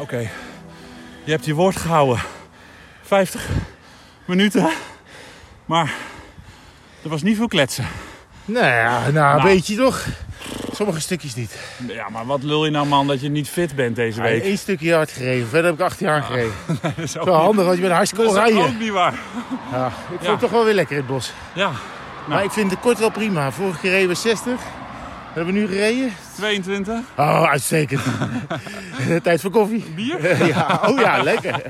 [0.00, 0.18] Oké,
[1.24, 2.20] je hebt je woord gehouden.
[3.02, 3.48] 50
[4.24, 4.68] minuten.
[5.64, 5.92] Maar
[7.02, 7.86] er was niet veel kletsen.
[8.44, 10.06] Nou ja, nou, een beetje toch.
[10.72, 11.56] Sommige stukjes niet.
[11.88, 14.44] Ja, maar wat lul je nou man dat je niet fit bent deze week?
[14.44, 15.48] Eén stukje hard gereden.
[15.48, 16.52] Verder heb ik acht jaar gereden.
[16.82, 18.78] Dat is ook Wel niet- handig, want je bent hartstikke dat is ook oranje.
[18.78, 19.14] niet waar.
[19.72, 20.30] Ja, ik vond Ja.
[20.30, 21.32] het toch wel weer lekker in het bos.
[21.54, 21.70] Ja,
[22.26, 23.52] Maar ik vind de kort wel prima.
[23.52, 24.60] Vorige keer reden we 60.
[25.32, 26.12] Hebben we nu gereden?
[26.36, 26.98] 22.
[27.16, 28.02] Oh, uitstekend.
[29.22, 29.84] Tijd voor koffie.
[29.94, 30.46] Bier?
[30.54, 31.62] ja, oh ja, lekker.